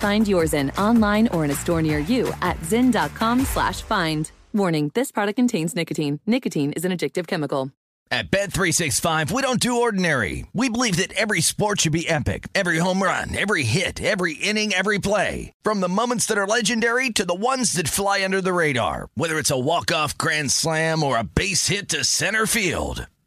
Find 0.00 0.26
yours 0.26 0.54
in 0.54 0.70
online 0.72 1.28
or 1.28 1.44
in 1.44 1.50
a 1.50 1.54
store 1.54 1.82
near 1.82 1.98
you 1.98 2.32
at 2.40 2.58
zyn.com 2.60 3.44
slash 3.44 3.82
find. 3.82 4.30
Warning, 4.54 4.90
this 4.94 5.12
product 5.12 5.36
contains 5.36 5.76
nicotine. 5.76 6.20
Nicotine 6.26 6.72
is 6.72 6.86
an 6.86 6.90
addictive 6.92 7.26
chemical. 7.26 7.70
At 8.12 8.32
Bet365, 8.32 9.30
we 9.30 9.40
don't 9.40 9.60
do 9.60 9.82
ordinary. 9.82 10.44
We 10.52 10.68
believe 10.68 10.96
that 10.96 11.12
every 11.12 11.40
sport 11.42 11.82
should 11.82 11.92
be 11.92 12.08
epic. 12.08 12.48
Every 12.56 12.78
home 12.78 13.00
run, 13.00 13.36
every 13.38 13.62
hit, 13.62 14.02
every 14.02 14.34
inning, 14.34 14.72
every 14.72 14.98
play. 14.98 15.52
From 15.62 15.80
the 15.80 15.88
moments 15.88 16.26
that 16.26 16.38
are 16.38 16.46
legendary 16.46 17.10
to 17.10 17.24
the 17.24 17.36
ones 17.36 17.74
that 17.74 17.86
fly 17.86 18.24
under 18.24 18.40
the 18.40 18.52
radar. 18.52 19.10
Whether 19.14 19.38
it's 19.38 19.52
a 19.52 19.58
walk-off 19.58 20.18
grand 20.18 20.50
slam 20.50 21.04
or 21.04 21.18
a 21.18 21.24
base 21.24 21.68
hit 21.68 21.88
to 21.90 22.02
center 22.02 22.46
field. 22.46 23.06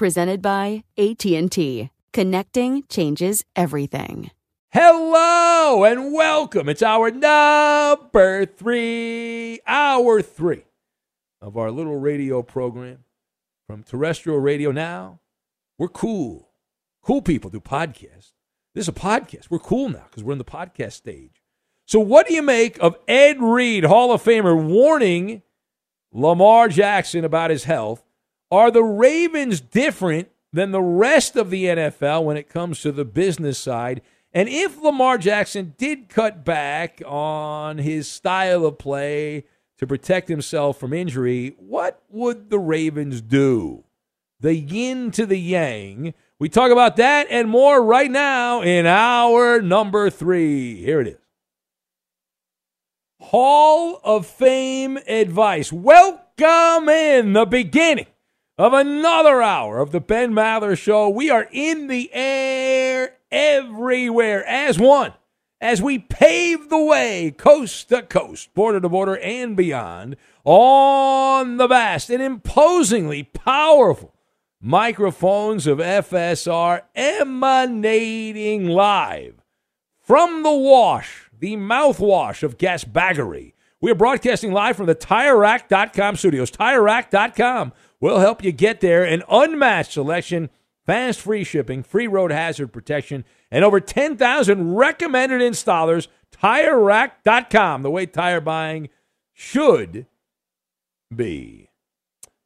Presented 0.00 0.40
by 0.40 0.84
AT&T. 0.96 1.90
Connecting 2.14 2.84
changes 2.88 3.44
everything. 3.54 4.30
Hello 4.70 5.84
and 5.84 6.14
welcome. 6.14 6.70
It's 6.70 6.80
our 6.80 7.10
number 7.10 8.46
three, 8.46 9.60
hour 9.66 10.22
three 10.22 10.64
of 11.42 11.58
our 11.58 11.70
little 11.70 11.96
radio 11.96 12.42
program 12.42 13.04
from 13.66 13.82
terrestrial 13.82 14.38
radio 14.38 14.72
now. 14.72 15.20
We're 15.76 15.88
cool. 15.88 16.48
Cool 17.02 17.20
people 17.20 17.50
do 17.50 17.60
podcasts. 17.60 18.32
This 18.74 18.84
is 18.84 18.88
a 18.88 18.92
podcast. 18.92 19.50
We're 19.50 19.58
cool 19.58 19.90
now 19.90 20.06
because 20.08 20.24
we're 20.24 20.32
in 20.32 20.38
the 20.38 20.44
podcast 20.44 20.92
stage. 20.92 21.42
So, 21.84 22.00
what 22.00 22.26
do 22.26 22.32
you 22.32 22.40
make 22.40 22.78
of 22.78 22.96
Ed 23.06 23.42
Reed, 23.42 23.84
Hall 23.84 24.12
of 24.12 24.22
Famer, 24.22 24.58
warning 24.66 25.42
Lamar 26.10 26.68
Jackson 26.68 27.22
about 27.22 27.50
his 27.50 27.64
health? 27.64 28.02
Are 28.52 28.72
the 28.72 28.82
Ravens 28.82 29.60
different 29.60 30.28
than 30.52 30.72
the 30.72 30.82
rest 30.82 31.36
of 31.36 31.50
the 31.50 31.66
NFL 31.66 32.24
when 32.24 32.36
it 32.36 32.48
comes 32.48 32.80
to 32.80 32.90
the 32.90 33.04
business 33.04 33.58
side? 33.58 34.02
And 34.32 34.48
if 34.48 34.80
Lamar 34.82 35.18
Jackson 35.18 35.74
did 35.78 36.08
cut 36.08 36.44
back 36.44 37.00
on 37.06 37.78
his 37.78 38.08
style 38.08 38.66
of 38.66 38.78
play 38.78 39.44
to 39.78 39.86
protect 39.86 40.28
himself 40.28 40.80
from 40.80 40.92
injury, 40.92 41.54
what 41.58 42.02
would 42.08 42.50
the 42.50 42.58
Ravens 42.58 43.20
do? 43.20 43.84
The 44.40 44.56
yin 44.56 45.12
to 45.12 45.26
the 45.26 45.38
yang. 45.38 46.12
We 46.40 46.48
talk 46.48 46.72
about 46.72 46.96
that 46.96 47.28
and 47.30 47.48
more 47.48 47.80
right 47.80 48.10
now 48.10 48.62
in 48.62 48.84
our 48.84 49.62
number 49.62 50.10
three. 50.10 50.82
Here 50.82 51.00
it 51.00 51.06
is. 51.06 51.16
Hall 53.20 54.00
of 54.02 54.26
Fame 54.26 54.98
advice. 55.06 55.72
Welcome 55.72 56.88
in 56.88 57.32
the 57.34 57.46
beginning 57.46 58.06
of 58.60 58.74
another 58.74 59.40
hour 59.40 59.78
of 59.78 59.90
the 59.90 60.02
Ben 60.02 60.34
Maller 60.34 60.76
Show. 60.76 61.08
We 61.08 61.30
are 61.30 61.48
in 61.50 61.86
the 61.86 62.10
air 62.12 63.14
everywhere 63.32 64.44
as 64.46 64.78
one 64.78 65.14
as 65.62 65.80
we 65.80 65.98
pave 65.98 66.68
the 66.68 66.84
way 66.84 67.30
coast 67.30 67.88
to 67.88 68.02
coast, 68.02 68.52
border 68.52 68.78
to 68.78 68.88
border, 68.90 69.16
and 69.16 69.56
beyond 69.56 70.16
on 70.44 71.56
the 71.56 71.68
vast 71.68 72.10
and 72.10 72.22
imposingly 72.22 73.22
powerful 73.22 74.14
microphones 74.60 75.66
of 75.66 75.78
FSR 75.78 76.82
emanating 76.94 78.66
live 78.66 79.42
from 80.02 80.42
the 80.42 80.52
wash, 80.52 81.30
the 81.38 81.56
mouthwash 81.56 82.42
of 82.42 82.58
gasbaggery. 82.58 83.54
We 83.80 83.90
are 83.90 83.94
broadcasting 83.94 84.52
live 84.52 84.76
from 84.76 84.84
the 84.84 84.94
TireRack.com 84.94 86.16
studios. 86.16 86.50
TireRack.com 86.50 87.72
will 88.00 88.18
help 88.18 88.42
you 88.42 88.52
get 88.52 88.80
there. 88.80 89.04
An 89.04 89.22
unmatched 89.30 89.92
selection, 89.92 90.50
fast 90.86 91.20
free 91.20 91.44
shipping, 91.44 91.82
free 91.82 92.06
road 92.06 92.32
hazard 92.32 92.72
protection, 92.72 93.24
and 93.50 93.64
over 93.64 93.80
10,000 93.80 94.74
recommended 94.74 95.40
installers. 95.40 96.08
TireRack.com, 96.32 97.82
the 97.82 97.90
way 97.90 98.06
tire 98.06 98.40
buying 98.40 98.88
should 99.32 100.06
be. 101.14 101.70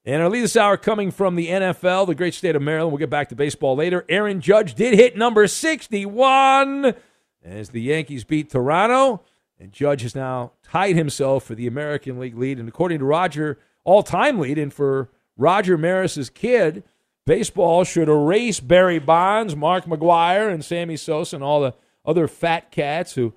And 0.07 0.21
our 0.21 0.29
lead 0.29 0.43
this 0.43 0.57
hour 0.57 0.77
coming 0.77 1.11
from 1.11 1.35
the 1.35 1.49
NFL, 1.49 2.07
the 2.07 2.15
great 2.15 2.35
state 2.35 2.55
of 2.55 2.61
Maryland. 2.61 2.93
We'll 2.93 2.99
get 2.99 3.09
back 3.09 3.31
to 3.31 3.35
baseball 3.35 3.75
later. 3.75 4.05
Aaron 4.09 4.41
Judge 4.41 4.75
did 4.75 4.95
hit 4.95 5.17
number 5.17 5.47
61 5.47 6.95
as 7.43 7.71
the 7.71 7.81
Yankees 7.81 8.25
beat 8.25 8.51
Toronto. 8.51 9.23
And 9.59 9.73
Judge 9.73 10.03
has 10.03 10.15
now 10.15 10.53
tied 10.63 10.97
himself 10.97 11.45
for 11.45 11.55
the 11.55 11.67
American 11.67 12.19
League 12.19 12.37
lead. 12.37 12.59
And 12.59 12.69
according 12.69 12.99
to 12.99 13.05
Roger, 13.07 13.59
all 13.85 14.03
time 14.03 14.39
lead. 14.39 14.59
And 14.59 14.73
for 14.75 15.09
Roger 15.37 15.77
Maris's 15.77 16.31
kid, 16.31 16.85
baseball 17.27 17.85
should 17.85 18.09
erase 18.09 18.61
Barry 18.61 18.99
Bonds, 18.99 19.57
Mark 19.57 19.85
McGwire, 19.85 20.53
and 20.53 20.65
Sammy 20.65 20.97
Sosa, 20.97 21.37
and 21.37 21.45
all 21.45 21.61
the 21.61 21.75
other 22.05 22.29
fat 22.29 22.71
cats 22.71 23.15
who 23.15 23.33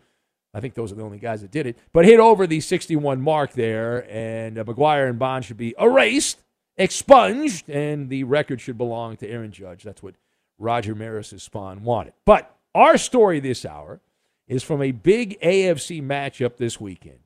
I 0.53 0.59
think 0.59 0.73
those 0.73 0.91
are 0.91 0.95
the 0.95 1.03
only 1.03 1.19
guys 1.19 1.41
that 1.41 1.51
did 1.51 1.67
it, 1.67 1.77
but 1.93 2.05
hit 2.05 2.19
over 2.19 2.47
the 2.47 2.61
61 2.61 3.21
mark 3.21 3.53
there. 3.53 4.09
And 4.09 4.57
uh, 4.57 4.63
McGwire 4.63 5.07
and 5.07 5.19
Bonds 5.19 5.45
should 5.45 5.57
be 5.57 5.75
erased, 5.79 6.41
expunged, 6.77 7.69
and 7.69 8.09
the 8.09 8.23
record 8.23 8.59
should 8.59 8.77
belong 8.77 9.17
to 9.17 9.29
Aaron 9.29 9.51
Judge. 9.51 9.83
That's 9.83 10.01
what 10.01 10.15
Roger 10.57 10.95
Maris's 10.95 11.43
spawn 11.43 11.83
wanted. 11.83 12.13
But 12.25 12.55
our 12.73 12.97
story 12.97 13.39
this 13.39 13.65
hour 13.65 13.99
is 14.47 14.63
from 14.63 14.81
a 14.81 14.91
big 14.91 15.39
AFC 15.41 16.01
matchup 16.01 16.57
this 16.57 16.81
weekend. 16.81 17.19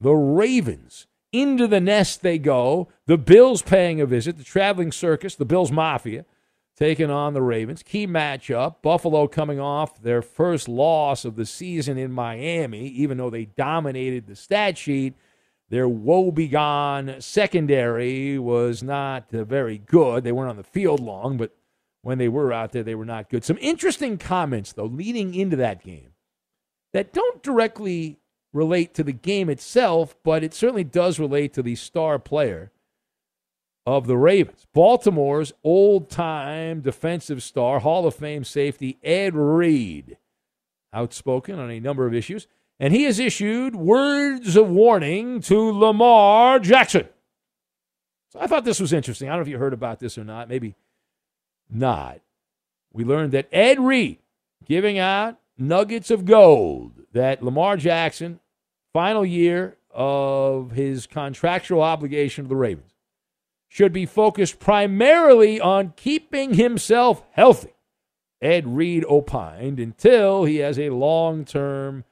The 0.00 0.14
Ravens 0.14 1.06
into 1.32 1.66
the 1.66 1.80
nest 1.80 2.22
they 2.22 2.38
go. 2.38 2.88
The 3.06 3.18
Bills 3.18 3.62
paying 3.62 4.00
a 4.00 4.06
visit, 4.06 4.38
the 4.38 4.44
traveling 4.44 4.92
circus, 4.92 5.34
the 5.34 5.44
Bills 5.44 5.72
Mafia 5.72 6.24
taking 6.76 7.10
on 7.10 7.34
the 7.34 7.42
Ravens. 7.42 7.82
Key 7.82 8.06
matchup. 8.06 8.76
Buffalo 8.82 9.26
coming 9.28 9.60
off 9.60 10.02
their 10.02 10.22
first 10.22 10.68
loss 10.68 11.24
of 11.24 11.36
the 11.36 11.46
season 11.46 11.98
in 11.98 12.12
Miami, 12.12 12.86
even 12.88 13.18
though 13.18 13.30
they 13.30 13.44
dominated 13.44 14.26
the 14.26 14.36
stat 14.36 14.78
sheet. 14.78 15.14
Their 15.68 15.88
woebegone 15.88 17.22
secondary 17.22 18.38
was 18.38 18.82
not 18.82 19.32
uh, 19.32 19.44
very 19.44 19.78
good. 19.78 20.22
They 20.22 20.32
weren't 20.32 20.50
on 20.50 20.56
the 20.56 20.62
field 20.62 21.00
long, 21.00 21.38
but 21.38 21.54
when 22.02 22.18
they 22.18 22.28
were 22.28 22.52
out 22.52 22.72
there, 22.72 22.82
they 22.82 22.94
were 22.94 23.06
not 23.06 23.30
good. 23.30 23.44
Some 23.44 23.58
interesting 23.60 24.18
comments, 24.18 24.72
though, 24.72 24.84
leading 24.84 25.34
into 25.34 25.56
that 25.56 25.82
game 25.82 26.12
that 26.92 27.12
don't 27.12 27.42
directly 27.42 28.18
relate 28.52 28.94
to 28.94 29.02
the 29.02 29.12
game 29.12 29.48
itself, 29.48 30.14
but 30.22 30.44
it 30.44 30.54
certainly 30.54 30.84
does 30.84 31.18
relate 31.18 31.52
to 31.54 31.62
the 31.62 31.74
star 31.74 32.18
player 32.18 32.70
of 33.86 34.06
the 34.06 34.16
Ravens. 34.16 34.66
Baltimore's 34.72 35.52
old 35.64 36.10
time 36.10 36.80
defensive 36.80 37.42
star, 37.42 37.80
Hall 37.80 38.06
of 38.06 38.14
Fame 38.14 38.44
safety 38.44 38.98
Ed 39.02 39.34
Reed, 39.34 40.18
outspoken 40.92 41.58
on 41.58 41.70
a 41.70 41.80
number 41.80 42.06
of 42.06 42.14
issues, 42.14 42.46
and 42.78 42.92
he 42.92 43.04
has 43.04 43.18
issued 43.18 43.74
words 43.74 44.56
of 44.56 44.68
warning 44.68 45.40
to 45.42 45.72
Lamar 45.72 46.58
Jackson. 46.58 47.08
So 48.30 48.40
I 48.40 48.46
thought 48.46 48.64
this 48.64 48.80
was 48.80 48.92
interesting. 48.92 49.28
I 49.28 49.32
don't 49.32 49.40
know 49.40 49.42
if 49.42 49.48
you 49.48 49.58
heard 49.58 49.74
about 49.74 49.98
this 49.98 50.16
or 50.16 50.24
not, 50.24 50.48
maybe 50.48 50.74
not. 51.68 52.20
We 52.92 53.04
learned 53.04 53.32
that 53.32 53.48
Ed 53.52 53.80
Reed 53.80 54.18
giving 54.64 54.98
out 54.98 55.38
nuggets 55.58 56.10
of 56.10 56.24
gold 56.24 56.92
that 57.12 57.42
Lamar 57.42 57.76
Jackson, 57.76 58.40
final 58.92 59.24
year 59.24 59.76
of 59.90 60.72
his 60.72 61.06
contractual 61.06 61.82
obligation 61.82 62.44
to 62.44 62.48
the 62.48 62.56
Ravens, 62.56 62.92
should 63.68 63.92
be 63.92 64.06
focused 64.06 64.58
primarily 64.58 65.60
on 65.60 65.94
keeping 65.96 66.54
himself 66.54 67.24
healthy. 67.32 67.72
Ed 68.40 68.66
Reed 68.66 69.04
opined 69.08 69.78
until 69.78 70.44
he 70.44 70.56
has 70.56 70.78
a 70.78 70.90
long 70.90 71.44
term 71.44 72.04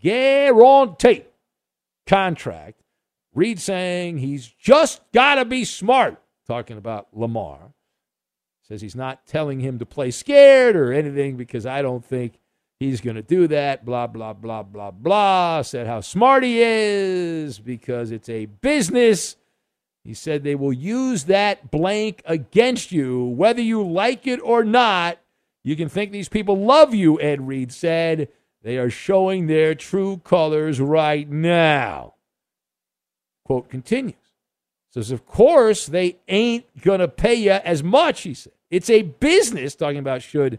guarantee 0.00 1.24
contract. 2.06 2.82
Reed 3.34 3.58
saying 3.58 4.18
he's 4.18 4.46
just 4.46 5.00
got 5.12 5.36
to 5.36 5.44
be 5.44 5.64
smart, 5.64 6.22
talking 6.46 6.76
about 6.76 7.08
Lamar. 7.12 7.72
Says 8.68 8.82
he's 8.82 8.94
not 8.94 9.26
telling 9.26 9.60
him 9.60 9.78
to 9.78 9.86
play 9.86 10.10
scared 10.10 10.76
or 10.76 10.92
anything 10.92 11.36
because 11.36 11.66
I 11.66 11.82
don't 11.82 12.04
think 12.04 12.38
he's 12.82 13.00
going 13.00 13.16
to 13.16 13.22
do 13.22 13.46
that. 13.48 13.84
Blah, 13.84 14.08
blah, 14.08 14.32
blah, 14.32 14.62
blah, 14.62 14.90
blah. 14.90 15.62
Said 15.62 15.86
how 15.86 16.00
smart 16.00 16.42
he 16.42 16.60
is 16.60 17.58
because 17.58 18.10
it's 18.10 18.28
a 18.28 18.46
business. 18.46 19.36
He 20.04 20.14
said 20.14 20.42
they 20.42 20.56
will 20.56 20.72
use 20.72 21.24
that 21.24 21.70
blank 21.70 22.22
against 22.26 22.90
you, 22.90 23.24
whether 23.24 23.62
you 23.62 23.86
like 23.86 24.26
it 24.26 24.40
or 24.42 24.64
not. 24.64 25.18
You 25.64 25.76
can 25.76 25.88
think 25.88 26.10
these 26.10 26.28
people 26.28 26.56
love 26.56 26.92
you, 26.92 27.20
Ed 27.20 27.46
Reed 27.46 27.72
said. 27.72 28.28
They 28.62 28.78
are 28.78 28.90
showing 28.90 29.46
their 29.46 29.74
true 29.74 30.18
colors 30.18 30.80
right 30.80 31.28
now. 31.28 32.14
Quote 33.44 33.68
continues. 33.68 34.14
Says, 34.90 35.10
of 35.10 35.24
course, 35.24 35.86
they 35.86 36.18
ain't 36.28 36.66
going 36.82 37.00
to 37.00 37.08
pay 37.08 37.34
you 37.34 37.52
as 37.52 37.82
much, 37.82 38.22
he 38.22 38.34
said. 38.34 38.52
It's 38.70 38.90
a 38.90 39.02
business, 39.02 39.74
talking 39.74 39.98
about 39.98 40.22
should 40.22 40.58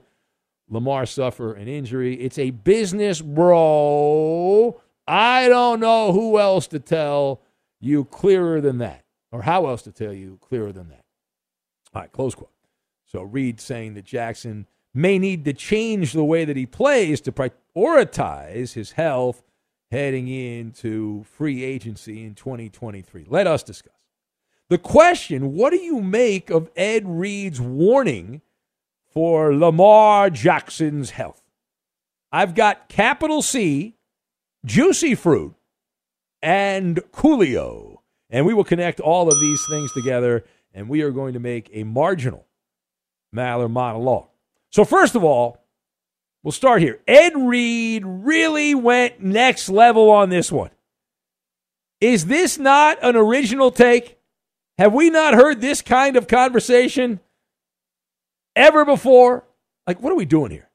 Lamar 0.74 1.06
suffer 1.06 1.54
an 1.54 1.68
injury. 1.68 2.16
It's 2.16 2.40
a 2.40 2.50
business, 2.50 3.22
bro. 3.22 4.82
I 5.08 5.48
don't 5.48 5.80
know 5.80 6.12
who 6.12 6.40
else 6.40 6.68
to 6.68 6.80
tell 6.80 7.42
you 7.80 8.06
clearer 8.06 8.60
than 8.60 8.80
that, 8.80 9.04
or 9.32 9.44
how 9.44 9.68
else 9.68 9.84
to 9.84 9.92
tell 9.92 10.14
you 10.14 10.40
clearer 10.42 10.72
than 10.72 10.90
that. 10.90 11.06
All 11.94 12.02
right, 12.02 12.12
close 12.12 12.34
quote. 12.34 12.50
So 13.06 13.22
Reed 13.22 13.62
saying 13.62 13.94
that 13.94 14.06
Jackson 14.06 14.66
may 14.94 15.20
need 15.20 15.46
to 15.46 15.54
change 15.54 16.14
the 16.14 16.24
way 16.24 16.46
that 16.46 16.58
he 16.58 16.66
plays 16.66 17.22
to 17.22 17.32
prioritize 17.32 18.74
his 18.74 18.94
health 18.94 19.44
heading 19.92 20.28
into 20.28 21.24
free 21.26 21.64
agency 21.64 22.24
in 22.24 22.34
2023. 22.34 23.26
Let 23.28 23.46
us 23.46 23.62
discuss. 23.62 23.94
The 24.70 24.80
question 24.80 25.54
what 25.54 25.70
do 25.70 25.78
you 25.78 26.02
make 26.02 26.50
of 26.50 26.72
Ed 26.76 27.04
Reed's 27.06 27.62
warning 27.62 28.42
for 29.14 29.56
Lamar 29.56 30.30
Jackson's 30.30 31.12
health? 31.12 31.42
I've 32.32 32.56
got 32.56 32.90
capital 32.90 33.42
C, 33.42 33.96
juicy 34.66 35.16
fruit, 35.16 35.54
and 36.42 36.98
Coolio. 37.12 37.98
And 38.30 38.46
we 38.46 38.54
will 38.54 38.64
connect 38.64 39.00
all 39.00 39.32
of 39.32 39.40
these 39.40 39.64
things 39.70 39.92
together, 39.94 40.44
and 40.74 40.90
we 40.90 41.04
are 41.04 41.12
going 41.12 41.34
to 41.34 41.40
make 41.40 41.70
a 41.72 41.84
marginal 41.84 42.48
Maller 43.34 43.70
monologue. 43.70 44.28
So, 44.72 44.84
first 44.86 45.16
of 45.16 45.24
all, 45.24 45.64
we'll 46.42 46.52
start 46.52 46.82
here. 46.82 47.00
Ed 47.08 47.34
Reed 47.36 48.04
really 48.06 48.74
went 48.74 49.22
next 49.22 49.70
level 49.70 50.10
on 50.10 50.30
this 50.30 50.52
one. 50.52 50.72
Is 52.02 52.26
this 52.26 52.58
not 52.58 52.98
an 53.02 53.16
original 53.16 53.72
take? 53.72 54.20
Have 54.78 54.94
we 54.94 55.10
not 55.10 55.36
heard 55.36 55.62
this 55.62 55.82
kind 55.82 56.18
of 56.18 56.28
conversation 56.28 57.20
ever 58.56 58.86
before? 58.86 59.46
Like, 59.88 60.02
what 60.02 60.12
are 60.12 60.18
we 60.18 60.26
doing 60.26 60.52
here? 60.52 60.70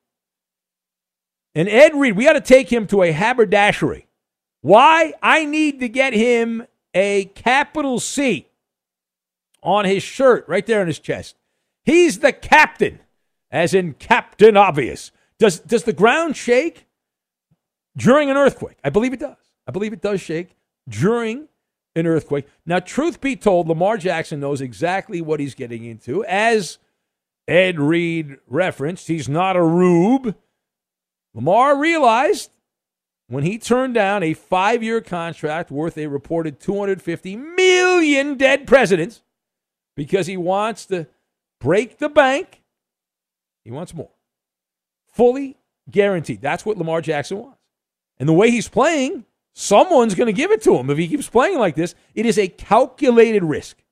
And 1.55 1.69
Ed 1.69 1.95
Reed, 1.95 2.17
we 2.17 2.25
got 2.25 2.35
to 2.35 2.41
take 2.41 2.71
him 2.71 2.87
to 2.89 3.03
a 3.03 3.13
haberdashery. 3.13 4.07
Why? 4.61 5.15
I 5.23 5.45
need 5.45 5.81
to 5.81 5.89
get 5.89 6.13
him 6.13 6.67
a 6.95 7.27
capital 7.35 8.01
C 8.01 8.49
on 9.63 9.85
his 9.85 10.03
shirt, 10.03 10.45
right 10.49 10.65
there 10.67 10.81
on 10.81 10.87
his 10.87 10.99
chest. 10.99 11.37
He's 11.85 12.19
the 12.21 12.33
captain, 12.33 13.01
as 13.51 13.75
in 13.75 13.95
Captain 13.95 14.57
Obvious. 14.57 15.11
Does, 15.39 15.61
does 15.61 15.85
the 15.85 15.93
ground 15.93 16.37
shake 16.37 16.87
during 17.97 18.31
an 18.31 18.37
earthquake? 18.37 18.77
I 18.85 18.91
believe 18.91 19.13
it 19.13 19.21
does. 19.21 19.37
I 19.67 19.71
believe 19.71 19.93
it 19.93 20.03
does 20.03 20.21
shake 20.21 20.57
during 20.89 21.49
an 21.95 22.07
earthquake. 22.07 22.47
Now, 22.67 22.79
truth 22.79 23.21
be 23.21 23.37
told, 23.37 23.69
Lamar 23.69 23.97
Jackson 23.97 24.41
knows 24.41 24.61
exactly 24.61 25.21
what 25.21 25.41
he's 25.41 25.55
getting 25.55 25.85
into. 25.85 26.25
As 26.25 26.79
Ed 27.49 27.81
Reed 27.81 28.37
referenced, 28.47 29.09
he's 29.09 29.29
not 29.29 29.57
a 29.57 29.63
rube. 29.63 30.37
Lamar 31.35 31.77
realized 31.77 32.51
when 33.27 33.43
he 33.43 33.59
turned 33.59 33.95
down 33.95 34.23
a 34.23 34.35
five 34.35 34.83
year 34.83 35.01
contract 35.01 35.71
worth 35.71 35.99
a 35.99 36.07
reported 36.07 36.61
250 36.61 37.37
million 37.37 38.37
dead 38.37 38.67
presidents 38.67 39.23
because 39.97 40.27
he 40.27 40.37
wants 40.37 40.87
to 40.87 41.07
break 41.61 41.99
the 41.99 42.09
bank, 42.09 42.63
he 43.65 43.71
wants 43.71 43.95
more. 43.95 44.11
Fully 45.13 45.57
guaranteed. 45.91 46.41
That's 46.41 46.65
what 46.65 46.79
Lamar 46.79 47.01
Jackson 47.01 47.39
wants. 47.39 47.59
And 48.19 48.29
the 48.29 48.35
way 48.35 48.51
he's 48.51 48.69
playing, 48.69 49.25
Someone's 49.61 50.15
going 50.15 50.29
to 50.29 50.33
give 50.33 50.53
it 50.53 50.63
to 50.63 50.77
him 50.77 50.89
if 50.89 50.99
he 50.99 51.09
keeps 51.09 51.29
playing 51.29 51.59
like 51.59 51.75
this. 51.75 51.97
It 52.15 52.27
is 52.27 52.39
a 52.39 52.47
calculated 52.47 53.43
risk. 53.43 53.83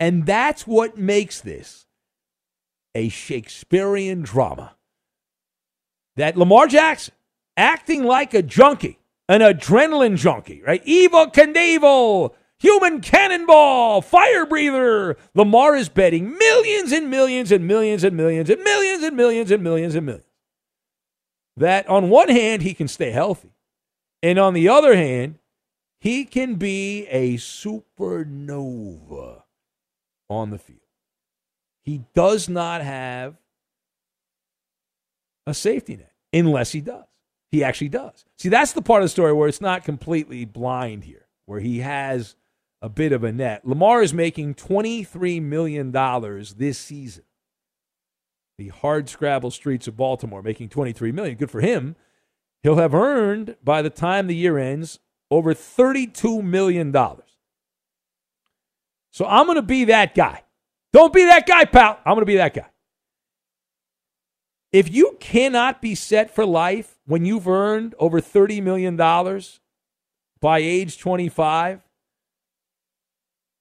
And 0.00 0.24
that's 0.24 0.66
what 0.66 0.96
makes 0.96 1.38
this 1.42 1.85
a 2.96 3.08
Shakespearean 3.10 4.22
drama. 4.22 4.74
That 6.16 6.36
Lamar 6.36 6.66
Jackson, 6.66 7.14
acting 7.56 8.04
like 8.04 8.32
a 8.32 8.42
junkie, 8.42 8.98
an 9.28 9.42
adrenaline 9.42 10.16
junkie, 10.16 10.62
right? 10.66 10.82
Evel 10.86 11.32
Knievel, 11.32 12.32
human 12.58 13.02
cannonball, 13.02 14.00
fire 14.00 14.46
breather. 14.46 15.18
Lamar 15.34 15.76
is 15.76 15.90
betting 15.90 16.38
millions 16.38 16.90
and 16.90 17.10
millions 17.10 17.52
and 17.52 17.68
millions 17.68 18.02
and 18.02 18.16
millions 18.16 18.48
and 18.48 18.64
millions 18.64 19.02
and 19.02 19.14
millions 19.14 19.50
and 19.50 19.62
millions 19.62 19.94
and 19.94 20.06
millions. 20.06 20.24
That 21.58 21.86
on 21.88 22.08
one 22.08 22.30
hand, 22.30 22.62
he 22.62 22.72
can 22.72 22.88
stay 22.88 23.10
healthy. 23.10 23.52
And 24.22 24.38
on 24.38 24.54
the 24.54 24.70
other 24.70 24.96
hand, 24.96 25.38
he 26.00 26.24
can 26.24 26.54
be 26.54 27.06
a 27.08 27.36
supernova 27.36 27.82
on 30.30 30.50
the 30.50 30.58
field. 30.58 30.85
He 31.86 32.02
does 32.14 32.48
not 32.48 32.82
have 32.82 33.36
a 35.46 35.54
safety 35.54 35.96
net 35.96 36.12
unless 36.32 36.72
he 36.72 36.80
does. 36.80 37.04
He 37.52 37.62
actually 37.62 37.90
does. 37.90 38.24
See, 38.36 38.48
that's 38.48 38.72
the 38.72 38.82
part 38.82 39.02
of 39.02 39.04
the 39.04 39.10
story 39.10 39.32
where 39.32 39.48
it's 39.48 39.60
not 39.60 39.84
completely 39.84 40.44
blind 40.44 41.04
here, 41.04 41.28
where 41.46 41.60
he 41.60 41.78
has 41.78 42.34
a 42.82 42.88
bit 42.88 43.12
of 43.12 43.22
a 43.22 43.32
net. 43.32 43.66
Lamar 43.66 44.02
is 44.02 44.12
making 44.12 44.56
$23 44.56 45.40
million 45.40 45.92
this 46.56 46.78
season. 46.78 47.22
The 48.58 48.68
hard 48.68 49.08
scrabble 49.08 49.52
streets 49.52 49.86
of 49.86 49.96
Baltimore 49.96 50.42
making 50.42 50.70
23 50.70 51.12
million. 51.12 51.36
Good 51.36 51.50
for 51.50 51.60
him. 51.60 51.94
He'll 52.64 52.76
have 52.76 52.94
earned, 52.94 53.56
by 53.62 53.80
the 53.80 53.90
time 53.90 54.26
the 54.26 54.34
year 54.34 54.58
ends, 54.58 54.98
over 55.30 55.54
$32 55.54 56.42
million. 56.42 56.92
So 59.12 59.24
I'm 59.24 59.46
going 59.46 59.56
to 59.56 59.62
be 59.62 59.84
that 59.84 60.14
guy. 60.16 60.42
Don't 60.96 61.12
be 61.12 61.26
that 61.26 61.46
guy, 61.46 61.66
pal. 61.66 61.98
I'm 62.06 62.14
going 62.14 62.22
to 62.22 62.24
be 62.24 62.36
that 62.36 62.54
guy. 62.54 62.64
If 64.72 64.90
you 64.90 65.18
cannot 65.20 65.82
be 65.82 65.94
set 65.94 66.34
for 66.34 66.46
life 66.46 66.96
when 67.04 67.26
you've 67.26 67.46
earned 67.46 67.94
over 67.98 68.18
$30 68.18 68.62
million 68.62 68.96
by 68.96 70.58
age 70.58 70.96
25, 70.96 71.82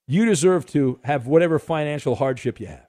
you 0.07 0.23
deserve 0.23 0.65
to 0.67 0.97
have 1.03 1.27
whatever 1.27 1.59
financial 1.59 2.15
hardship 2.15 2.57
you 2.61 2.67
have. 2.67 2.87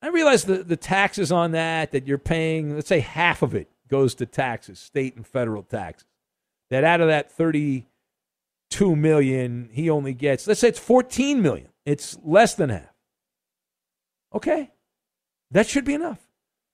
I 0.00 0.06
realize 0.06 0.44
the, 0.44 0.62
the 0.62 0.76
taxes 0.76 1.32
on 1.32 1.50
that, 1.50 1.90
that 1.90 2.06
you're 2.06 2.18
paying, 2.18 2.76
let's 2.76 2.86
say 2.86 3.00
half 3.00 3.42
of 3.42 3.52
it 3.52 3.68
goes 3.88 4.14
to 4.14 4.26
taxes, 4.26 4.78
state 4.78 5.16
and 5.16 5.26
federal 5.26 5.64
taxes. 5.64 6.06
That 6.70 6.84
out 6.84 7.00
of 7.00 7.08
that 7.08 7.32
30 7.32 7.88
2 8.70 8.94
million, 8.94 9.68
he 9.72 9.90
only 9.90 10.14
gets, 10.14 10.46
let's 10.46 10.60
say 10.60 10.68
it's 10.68 10.78
14 10.78 11.42
million. 11.42 11.66
It's 11.90 12.16
less 12.24 12.54
than 12.54 12.70
half. 12.70 12.94
Okay. 14.32 14.70
That 15.50 15.66
should 15.66 15.84
be 15.84 15.94
enough. 15.94 16.20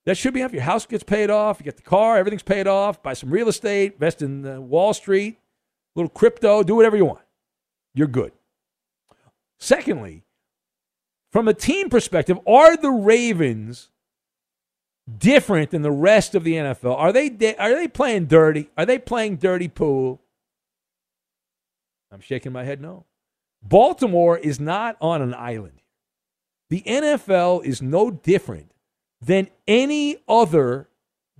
That 0.05 0.19
should 0.19 0.35
be 0.35 0.41
enough. 0.41 0.53
Your 0.53 0.63
house 0.63 0.85
gets 0.85 1.03
paid 1.03 1.31
off, 1.31 1.59
you 1.59 1.65
get 1.65 1.79
the 1.79 1.83
car, 1.83 2.19
everything's 2.19 2.43
paid 2.43 2.67
off, 2.67 3.03
buy 3.03 3.15
some 3.15 3.31
real 3.31 3.49
estate, 3.49 3.95
invest 3.95 4.21
in 4.21 4.47
uh, 4.47 4.61
Wall 4.61 4.93
Street, 4.93 5.39
little 5.95 6.11
crypto, 6.11 6.63
do 6.63 6.75
whatever 6.75 6.99
you 6.99 7.07
want. 7.07 7.23
You're 7.95 8.09
good. 8.09 8.33
Secondly, 9.59 10.23
from 11.33 11.49
a 11.49 11.55
team 11.55 11.89
perspective, 11.89 12.39
are 12.47 12.77
the 12.77 12.91
Ravens 12.91 13.89
different 15.17 15.71
than 15.71 15.81
the 15.81 15.91
rest 15.91 16.35
of 16.35 16.45
the 16.45 16.53
NFL? 16.57 16.95
Are 16.95 17.11
they 17.11 17.57
are 17.59 17.75
they 17.75 17.89
playing 17.89 18.27
dirty? 18.27 18.69
Are 18.77 18.85
they 18.85 18.99
playing 18.99 19.37
dirty 19.37 19.69
pool? 19.69 20.21
I'm 22.13 22.21
shaking 22.21 22.53
my 22.53 22.65
head 22.65 22.83
no. 22.83 23.07
Baltimore 23.69 24.39
is 24.39 24.61
not 24.61 24.97
on 25.01 25.23
an 25.23 25.35
island. 25.35 25.81
The 26.71 26.83
NFL 26.83 27.65
is 27.65 27.81
no 27.81 28.11
different 28.11 28.73
than 29.21 29.49
any 29.67 30.19
other 30.29 30.89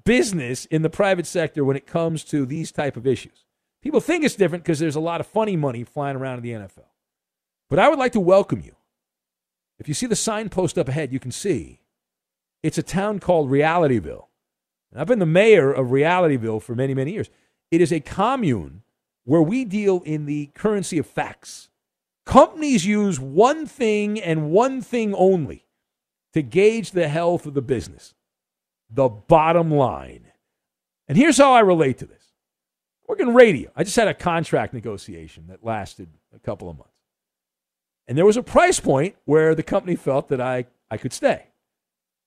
business 0.05 0.65
in 0.67 0.83
the 0.83 0.91
private 0.91 1.27
sector 1.27 1.65
when 1.65 1.77
it 1.77 1.87
comes 1.87 2.25
to 2.25 2.47
these 2.47 2.73
type 2.73 2.97
of 2.97 3.07
issues. 3.07 3.45
People 3.83 4.01
think 4.01 4.25
it's 4.25 4.35
different 4.35 4.65
because 4.65 4.79
there's 4.79 4.97
a 4.97 5.01
lot 5.01 5.21
of 5.21 5.27
funny 5.27 5.57
money 5.57 5.85
flying 5.85 6.17
around 6.17 6.39
in 6.39 6.43
the 6.43 6.53
NFL. 6.53 6.87
But 7.69 7.79
I 7.79 7.89
would 7.89 7.99
like 7.99 8.13
to 8.13 8.21
welcome 8.21 8.61
you. 8.61 8.77
If 9.79 9.89
you 9.89 9.95
see 9.95 10.07
the 10.07 10.17
signpost 10.17 10.79
up 10.79 10.89
ahead, 10.89 11.13
you 11.13 11.21
can 11.21 11.33
see 11.33 11.81
it's 12.63 12.79
a 12.79 12.83
town 12.83 13.19
called 13.19 13.51
Realityville. 13.51 14.27
And 14.91 15.01
I've 15.01 15.07
been 15.07 15.19
the 15.19 15.27
mayor 15.27 15.73
of 15.73 15.89
Realityville 15.89 16.63
for 16.63 16.75
many, 16.75 16.95
many 16.95 17.13
years. 17.13 17.29
It 17.71 17.81
is 17.81 17.93
a 17.93 18.01
commune 18.01 18.83
where 19.25 19.43
we 19.43 19.65
deal 19.65 20.03
in 20.05 20.27
the 20.27 20.47
currency 20.55 20.99
of 20.99 21.07
facts. 21.07 21.69
Companies 22.27 22.85
use 22.85 23.21
one 23.21 23.67
thing 23.67 24.21
and 24.21 24.51
one 24.51 24.83
thing 24.83 25.15
only 25.15 25.65
to 26.35 26.43
gauge 26.43 26.91
the 26.91 27.09
health 27.09 27.47
of 27.47 27.55
the 27.55 27.63
business 27.63 28.13
the 28.91 29.09
bottom 29.09 29.71
line. 29.71 30.27
And 31.09 31.17
here's 31.17 31.39
how 31.39 31.53
I 31.53 31.61
relate 31.61 31.99
to 31.99 32.07
this 32.07 32.25
working 33.09 33.35
radio. 33.35 33.71
I 33.77 33.85
just 33.85 33.97
had 33.97 34.09
a 34.09 34.15
contract 34.15 34.75
negotiation 34.75 35.47
that 35.49 35.65
lasted 35.65 36.09
a 36.35 36.39
couple 36.39 36.69
of 36.69 36.77
months. 36.77 36.93
And 38.09 38.19
there 38.19 38.27
was 38.27 38.37
a 38.37 38.43
price 38.43 38.81
point 38.81 39.17
where 39.25 39.55
the 39.55 39.63
company 39.63 39.97
felt 39.97 40.29
that 40.29 40.41
I, 40.41 40.67
I 40.91 40.97
could 40.97 41.13
stay. 41.13 41.47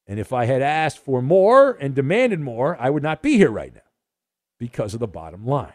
And 0.07 0.19
if 0.19 0.33
I 0.33 0.45
had 0.45 0.61
asked 0.61 0.97
for 0.97 1.21
more 1.21 1.77
and 1.79 1.93
demanded 1.93 2.39
more, 2.39 2.75
I 2.79 2.89
would 2.89 3.03
not 3.03 3.21
be 3.21 3.37
here 3.37 3.51
right 3.51 3.73
now 3.73 3.81
because 4.57 4.93
of 4.93 4.99
the 4.99 5.07
bottom 5.07 5.45
line. 5.45 5.73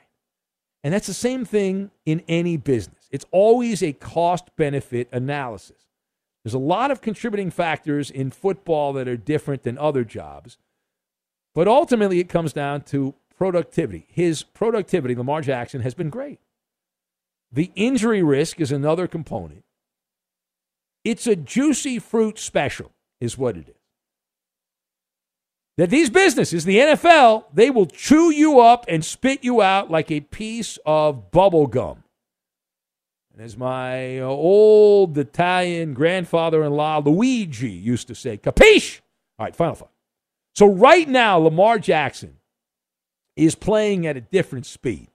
And 0.82 0.92
that's 0.92 1.06
the 1.06 1.14
same 1.14 1.44
thing 1.44 1.90
in 2.04 2.22
any 2.28 2.56
business. 2.56 3.03
It's 3.14 3.26
always 3.30 3.80
a 3.80 3.92
cost 3.92 4.56
benefit 4.56 5.08
analysis. 5.12 5.86
There's 6.42 6.52
a 6.52 6.58
lot 6.58 6.90
of 6.90 7.00
contributing 7.00 7.52
factors 7.52 8.10
in 8.10 8.32
football 8.32 8.92
that 8.94 9.06
are 9.06 9.16
different 9.16 9.62
than 9.62 9.78
other 9.78 10.02
jobs. 10.02 10.58
But 11.54 11.68
ultimately, 11.68 12.18
it 12.18 12.28
comes 12.28 12.52
down 12.52 12.80
to 12.86 13.14
productivity. 13.38 14.08
His 14.08 14.42
productivity, 14.42 15.14
Lamar 15.14 15.42
Jackson, 15.42 15.82
has 15.82 15.94
been 15.94 16.10
great. 16.10 16.40
The 17.52 17.70
injury 17.76 18.24
risk 18.24 18.60
is 18.60 18.72
another 18.72 19.06
component. 19.06 19.62
It's 21.04 21.28
a 21.28 21.36
juicy 21.36 22.00
fruit 22.00 22.36
special, 22.36 22.90
is 23.20 23.38
what 23.38 23.56
it 23.56 23.68
is. 23.68 23.76
That 25.76 25.90
these 25.90 26.10
businesses, 26.10 26.64
the 26.64 26.78
NFL, 26.78 27.44
they 27.54 27.70
will 27.70 27.86
chew 27.86 28.32
you 28.32 28.58
up 28.58 28.86
and 28.88 29.04
spit 29.04 29.44
you 29.44 29.62
out 29.62 29.88
like 29.88 30.10
a 30.10 30.18
piece 30.18 30.80
of 30.84 31.30
bubble 31.30 31.68
gum. 31.68 32.03
And 33.34 33.42
as 33.44 33.56
my 33.56 34.20
old 34.20 35.18
Italian 35.18 35.92
grandfather 35.92 36.62
in 36.62 36.72
law, 36.72 36.98
Luigi, 37.04 37.70
used 37.70 38.06
to 38.06 38.14
say, 38.14 38.38
capiche? 38.38 39.00
All 39.38 39.46
right, 39.46 39.56
final 39.56 39.74
thought. 39.74 39.90
So, 40.54 40.66
right 40.66 41.08
now, 41.08 41.38
Lamar 41.38 41.80
Jackson 41.80 42.36
is 43.34 43.56
playing 43.56 44.06
at 44.06 44.16
a 44.16 44.20
different 44.20 44.66
speed. 44.66 45.08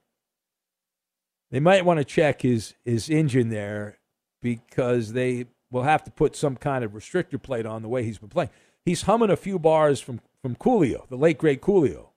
They 1.50 1.62
might 1.62 1.86
want 1.86 2.00
to 2.00 2.04
check 2.04 2.42
his, 2.42 2.74
his 2.84 3.10
engine 3.10 3.50
there 3.50 4.00
because 4.42 5.14
they 5.14 5.46
will 5.72 5.84
have 5.84 6.04
to 6.04 6.12
put 6.12 6.36
some 6.36 6.58
kind 6.58 6.84
of 6.84 6.92
restrictor 6.92 7.42
plate 7.42 7.66
on 7.66 7.82
the 7.82 7.88
way 7.88 8.04
he's 8.04 8.18
been 8.18 8.28
playing. 8.28 8.50
He's 8.84 9.04
humming 9.04 9.30
a 9.30 9.38
few 9.38 9.60
bars 9.60 10.02
from, 10.02 10.20
from 10.42 10.56
Coolio, 10.56 11.08
the 11.08 11.16
late 11.16 11.38
great 11.38 11.62
Coolio. 11.62 12.08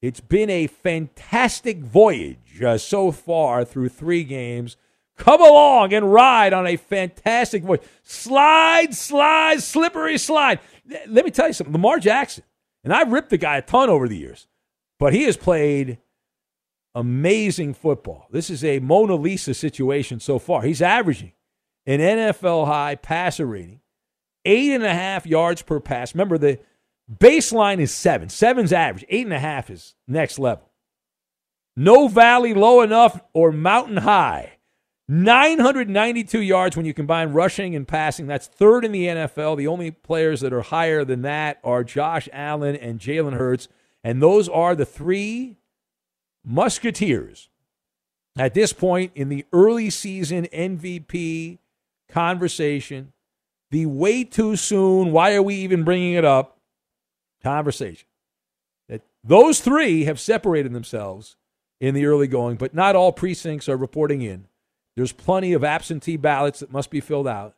It's 0.00 0.20
been 0.20 0.50
a 0.50 0.68
fantastic 0.68 1.78
voyage 1.78 2.62
uh, 2.62 2.78
so 2.78 3.10
far 3.10 3.64
through 3.64 3.88
three 3.88 4.22
games. 4.22 4.76
Come 5.16 5.40
along 5.40 5.94
and 5.94 6.12
ride 6.12 6.52
on 6.52 6.66
a 6.66 6.76
fantastic 6.76 7.62
voyage. 7.62 7.82
Slide, 8.02 8.94
slide, 8.94 9.62
slippery 9.62 10.18
slide. 10.18 10.60
Let 11.08 11.24
me 11.24 11.30
tell 11.30 11.46
you 11.46 11.52
something. 11.54 11.72
Lamar 11.72 11.98
Jackson, 11.98 12.44
and 12.84 12.92
I've 12.92 13.10
ripped 13.10 13.30
the 13.30 13.38
guy 13.38 13.56
a 13.56 13.62
ton 13.62 13.88
over 13.88 14.08
the 14.08 14.16
years, 14.16 14.46
but 14.98 15.14
he 15.14 15.24
has 15.24 15.36
played 15.36 15.98
amazing 16.94 17.74
football. 17.74 18.26
This 18.30 18.50
is 18.50 18.62
a 18.62 18.78
Mona 18.78 19.14
Lisa 19.14 19.54
situation 19.54 20.20
so 20.20 20.38
far. 20.38 20.62
He's 20.62 20.82
averaging 20.82 21.32
an 21.86 22.00
NFL 22.00 22.66
high 22.66 22.94
passer 22.96 23.46
rating, 23.46 23.80
eight 24.44 24.72
and 24.72 24.84
a 24.84 24.92
half 24.92 25.26
yards 25.26 25.62
per 25.62 25.80
pass. 25.80 26.14
Remember, 26.14 26.36
the 26.36 26.58
baseline 27.12 27.78
is 27.80 27.92
seven. 27.92 28.28
Seven's 28.28 28.72
average. 28.72 29.04
Eight 29.08 29.24
and 29.24 29.34
a 29.34 29.38
half 29.38 29.70
is 29.70 29.94
next 30.06 30.38
level. 30.38 30.70
No 31.76 32.08
valley 32.08 32.54
low 32.54 32.80
enough 32.80 33.20
or 33.32 33.52
mountain 33.52 33.98
high. 33.98 34.55
992 35.08 36.40
yards 36.40 36.76
when 36.76 36.86
you 36.86 36.92
combine 36.92 37.32
rushing 37.32 37.76
and 37.76 37.86
passing. 37.86 38.26
That's 38.26 38.48
third 38.48 38.84
in 38.84 38.92
the 38.92 39.06
NFL. 39.06 39.56
The 39.56 39.68
only 39.68 39.90
players 39.90 40.40
that 40.40 40.52
are 40.52 40.62
higher 40.62 41.04
than 41.04 41.22
that 41.22 41.60
are 41.62 41.84
Josh 41.84 42.28
Allen 42.32 42.74
and 42.76 42.98
Jalen 42.98 43.34
Hurts. 43.34 43.68
And 44.02 44.20
those 44.20 44.48
are 44.48 44.74
the 44.74 44.84
three 44.84 45.56
musketeers 46.44 47.48
at 48.36 48.54
this 48.54 48.72
point 48.72 49.12
in 49.14 49.28
the 49.28 49.44
early 49.52 49.90
season 49.90 50.46
MVP 50.52 51.58
conversation, 52.08 53.12
the 53.70 53.86
way 53.86 54.24
too 54.24 54.56
soon, 54.56 55.12
why 55.12 55.34
are 55.34 55.42
we 55.42 55.54
even 55.56 55.84
bringing 55.84 56.14
it 56.14 56.24
up 56.24 56.56
conversation. 57.46 58.08
That 58.88 59.02
those 59.22 59.60
three 59.60 60.04
have 60.04 60.18
separated 60.18 60.72
themselves 60.72 61.36
in 61.80 61.94
the 61.94 62.06
early 62.06 62.26
going, 62.26 62.56
but 62.56 62.74
not 62.74 62.96
all 62.96 63.12
precincts 63.12 63.68
are 63.68 63.76
reporting 63.76 64.22
in. 64.22 64.48
There's 64.96 65.12
plenty 65.12 65.52
of 65.52 65.62
absentee 65.62 66.16
ballots 66.16 66.60
that 66.60 66.72
must 66.72 66.90
be 66.90 67.00
filled 67.00 67.28
out. 67.28 67.54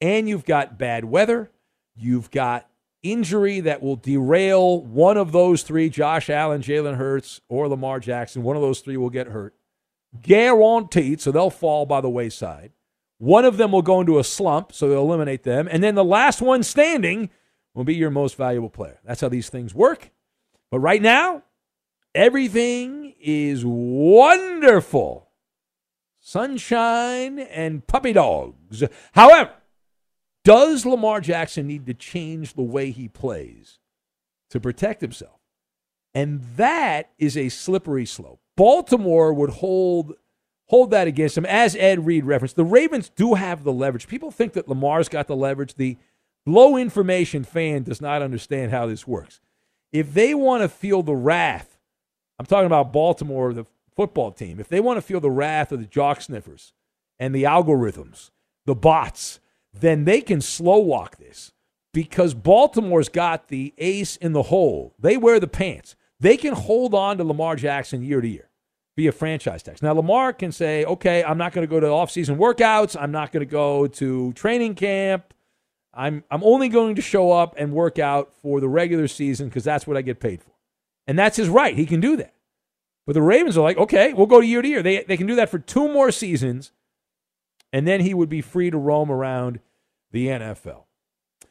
And 0.00 0.28
you've 0.28 0.44
got 0.44 0.78
bad 0.78 1.04
weather. 1.04 1.50
You've 1.96 2.30
got 2.30 2.68
injury 3.02 3.60
that 3.60 3.82
will 3.82 3.96
derail 3.96 4.80
one 4.82 5.16
of 5.16 5.32
those 5.32 5.62
three 5.62 5.88
Josh 5.88 6.30
Allen, 6.30 6.62
Jalen 6.62 6.96
Hurts, 6.96 7.40
or 7.48 7.68
Lamar 7.68 7.98
Jackson. 7.98 8.42
One 8.42 8.56
of 8.56 8.62
those 8.62 8.80
three 8.80 8.96
will 8.96 9.10
get 9.10 9.28
hurt. 9.28 9.54
Guaranteed, 10.20 11.20
so 11.20 11.32
they'll 11.32 11.50
fall 11.50 11.86
by 11.86 12.00
the 12.00 12.10
wayside. 12.10 12.72
One 13.18 13.44
of 13.44 13.56
them 13.56 13.72
will 13.72 13.82
go 13.82 14.00
into 14.00 14.18
a 14.18 14.24
slump, 14.24 14.72
so 14.72 14.88
they'll 14.88 15.00
eliminate 15.00 15.44
them. 15.44 15.68
And 15.70 15.82
then 15.82 15.94
the 15.94 16.04
last 16.04 16.42
one 16.42 16.62
standing 16.62 17.30
will 17.74 17.84
be 17.84 17.94
your 17.94 18.10
most 18.10 18.36
valuable 18.36 18.68
player. 18.68 19.00
That's 19.04 19.20
how 19.20 19.28
these 19.28 19.48
things 19.48 19.74
work. 19.74 20.10
But 20.70 20.80
right 20.80 21.00
now, 21.00 21.42
everything 22.14 23.14
is 23.20 23.64
wonderful. 23.64 25.28
Sunshine 26.24 27.40
and 27.40 27.84
puppy 27.84 28.12
dogs. 28.12 28.84
However, 29.10 29.50
does 30.44 30.86
Lamar 30.86 31.20
Jackson 31.20 31.66
need 31.66 31.84
to 31.86 31.94
change 31.94 32.54
the 32.54 32.62
way 32.62 32.92
he 32.92 33.08
plays 33.08 33.80
to 34.50 34.60
protect 34.60 35.00
himself? 35.00 35.40
And 36.14 36.42
that 36.56 37.10
is 37.18 37.36
a 37.36 37.48
slippery 37.48 38.06
slope. 38.06 38.40
Baltimore 38.56 39.34
would 39.34 39.50
hold 39.50 40.14
hold 40.66 40.92
that 40.92 41.08
against 41.08 41.36
him. 41.36 41.44
As 41.44 41.74
Ed 41.74 42.06
Reed 42.06 42.24
referenced, 42.24 42.54
the 42.54 42.64
Ravens 42.64 43.08
do 43.08 43.34
have 43.34 43.64
the 43.64 43.72
leverage. 43.72 44.06
People 44.06 44.30
think 44.30 44.52
that 44.52 44.68
Lamar's 44.68 45.08
got 45.08 45.26
the 45.26 45.34
leverage. 45.34 45.74
The 45.74 45.98
low 46.46 46.76
information 46.76 47.42
fan 47.42 47.82
does 47.82 48.00
not 48.00 48.22
understand 48.22 48.70
how 48.70 48.86
this 48.86 49.08
works. 49.08 49.40
If 49.90 50.14
they 50.14 50.34
want 50.34 50.62
to 50.62 50.68
feel 50.68 51.02
the 51.02 51.16
wrath, 51.16 51.78
I'm 52.38 52.46
talking 52.46 52.66
about 52.66 52.92
Baltimore, 52.92 53.52
the 53.52 53.66
football 53.94 54.32
team, 54.32 54.60
if 54.60 54.68
they 54.68 54.80
want 54.80 54.96
to 54.96 55.02
feel 55.02 55.20
the 55.20 55.30
wrath 55.30 55.72
of 55.72 55.80
the 55.80 55.86
jock 55.86 56.20
sniffers 56.20 56.72
and 57.18 57.34
the 57.34 57.44
algorithms, 57.44 58.30
the 58.66 58.74
bots, 58.74 59.40
then 59.72 60.04
they 60.04 60.20
can 60.20 60.40
slow 60.40 60.78
walk 60.78 61.18
this 61.18 61.52
because 61.92 62.34
Baltimore's 62.34 63.08
got 63.08 63.48
the 63.48 63.74
ace 63.78 64.16
in 64.16 64.32
the 64.32 64.44
hole. 64.44 64.94
They 64.98 65.16
wear 65.16 65.40
the 65.40 65.48
pants. 65.48 65.96
They 66.20 66.36
can 66.36 66.54
hold 66.54 66.94
on 66.94 67.18
to 67.18 67.24
Lamar 67.24 67.56
Jackson 67.56 68.02
year 68.02 68.20
to 68.20 68.28
year 68.28 68.48
via 68.96 69.12
franchise 69.12 69.62
tax. 69.62 69.82
Now, 69.82 69.92
Lamar 69.92 70.32
can 70.32 70.52
say, 70.52 70.84
okay, 70.84 71.24
I'm 71.24 71.38
not 71.38 71.52
going 71.52 71.66
to 71.66 71.70
go 71.70 71.80
to 71.80 71.86
offseason 71.86 72.36
workouts. 72.36 73.00
I'm 73.00 73.12
not 73.12 73.32
going 73.32 73.40
to 73.40 73.50
go 73.50 73.86
to 73.86 74.32
training 74.34 74.74
camp. 74.74 75.34
I'm, 75.94 76.24
I'm 76.30 76.42
only 76.44 76.68
going 76.68 76.94
to 76.94 77.02
show 77.02 77.32
up 77.32 77.54
and 77.58 77.72
work 77.72 77.98
out 77.98 78.32
for 78.34 78.60
the 78.60 78.68
regular 78.68 79.08
season 79.08 79.48
because 79.48 79.64
that's 79.64 79.86
what 79.86 79.96
I 79.96 80.02
get 80.02 80.20
paid 80.20 80.42
for. 80.42 80.52
And 81.06 81.18
that's 81.18 81.36
his 81.36 81.48
right. 81.48 81.76
He 81.76 81.86
can 81.86 82.00
do 82.00 82.16
that. 82.16 82.34
But 83.06 83.14
the 83.14 83.22
Ravens 83.22 83.56
are 83.56 83.62
like, 83.62 83.78
okay, 83.78 84.12
we'll 84.12 84.26
go 84.26 84.40
to 84.40 84.46
year 84.46 84.62
to 84.62 84.68
year. 84.68 84.82
They, 84.82 85.02
they 85.02 85.16
can 85.16 85.26
do 85.26 85.34
that 85.36 85.50
for 85.50 85.58
two 85.58 85.88
more 85.92 86.12
seasons, 86.12 86.72
and 87.72 87.86
then 87.86 88.00
he 88.00 88.14
would 88.14 88.28
be 88.28 88.40
free 88.40 88.70
to 88.70 88.78
roam 88.78 89.10
around 89.10 89.60
the 90.12 90.28
NFL. 90.28 90.84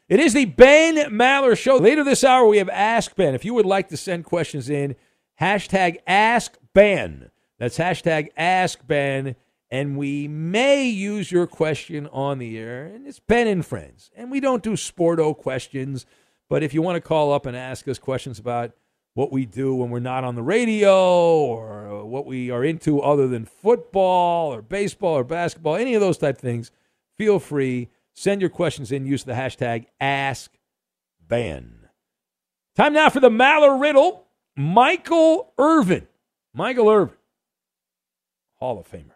It 0.07 0.19
is 0.19 0.33
the 0.33 0.45
Ben 0.45 0.95
Maller 1.09 1.57
Show. 1.57 1.77
Later 1.77 2.03
this 2.03 2.23
hour, 2.23 2.45
we 2.45 2.57
have 2.57 2.69
Ask 2.69 3.15
Ben. 3.15 3.33
If 3.33 3.45
you 3.45 3.53
would 3.53 3.65
like 3.65 3.87
to 3.89 3.97
send 3.97 4.25
questions 4.25 4.69
in, 4.69 4.95
hashtag 5.39 5.97
Ask 6.05 6.57
Ben. 6.73 7.31
That's 7.57 7.77
hashtag 7.77 8.27
Ask 8.35 8.85
Ben. 8.85 9.35
And 9.69 9.97
we 9.97 10.27
may 10.27 10.83
use 10.83 11.31
your 11.31 11.47
question 11.47 12.07
on 12.07 12.39
the 12.39 12.57
air. 12.57 12.87
And 12.87 13.07
it's 13.07 13.19
Ben 13.19 13.47
and 13.47 13.65
Friends. 13.65 14.11
And 14.13 14.29
we 14.29 14.41
don't 14.41 14.61
do 14.61 14.71
sporto 14.71 15.35
questions. 15.35 16.05
But 16.49 16.61
if 16.61 16.73
you 16.73 16.81
want 16.81 16.97
to 16.97 17.01
call 17.01 17.31
up 17.31 17.45
and 17.45 17.55
ask 17.55 17.87
us 17.87 17.97
questions 17.97 18.37
about 18.37 18.73
what 19.13 19.31
we 19.31 19.45
do 19.45 19.75
when 19.75 19.89
we're 19.89 19.99
not 19.99 20.23
on 20.23 20.35
the 20.35 20.43
radio 20.43 21.39
or 21.43 21.87
uh, 21.87 22.03
what 22.03 22.25
we 22.25 22.49
are 22.49 22.63
into 22.63 23.01
other 23.01 23.27
than 23.27 23.45
football 23.45 24.53
or 24.53 24.61
baseball 24.61 25.13
or 25.17 25.23
basketball, 25.23 25.75
any 25.75 25.93
of 25.93 26.01
those 26.01 26.17
type 26.17 26.37
things, 26.37 26.71
feel 27.17 27.39
free. 27.39 27.89
Send 28.13 28.41
your 28.41 28.49
questions 28.49 28.91
in. 28.91 29.05
Use 29.05 29.23
the 29.23 29.33
hashtag 29.33 29.85
AskBen. 30.01 31.71
Time 32.75 32.93
now 32.93 33.09
for 33.09 33.19
the 33.19 33.29
Maller 33.29 33.79
Riddle. 33.79 34.25
Michael 34.55 35.53
Irvin. 35.57 36.07
Michael 36.53 36.89
Irvin, 36.89 37.15
Hall 38.55 38.77
of 38.77 38.89
Famer, 38.91 39.11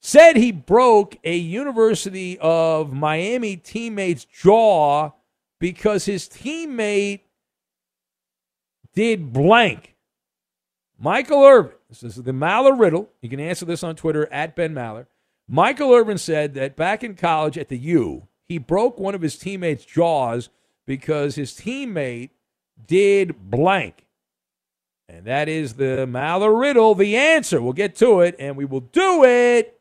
said 0.00 0.36
he 0.36 0.50
broke 0.50 1.18
a 1.22 1.36
University 1.36 2.38
of 2.40 2.92
Miami 2.92 3.56
teammate's 3.56 4.24
jaw 4.24 5.10
because 5.60 6.06
his 6.06 6.28
teammate 6.28 7.20
did 8.94 9.32
blank. 9.32 9.96
Michael 10.98 11.42
Irvin, 11.42 11.72
this 11.88 12.02
is 12.02 12.16
the 12.16 12.32
Maller 12.32 12.78
riddle. 12.78 13.08
You 13.20 13.28
can 13.28 13.40
answer 13.40 13.64
this 13.64 13.82
on 13.82 13.96
Twitter 13.96 14.32
at 14.32 14.54
Ben 14.54 14.74
Maller. 14.74 15.06
Michael 15.48 15.92
Irvin 15.92 16.18
said 16.18 16.54
that 16.54 16.76
back 16.76 17.02
in 17.02 17.14
college 17.14 17.58
at 17.58 17.68
the 17.68 17.78
U, 17.78 18.28
he 18.44 18.58
broke 18.58 18.98
one 18.98 19.14
of 19.14 19.22
his 19.22 19.36
teammates' 19.36 19.84
jaws 19.84 20.48
because 20.86 21.34
his 21.34 21.52
teammate 21.52 22.30
did 22.86 23.50
blank. 23.50 24.06
And 25.08 25.26
that 25.26 25.48
is 25.48 25.74
the 25.74 26.06
Maller 26.08 26.58
riddle, 26.58 26.94
the 26.94 27.16
answer. 27.16 27.60
We'll 27.60 27.72
get 27.72 27.96
to 27.96 28.20
it, 28.20 28.36
and 28.38 28.56
we 28.56 28.64
will 28.64 28.80
do 28.80 29.24
it 29.24 29.78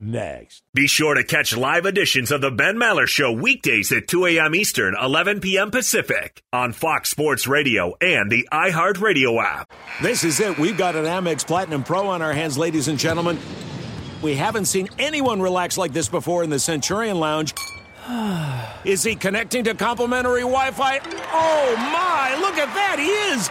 next. 0.00 0.62
Be 0.74 0.86
sure 0.86 1.14
to 1.14 1.24
catch 1.24 1.56
live 1.56 1.86
editions 1.86 2.30
of 2.30 2.40
the 2.40 2.50
Ben 2.50 2.76
Maller 2.76 3.06
Show 3.06 3.32
weekdays 3.32 3.92
at 3.92 4.08
2 4.08 4.26
a.m. 4.26 4.54
Eastern, 4.54 4.94
11 5.00 5.40
p.m. 5.40 5.70
Pacific 5.70 6.42
on 6.52 6.72
Fox 6.72 7.10
Sports 7.10 7.46
Radio 7.46 7.94
and 8.00 8.30
the 8.30 8.48
iHeartRadio 8.52 9.42
app. 9.42 9.72
This 10.02 10.24
is 10.24 10.40
it. 10.40 10.58
We've 10.58 10.76
got 10.78 10.96
an 10.96 11.04
Amex 11.04 11.46
Platinum 11.46 11.82
Pro 11.84 12.08
on 12.08 12.22
our 12.22 12.32
hands, 12.32 12.58
ladies 12.58 12.88
and 12.88 12.98
gentlemen. 12.98 13.38
We 14.22 14.34
haven't 14.34 14.66
seen 14.66 14.88
anyone 14.98 15.40
relax 15.40 15.76
like 15.78 15.92
this 15.92 16.08
before 16.08 16.42
in 16.42 16.50
the 16.50 16.58
Centurion 16.58 17.18
Lounge. 17.20 17.54
Is 18.84 19.02
he 19.02 19.16
connecting 19.16 19.64
to 19.64 19.74
complimentary 19.74 20.40
Wi 20.40 20.70
Fi? 20.70 21.00
Oh 21.32 21.74
my, 21.76 22.38
look 22.40 22.54
at 22.56 22.72
that, 22.74 22.98
he 22.98 23.08
is! 23.34 23.50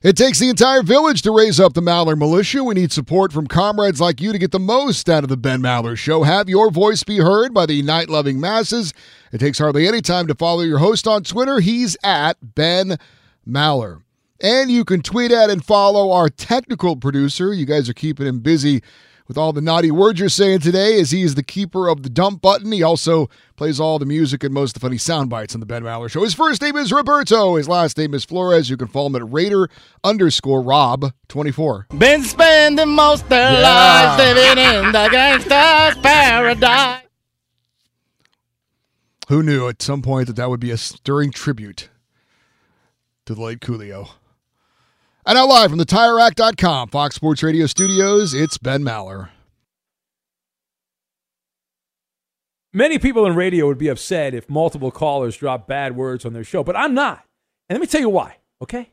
It 0.00 0.16
takes 0.16 0.38
the 0.38 0.48
entire 0.48 0.84
village 0.84 1.22
to 1.22 1.32
raise 1.32 1.58
up 1.58 1.74
the 1.74 1.80
Maller 1.80 2.16
Militia. 2.16 2.62
We 2.62 2.74
need 2.74 2.92
support 2.92 3.32
from 3.32 3.48
comrades 3.48 4.00
like 4.00 4.20
you 4.20 4.30
to 4.30 4.38
get 4.38 4.52
the 4.52 4.60
most 4.60 5.08
out 5.08 5.24
of 5.24 5.28
the 5.28 5.36
Ben 5.36 5.60
Maller 5.60 5.98
Show. 5.98 6.22
Have 6.22 6.48
your 6.48 6.70
voice 6.70 7.02
be 7.02 7.18
heard 7.18 7.52
by 7.52 7.66
the 7.66 7.82
night 7.82 8.08
loving 8.08 8.38
masses. 8.38 8.94
It 9.32 9.38
takes 9.38 9.58
hardly 9.58 9.88
any 9.88 10.00
time 10.00 10.28
to 10.28 10.36
follow 10.36 10.60
your 10.60 10.78
host 10.78 11.08
on 11.08 11.24
Twitter. 11.24 11.58
He's 11.58 11.96
at 12.04 12.36
Ben 12.54 12.96
Maller. 13.44 14.02
And 14.40 14.70
you 14.70 14.84
can 14.84 15.02
tweet 15.02 15.32
at 15.32 15.50
and 15.50 15.64
follow 15.64 16.12
our 16.12 16.28
technical 16.28 16.94
producer. 16.94 17.52
You 17.52 17.66
guys 17.66 17.88
are 17.88 17.94
keeping 17.94 18.28
him 18.28 18.38
busy 18.38 18.84
with 19.28 19.36
all 19.36 19.52
the 19.52 19.60
naughty 19.60 19.90
words 19.90 20.18
you're 20.18 20.30
saying 20.30 20.60
today, 20.60 20.98
as 20.98 21.10
he 21.10 21.22
is 21.22 21.34
the 21.34 21.42
keeper 21.42 21.86
of 21.86 22.02
the 22.02 22.08
dump 22.08 22.40
button. 22.40 22.72
He 22.72 22.82
also 22.82 23.28
plays 23.56 23.78
all 23.78 23.98
the 23.98 24.06
music 24.06 24.42
and 24.42 24.54
most 24.54 24.70
of 24.70 24.80
the 24.80 24.86
funny 24.86 24.96
sound 24.96 25.28
bites 25.28 25.54
on 25.54 25.60
the 25.60 25.66
Ben 25.66 25.82
Maller 25.82 26.10
Show. 26.10 26.22
His 26.22 26.34
first 26.34 26.62
name 26.62 26.76
is 26.76 26.90
Roberto. 26.90 27.56
His 27.56 27.68
last 27.68 27.98
name 27.98 28.14
is 28.14 28.24
Flores. 28.24 28.70
You 28.70 28.78
can 28.78 28.88
follow 28.88 29.08
him 29.08 29.16
at 29.16 29.30
Raider 29.30 29.68
underscore 30.02 30.62
Rob 30.62 31.12
24. 31.28 31.88
Been 31.96 32.24
spending 32.24 32.88
most 32.88 33.28
their 33.28 33.52
yeah. 33.52 34.16
lives 34.16 34.22
living 34.22 34.64
in 34.64 34.92
the 34.92 35.08
gangster's 35.10 36.02
paradise. 36.02 37.02
Who 39.28 39.42
knew 39.42 39.68
at 39.68 39.82
some 39.82 40.00
point 40.00 40.26
that 40.28 40.36
that 40.36 40.48
would 40.48 40.60
be 40.60 40.70
a 40.70 40.78
stirring 40.78 41.32
tribute 41.32 41.90
to 43.26 43.34
the 43.34 43.42
late 43.42 43.60
Coolio? 43.60 44.08
And 45.28 45.36
now 45.36 45.46
live 45.46 45.68
from 45.68 45.78
the 45.78 45.84
TireRack.com 45.84 46.88
Fox 46.88 47.14
Sports 47.14 47.42
Radio 47.42 47.66
studios, 47.66 48.32
it's 48.32 48.56
Ben 48.56 48.82
Maller. 48.82 49.28
many 52.72 52.98
people 52.98 53.26
in 53.26 53.34
radio 53.34 53.66
would 53.66 53.76
be 53.78 53.88
upset 53.88 54.34
if 54.34 54.48
multiple 54.48 54.90
callers 54.92 55.36
drop 55.36 55.66
bad 55.66 55.96
words 55.96 56.24
on 56.24 56.32
their 56.32 56.44
show, 56.44 56.62
but 56.64 56.76
I'm 56.76 56.94
not. 56.94 57.24
And 57.68 57.76
let 57.76 57.80
me 57.80 57.86
tell 57.88 58.00
you 58.00 58.08
why, 58.08 58.36
okay? 58.62 58.90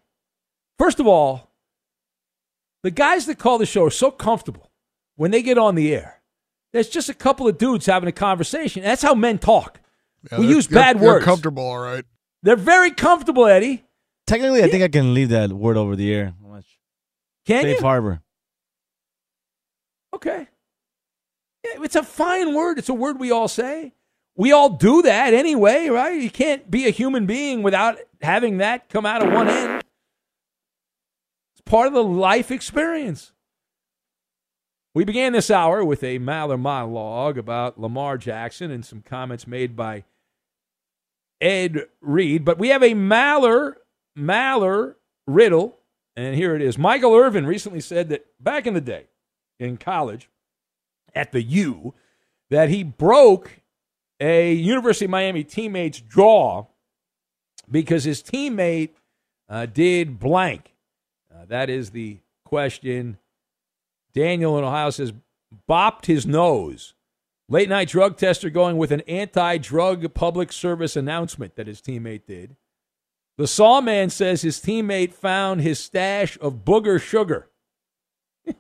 First 0.79 0.99
of 0.99 1.05
all, 1.07 1.51
the 2.83 2.89
guys 2.91 3.27
that 3.27 3.37
call 3.37 3.57
the 3.57 3.65
show 3.65 3.85
are 3.85 3.89
so 3.91 4.09
comfortable 4.11 4.71
when 5.17 5.31
they 5.31 5.41
get 5.43 5.57
on 5.57 5.75
the 5.75 5.93
air. 5.95 6.21
There's 6.73 6.89
just 6.89 7.07
a 7.09 7.13
couple 7.13 7.47
of 7.47 7.57
dudes 7.57 7.85
having 7.85 8.09
a 8.09 8.13
conversation. 8.13 8.83
That's 8.83 9.01
how 9.03 9.13
men 9.13 9.37
talk. 9.37 9.79
Yeah, 10.31 10.39
we 10.39 10.47
they're- 10.47 10.55
use 10.55 10.67
they're- 10.67 10.81
bad 10.81 10.99
they're 10.99 11.07
words. 11.13 11.25
comfortable, 11.25 11.63
all 11.63 11.77
right. 11.79 12.03
They're 12.43 12.55
very 12.57 12.91
comfortable, 12.91 13.45
Eddie. 13.45 13.85
Technically, 14.27 14.63
I 14.63 14.69
think 14.69 14.83
I 14.83 14.87
can 14.87 15.13
leave 15.13 15.29
that 15.29 15.51
word 15.51 15.77
over 15.77 15.95
the 15.95 16.13
air. 16.13 16.33
Can 17.45 17.61
Safe 17.61 17.77
you? 17.77 17.85
harbor. 17.85 18.21
Okay. 20.13 20.47
Yeah, 21.63 21.83
it's 21.83 21.95
a 21.95 22.03
fine 22.03 22.55
word. 22.55 22.79
It's 22.79 22.89
a 22.89 22.93
word 22.93 23.19
we 23.19 23.31
all 23.31 23.47
say. 23.47 23.93
We 24.35 24.51
all 24.51 24.69
do 24.69 25.03
that 25.03 25.33
anyway, 25.33 25.87
right? 25.87 26.19
You 26.19 26.29
can't 26.29 26.69
be 26.69 26.87
a 26.87 26.89
human 26.89 27.25
being 27.25 27.63
without 27.63 27.97
having 28.21 28.57
that 28.57 28.89
come 28.89 29.05
out 29.05 29.25
of 29.25 29.31
one 29.31 29.47
end. 29.47 29.83
It's 31.53 31.61
part 31.65 31.87
of 31.87 31.93
the 31.93 32.03
life 32.03 32.51
experience. 32.51 33.31
We 34.93 35.05
began 35.05 35.33
this 35.33 35.51
hour 35.51 35.83
with 35.83 36.03
a 36.03 36.19
Maller 36.19 36.59
monologue 36.59 37.37
about 37.37 37.79
Lamar 37.79 38.17
Jackson 38.17 38.71
and 38.71 38.85
some 38.85 39.01
comments 39.01 39.45
made 39.45 39.75
by 39.75 40.03
Ed 41.39 41.85
Reed. 42.01 42.43
But 42.43 42.57
we 42.57 42.69
have 42.69 42.81
a 42.81 42.93
Maller, 42.93 43.73
Maller 44.17 44.95
riddle, 45.27 45.77
and 46.15 46.35
here 46.35 46.55
it 46.55 46.61
is. 46.61 46.77
Michael 46.77 47.13
Irvin 47.13 47.45
recently 47.45 47.81
said 47.81 48.09
that 48.09 48.25
back 48.39 48.65
in 48.67 48.73
the 48.73 48.81
day 48.81 49.05
in 49.59 49.77
college 49.77 50.29
at 51.13 51.31
the 51.31 51.41
U, 51.41 51.93
that 52.49 52.69
he 52.69 52.83
broke 52.83 53.61
a 54.19 54.53
University 54.53 55.05
of 55.05 55.11
Miami 55.11 55.43
teammate's 55.43 55.99
jaw 55.99 56.65
because 57.69 58.03
his 58.03 58.21
teammate 58.21 58.91
uh, 59.49 59.65
did 59.65 60.19
blank. 60.19 60.73
Uh, 61.33 61.45
that 61.47 61.69
is 61.69 61.91
the 61.91 62.17
question. 62.45 63.17
Daniel 64.13 64.57
in 64.57 64.63
Ohio 64.63 64.89
says, 64.89 65.13
bopped 65.69 66.05
his 66.05 66.25
nose. 66.25 66.93
Late 67.47 67.69
night 67.69 67.89
drug 67.89 68.17
tester 68.17 68.49
going 68.49 68.77
with 68.77 68.91
an 68.91 69.01
anti 69.01 69.57
drug 69.57 70.13
public 70.13 70.51
service 70.51 70.95
announcement 70.95 71.55
that 71.55 71.67
his 71.67 71.81
teammate 71.81 72.25
did. 72.25 72.55
The 73.37 73.47
Sawman 73.47 74.09
says 74.11 74.41
his 74.41 74.59
teammate 74.59 75.13
found 75.13 75.61
his 75.61 75.79
stash 75.79 76.37
of 76.39 76.63
booger 76.63 77.01
sugar. 77.01 77.49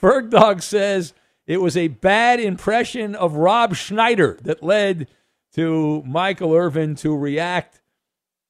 Ferg 0.00 0.30
Dog 0.30 0.62
says 0.62 1.14
it 1.46 1.60
was 1.62 1.76
a 1.76 1.88
bad 1.88 2.40
impression 2.40 3.14
of 3.14 3.34
Rob 3.36 3.74
Schneider 3.74 4.38
that 4.42 4.62
led 4.62 5.08
to 5.54 6.02
Michael 6.06 6.54
Irvin 6.54 6.94
to 6.96 7.16
react 7.16 7.80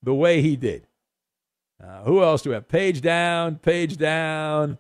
the 0.02 0.14
way 0.14 0.42
he 0.42 0.56
did. 0.56 0.86
Uh, 1.82 2.02
who 2.02 2.22
else 2.22 2.42
do 2.42 2.50
we 2.50 2.54
have? 2.54 2.68
Page 2.68 3.00
down, 3.00 3.56
page 3.56 3.96
down. 3.96 4.78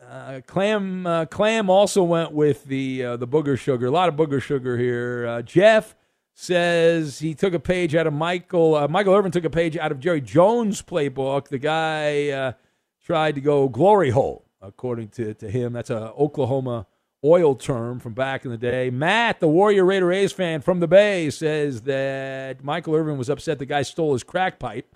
Uh, 0.00 0.40
Clam 0.46 1.06
uh, 1.06 1.24
Clam 1.26 1.68
also 1.68 2.02
went 2.02 2.32
with 2.32 2.64
the 2.66 3.04
uh, 3.04 3.16
the 3.16 3.26
booger 3.26 3.58
sugar. 3.58 3.86
A 3.86 3.90
lot 3.90 4.08
of 4.08 4.14
booger 4.14 4.40
sugar 4.40 4.76
here. 4.76 5.26
Uh, 5.26 5.42
Jeff 5.42 5.96
says 6.34 7.20
he 7.20 7.34
took 7.34 7.54
a 7.54 7.60
page 7.60 7.94
out 7.94 8.06
of 8.06 8.12
Michael. 8.12 8.74
Uh, 8.74 8.88
Michael 8.88 9.14
Irvin 9.14 9.30
took 9.32 9.44
a 9.44 9.50
page 9.50 9.76
out 9.76 9.92
of 9.92 10.00
Jerry 10.00 10.20
Jones' 10.20 10.82
playbook. 10.82 11.48
The 11.48 11.58
guy 11.58 12.28
uh, 12.28 12.52
tried 13.04 13.36
to 13.36 13.40
go 13.40 13.68
glory 13.68 14.10
hole, 14.10 14.44
according 14.60 15.08
to, 15.10 15.34
to 15.34 15.50
him. 15.50 15.72
That's 15.72 15.90
a 15.90 16.12
Oklahoma 16.12 16.86
oil 17.24 17.54
term 17.54 18.00
from 18.00 18.12
back 18.12 18.44
in 18.44 18.50
the 18.50 18.58
day. 18.58 18.90
Matt, 18.90 19.40
the 19.40 19.48
Warrior 19.48 19.84
Raider 19.84 20.12
A's 20.12 20.32
fan 20.32 20.60
from 20.60 20.80
the 20.80 20.88
Bay, 20.88 21.30
says 21.30 21.82
that 21.82 22.62
Michael 22.62 22.94
Irvin 22.94 23.16
was 23.16 23.30
upset 23.30 23.58
the 23.58 23.64
guy 23.64 23.82
stole 23.82 24.12
his 24.12 24.22
crack 24.22 24.58
pipe. 24.58 24.94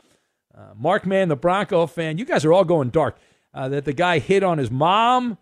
Uh, 0.54 0.74
Mark 0.76 1.06
Mann, 1.06 1.28
the 1.28 1.36
Bronco 1.36 1.86
fan, 1.86 2.18
you 2.18 2.24
guys 2.24 2.44
are 2.44 2.52
all 2.52 2.64
going 2.64 2.90
dark. 2.90 3.16
Uh, 3.54 3.68
that 3.68 3.84
the 3.84 3.92
guy 3.92 4.18
hit 4.18 4.42
on 4.42 4.58
his 4.58 4.70
mom, 4.70 5.38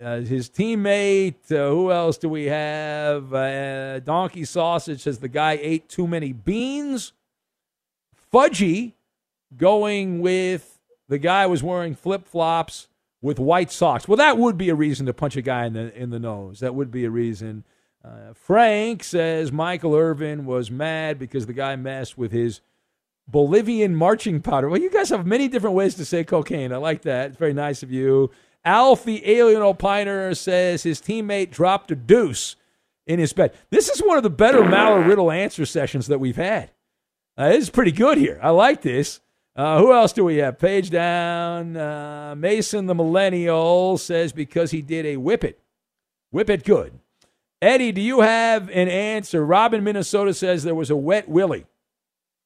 uh, 0.00 0.20
his 0.20 0.48
teammate. 0.48 1.50
Uh, 1.50 1.70
who 1.70 1.90
else 1.90 2.18
do 2.18 2.28
we 2.28 2.44
have? 2.44 3.32
Uh, 3.32 4.00
Donkey 4.00 4.44
Sausage 4.44 5.02
says 5.02 5.18
the 5.18 5.28
guy 5.28 5.58
ate 5.60 5.88
too 5.88 6.06
many 6.06 6.32
beans. 6.32 7.12
Fudgy 8.32 8.92
going 9.56 10.20
with 10.20 10.78
the 11.08 11.18
guy 11.18 11.46
was 11.46 11.62
wearing 11.62 11.94
flip 11.94 12.26
flops 12.26 12.88
with 13.22 13.38
white 13.38 13.70
socks. 13.70 14.06
Well, 14.06 14.16
that 14.16 14.38
would 14.38 14.58
be 14.58 14.68
a 14.68 14.74
reason 14.74 15.06
to 15.06 15.14
punch 15.14 15.36
a 15.36 15.42
guy 15.42 15.66
in 15.66 15.72
the 15.72 15.94
in 15.96 16.10
the 16.10 16.18
nose. 16.18 16.60
That 16.60 16.74
would 16.74 16.90
be 16.90 17.04
a 17.04 17.10
reason. 17.10 17.64
Uh, 18.04 18.34
Frank 18.34 19.02
says 19.02 19.50
Michael 19.50 19.94
Irvin 19.94 20.44
was 20.46 20.70
mad 20.70 21.18
because 21.18 21.46
the 21.46 21.52
guy 21.52 21.74
messed 21.74 22.16
with 22.16 22.30
his 22.30 22.60
Bolivian 23.26 23.96
marching 23.96 24.40
powder. 24.40 24.68
Well, 24.68 24.80
you 24.80 24.90
guys 24.90 25.08
have 25.08 25.26
many 25.26 25.48
different 25.48 25.74
ways 25.74 25.96
to 25.96 26.04
say 26.04 26.22
cocaine. 26.22 26.72
I 26.72 26.76
like 26.76 27.02
that. 27.02 27.30
It's 27.30 27.38
very 27.38 27.54
nice 27.54 27.82
of 27.82 27.90
you. 27.90 28.30
Alf, 28.66 29.04
the 29.04 29.26
alien 29.26 29.62
opiner, 29.62 30.36
says 30.36 30.82
his 30.82 31.00
teammate 31.00 31.50
dropped 31.50 31.90
a 31.90 31.96
deuce 31.96 32.56
in 33.06 33.18
his 33.18 33.32
bed. 33.32 33.54
This 33.70 33.88
is 33.88 34.00
one 34.00 34.16
of 34.16 34.24
the 34.24 34.30
better 34.30 34.62
Maller 34.62 35.06
Riddle 35.06 35.30
answer 35.30 35.64
sessions 35.64 36.08
that 36.08 36.18
we've 36.18 36.36
had. 36.36 36.72
Uh, 37.38 37.50
this 37.50 37.62
is 37.64 37.70
pretty 37.70 37.92
good 37.92 38.18
here. 38.18 38.40
I 38.42 38.50
like 38.50 38.82
this. 38.82 39.20
Uh, 39.54 39.78
who 39.78 39.92
else 39.92 40.12
do 40.12 40.24
we 40.24 40.36
have? 40.38 40.58
Page 40.58 40.90
down. 40.90 41.76
Uh, 41.76 42.34
Mason, 42.36 42.86
the 42.86 42.94
millennial, 42.94 43.96
says 43.96 44.32
because 44.32 44.70
he 44.70 44.82
did 44.82 45.06
a 45.06 45.16
whip 45.16 45.44
it. 45.44 45.60
Whip 46.30 46.50
it 46.50 46.64
good. 46.64 46.98
Eddie, 47.62 47.92
do 47.92 48.00
you 48.02 48.20
have 48.20 48.68
an 48.68 48.88
answer? 48.88 49.44
Robin, 49.46 49.82
Minnesota 49.82 50.34
says 50.34 50.64
there 50.64 50.74
was 50.74 50.90
a 50.90 50.96
wet 50.96 51.28
willy. 51.28 51.64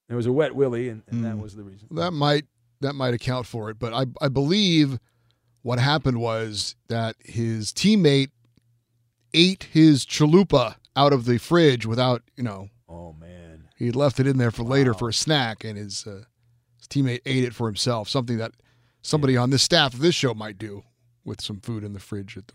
There 0.08 0.16
was 0.16 0.26
a 0.26 0.32
wet 0.32 0.54
willy, 0.54 0.88
and, 0.88 1.02
and 1.08 1.24
that 1.24 1.38
was 1.38 1.56
the 1.56 1.62
reason. 1.62 1.88
That 1.92 2.12
might 2.12 2.44
that 2.80 2.94
might 2.94 3.14
account 3.14 3.46
for 3.46 3.70
it, 3.70 3.78
but 3.78 3.92
I 3.92 4.06
I 4.20 4.28
believe 4.28 4.98
what 5.62 5.78
happened 5.78 6.20
was 6.20 6.74
that 6.88 7.16
his 7.24 7.72
teammate 7.72 8.30
ate 9.34 9.64
his 9.64 10.04
chalupa 10.04 10.76
out 10.96 11.12
of 11.12 11.24
the 11.24 11.38
fridge 11.38 11.86
without 11.86 12.22
you 12.36 12.44
know. 12.44 12.68
Oh 12.88 13.12
man, 13.12 13.68
he 13.76 13.90
left 13.90 14.20
it 14.20 14.26
in 14.26 14.38
there 14.38 14.50
for 14.50 14.62
later 14.62 14.94
for 14.94 15.08
a 15.08 15.12
snack, 15.12 15.64
and 15.64 15.76
his 15.76 16.06
uh, 16.06 16.24
his 16.78 16.88
teammate 16.88 17.20
ate 17.26 17.44
it 17.44 17.54
for 17.54 17.66
himself. 17.66 18.08
Something 18.08 18.38
that 18.38 18.52
somebody 19.02 19.36
on 19.36 19.50
this 19.50 19.62
staff 19.62 19.94
of 19.94 20.00
this 20.00 20.14
show 20.14 20.34
might 20.34 20.58
do 20.58 20.82
with 21.24 21.40
some 21.40 21.60
food 21.60 21.84
in 21.84 21.92
the 21.92 22.00
fridge 22.00 22.36
at 22.36 22.46
the 22.48 22.54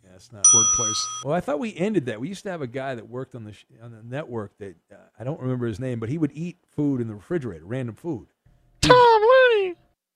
workplace. 0.54 1.08
Well, 1.24 1.34
I 1.34 1.40
thought 1.40 1.60
we 1.60 1.76
ended 1.76 2.08
that. 2.08 2.20
We 2.20 2.28
used 2.28 2.44
to 2.44 2.52
have 2.52 2.62
a 2.62 2.68
guy 2.68 2.96
that 2.96 3.08
worked 3.08 3.36
on 3.36 3.44
the 3.44 3.54
sh- 3.54 3.66
on 3.82 3.92
the 3.92 4.04
network 4.04 4.58
that 4.58 4.76
uh, 4.92 4.96
I 5.20 5.24
don't 5.24 5.40
remember 5.40 5.68
his 5.68 5.80
name, 5.80 6.00
but 6.00 6.10
he 6.10 6.18
would 6.18 6.32
eat 6.34 6.58
food 6.68 7.00
in 7.00 7.08
the 7.08 7.16
refrigerator, 7.16 7.66
random 7.66 7.96
food. 7.96 8.28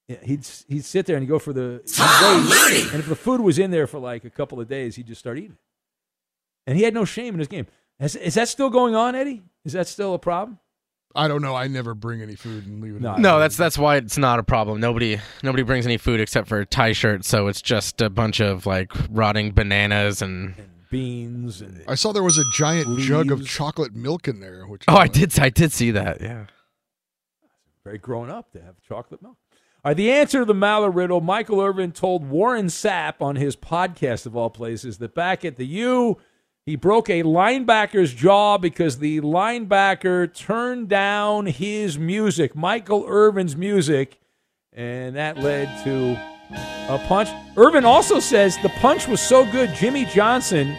Tom 0.09 0.17
Looney. 0.17 0.19
Yeah, 0.21 0.27
he'd 0.27 0.47
he'd 0.67 0.85
sit 0.85 1.05
there 1.05 1.15
and 1.15 1.23
he'd 1.23 1.29
go 1.29 1.39
for 1.39 1.53
the 1.53 1.81
he'd 1.85 2.73
wait, 2.73 2.91
and 2.91 2.99
if 2.99 3.07
the 3.07 3.15
food 3.15 3.41
was 3.41 3.59
in 3.59 3.71
there 3.71 3.87
for 3.87 3.99
like 3.99 4.25
a 4.25 4.29
couple 4.29 4.59
of 4.59 4.67
days, 4.67 4.95
he'd 4.95 5.07
just 5.07 5.19
start 5.19 5.37
eating. 5.37 5.57
And 6.67 6.77
he 6.77 6.83
had 6.83 6.93
no 6.93 7.05
shame 7.05 7.33
in 7.33 7.39
his 7.39 7.47
game. 7.47 7.67
Is, 7.99 8.15
is 8.15 8.35
that 8.35 8.47
still 8.47 8.69
going 8.69 8.95
on, 8.95 9.15
Eddie? 9.15 9.41
Is 9.65 9.73
that 9.73 9.87
still 9.87 10.13
a 10.13 10.19
problem? 10.19 10.59
I 11.15 11.27
don't 11.27 11.41
know. 11.41 11.55
I 11.55 11.67
never 11.67 11.95
bring 11.95 12.21
any 12.21 12.35
food 12.35 12.67
and 12.67 12.81
leave 12.81 12.93
it. 12.93 12.97
in 12.97 13.21
No, 13.21 13.39
that's 13.39 13.57
that's 13.57 13.77
why 13.77 13.95
it's 13.97 14.17
not 14.17 14.37
a 14.39 14.43
problem. 14.43 14.79
Nobody 14.79 15.19
nobody 15.41 15.63
brings 15.63 15.85
any 15.85 15.97
food 15.97 16.19
except 16.19 16.47
for 16.47 16.59
a 16.59 16.65
tie 16.65 16.91
shirt, 16.93 17.25
so 17.25 17.47
it's 17.47 17.61
just 17.61 17.99
a 18.01 18.09
bunch 18.09 18.39
of 18.39 18.65
like 18.65 18.91
rotting 19.09 19.51
bananas 19.51 20.21
and 20.21 20.53
beans 20.91 21.61
and 21.61 21.83
I 21.87 21.95
saw 21.95 22.11
there 22.11 22.23
was 22.23 22.37
a 22.37 22.43
giant 22.53 22.99
jug 22.99 23.31
of 23.31 23.45
chocolate 23.45 23.95
milk 23.95 24.27
in 24.27 24.39
there. 24.39 24.65
Which 24.67 24.83
Oh, 24.87 24.95
I 24.95 25.07
did 25.07 25.37
I 25.39 25.49
did 25.49 25.71
see 25.71 25.91
that. 25.91 26.21
Yeah. 26.21 26.45
Very 27.83 27.97
grown 27.97 28.29
up 28.29 28.51
to 28.53 28.61
have 28.61 28.79
chocolate 28.81 29.21
milk. 29.23 29.37
Right, 29.89 29.97
the 29.97 30.11
answer 30.11 30.41
to 30.41 30.45
the 30.45 30.53
Maller 30.53 30.93
riddle 30.93 31.19
Michael 31.19 31.59
Irvin 31.59 31.91
told 31.93 32.29
Warren 32.29 32.67
Sapp 32.67 33.21
on 33.21 33.37
his 33.37 33.55
podcast, 33.55 34.27
of 34.27 34.37
all 34.37 34.51
places, 34.51 34.99
that 34.99 35.15
back 35.15 35.43
at 35.43 35.55
the 35.55 35.65
U, 35.65 36.19
he 36.63 36.75
broke 36.75 37.09
a 37.09 37.23
linebacker's 37.23 38.13
jaw 38.13 38.59
because 38.59 38.99
the 38.99 39.19
linebacker 39.21 40.31
turned 40.31 40.89
down 40.89 41.47
his 41.47 41.97
music, 41.97 42.55
Michael 42.55 43.03
Irvin's 43.07 43.55
music, 43.55 44.19
and 44.73 45.15
that 45.15 45.39
led 45.39 45.67
to 45.85 46.11
a 46.87 47.03
punch. 47.07 47.29
Irvin 47.57 47.83
also 47.83 48.19
says 48.19 48.59
the 48.59 48.69
punch 48.69 49.07
was 49.07 49.19
so 49.19 49.43
good, 49.51 49.73
Jimmy 49.73 50.05
Johnson 50.05 50.77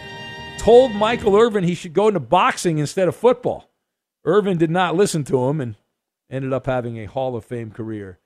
told 0.57 0.93
Michael 0.93 1.35
Irvin 1.35 1.65
he 1.65 1.75
should 1.75 1.91
go 1.91 2.07
into 2.07 2.21
boxing 2.21 2.77
instead 2.77 3.09
of 3.09 3.15
football. 3.17 3.69
Irvin 4.23 4.57
did 4.57 4.71
not 4.71 4.95
listen 4.95 5.25
to 5.25 5.49
him 5.49 5.59
and 5.59 5.75
ended 6.29 6.53
up 6.53 6.65
having 6.65 6.97
a 6.97 7.07
Hall 7.07 7.35
of 7.35 7.43
Fame 7.43 7.71
career 7.71 8.20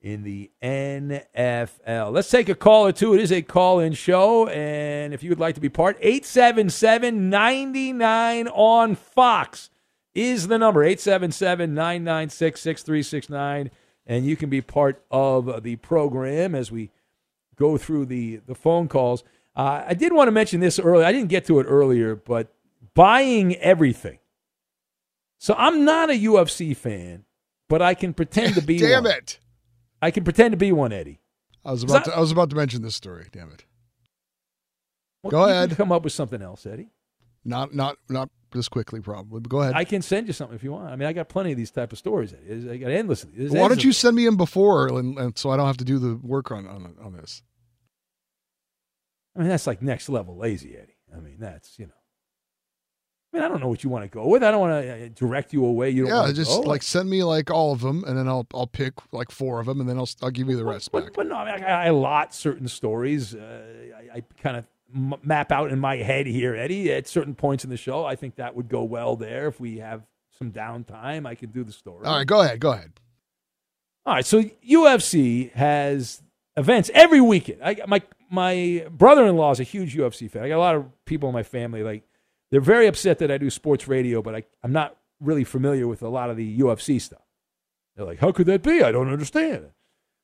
in 0.00 0.22
the 0.22 0.50
NFL. 0.62 2.12
Let's 2.12 2.30
take 2.30 2.48
a 2.48 2.54
call 2.54 2.86
or 2.86 2.92
two. 2.92 3.14
It 3.14 3.20
is 3.20 3.32
a 3.32 3.42
call 3.42 3.80
in 3.80 3.92
show. 3.92 4.46
And 4.48 5.12
if 5.12 5.22
you 5.22 5.30
would 5.30 5.40
like 5.40 5.54
to 5.56 5.60
be 5.60 5.68
part, 5.68 5.96
877 6.00 7.30
99 7.30 8.48
on 8.48 8.94
Fox 8.94 9.70
is 10.14 10.48
the 10.48 10.58
number 10.58 10.82
877 10.84 11.74
996 11.74 12.60
6369. 12.60 13.70
And 14.06 14.24
you 14.24 14.36
can 14.36 14.48
be 14.48 14.60
part 14.62 15.02
of 15.10 15.62
the 15.62 15.76
program 15.76 16.54
as 16.54 16.70
we 16.72 16.90
go 17.56 17.76
through 17.76 18.06
the, 18.06 18.36
the 18.46 18.54
phone 18.54 18.88
calls. 18.88 19.22
Uh, 19.54 19.84
I 19.88 19.94
did 19.94 20.12
want 20.12 20.28
to 20.28 20.32
mention 20.32 20.60
this 20.60 20.78
earlier. 20.78 21.04
I 21.04 21.12
didn't 21.12 21.28
get 21.28 21.44
to 21.46 21.58
it 21.58 21.64
earlier, 21.64 22.14
but 22.14 22.54
buying 22.94 23.56
everything. 23.56 24.18
So 25.38 25.54
I'm 25.58 25.84
not 25.84 26.10
a 26.10 26.14
UFC 26.14 26.76
fan, 26.76 27.24
but 27.68 27.82
I 27.82 27.94
can 27.94 28.14
pretend 28.14 28.54
to 28.54 28.62
be 28.62 28.78
Damn 28.80 29.04
one. 29.04 29.12
it. 29.12 29.40
I 30.00 30.10
can 30.10 30.24
pretend 30.24 30.52
to 30.52 30.56
be 30.56 30.72
one, 30.72 30.92
Eddie. 30.92 31.20
I 31.64 31.72
was 31.72 31.82
about 31.82 32.04
that- 32.04 32.10
to, 32.12 32.16
I 32.16 32.20
was 32.20 32.30
about 32.32 32.50
to 32.50 32.56
mention 32.56 32.82
this 32.82 32.94
story. 32.94 33.26
Damn 33.32 33.50
it. 33.52 33.64
Well, 35.22 35.30
Go 35.30 35.44
ahead. 35.44 35.76
Come 35.76 35.90
up 35.92 36.04
with 36.04 36.12
something 36.12 36.40
else, 36.40 36.64
Eddie. 36.64 36.90
Not 37.44 37.74
not 37.74 37.96
not 38.08 38.30
this 38.52 38.68
quickly, 38.68 39.00
probably. 39.00 39.40
But 39.40 39.48
go 39.48 39.60
ahead. 39.62 39.74
I 39.74 39.84
can 39.84 40.02
send 40.02 40.26
you 40.26 40.32
something 40.32 40.54
if 40.54 40.62
you 40.62 40.72
want. 40.72 40.90
I 40.92 40.96
mean, 40.96 41.08
I 41.08 41.12
got 41.12 41.28
plenty 41.28 41.50
of 41.52 41.56
these 41.56 41.70
type 41.70 41.92
of 41.92 41.98
stories. 41.98 42.32
Eddie. 42.32 42.70
I 42.70 42.76
got. 42.76 42.88
There's 42.88 43.26
Why 43.50 43.68
don't 43.68 43.82
you 43.82 43.92
send 43.92 44.16
me 44.16 44.26
in 44.26 44.36
before, 44.36 44.88
and, 44.88 45.18
and 45.18 45.36
so 45.38 45.50
I 45.50 45.56
don't 45.56 45.66
have 45.66 45.76
to 45.78 45.84
do 45.84 45.98
the 45.98 46.16
work 46.16 46.50
on 46.50 46.66
on, 46.66 46.94
on 47.02 47.12
this? 47.14 47.42
I 49.36 49.40
mean, 49.40 49.48
that's 49.48 49.66
like 49.66 49.82
next 49.82 50.08
level 50.08 50.36
lazy, 50.36 50.76
Eddie. 50.76 50.96
I 51.14 51.20
mean, 51.20 51.36
that's 51.38 51.78
you 51.78 51.86
know. 51.86 51.92
I 53.38 53.42
mean, 53.42 53.44
I 53.44 53.48
don't 53.48 53.60
know 53.60 53.68
what 53.68 53.84
you 53.84 53.90
want 53.90 54.04
to 54.04 54.08
go 54.08 54.26
with. 54.26 54.42
I 54.42 54.50
don't 54.50 54.60
want 54.60 54.84
to 54.84 55.08
direct 55.10 55.52
you 55.52 55.64
away. 55.64 55.90
You 55.90 56.06
don't 56.06 56.26
Yeah, 56.26 56.32
just 56.32 56.50
go. 56.50 56.68
like 56.68 56.82
send 56.82 57.08
me 57.08 57.22
like 57.22 57.50
all 57.50 57.72
of 57.72 57.80
them, 57.80 58.02
and 58.06 58.18
then 58.18 58.26
I'll 58.28 58.46
I'll 58.52 58.66
pick 58.66 58.94
like 59.12 59.30
four 59.30 59.60
of 59.60 59.66
them, 59.66 59.80
and 59.80 59.88
then 59.88 59.96
I'll 59.98 60.08
I'll 60.22 60.30
give 60.30 60.48
you 60.48 60.56
the 60.56 60.64
rest 60.64 60.90
back. 60.92 61.04
But, 61.04 61.14
but 61.14 61.26
no, 61.28 61.36
I, 61.36 61.54
mean, 61.56 61.64
I, 61.64 61.86
I 61.86 61.90
lot 61.90 62.34
certain 62.34 62.66
stories. 62.68 63.34
Uh, 63.34 63.62
I, 63.96 64.16
I 64.18 64.22
kind 64.42 64.56
of 64.56 64.64
m- 64.94 65.14
map 65.22 65.52
out 65.52 65.70
in 65.70 65.78
my 65.78 65.96
head 65.96 66.26
here, 66.26 66.54
Eddie, 66.56 66.92
at 66.92 67.06
certain 67.06 67.34
points 67.34 67.62
in 67.64 67.70
the 67.70 67.76
show. 67.76 68.04
I 68.04 68.16
think 68.16 68.36
that 68.36 68.56
would 68.56 68.68
go 68.68 68.82
well 68.82 69.14
there. 69.16 69.46
If 69.46 69.60
we 69.60 69.78
have 69.78 70.02
some 70.38 70.50
downtime, 70.50 71.26
I 71.26 71.34
can 71.34 71.50
do 71.50 71.62
the 71.64 71.72
story. 71.72 72.06
All 72.06 72.16
right, 72.16 72.26
go 72.26 72.40
ahead, 72.40 72.60
go 72.60 72.72
ahead. 72.72 72.92
All 74.06 74.14
right, 74.14 74.24
so 74.26 74.42
UFC 74.42 75.52
has 75.52 76.22
events 76.56 76.90
every 76.94 77.20
weekend. 77.20 77.60
I 77.62 77.76
my 77.86 78.02
my 78.30 78.86
brother-in-law 78.90 79.52
is 79.52 79.60
a 79.60 79.64
huge 79.64 79.96
UFC 79.96 80.30
fan. 80.30 80.42
I 80.42 80.48
got 80.48 80.56
a 80.56 80.58
lot 80.58 80.76
of 80.76 81.04
people 81.04 81.28
in 81.28 81.32
my 81.34 81.42
family 81.42 81.82
like 81.82 82.02
they're 82.50 82.60
very 82.60 82.86
upset 82.86 83.18
that 83.18 83.30
I 83.30 83.38
do 83.38 83.50
sports 83.50 83.88
radio, 83.88 84.22
but 84.22 84.34
I, 84.34 84.44
I'm 84.62 84.72
not 84.72 84.96
really 85.20 85.44
familiar 85.44 85.86
with 85.86 86.02
a 86.02 86.08
lot 86.08 86.30
of 86.30 86.36
the 86.36 86.58
UFC 86.60 87.00
stuff. 87.00 87.22
They're 87.96 88.06
like, 88.06 88.18
"How 88.18 88.32
could 88.32 88.46
that 88.46 88.62
be? 88.62 88.82
I 88.82 88.92
don't 88.92 89.12
understand." 89.12 89.70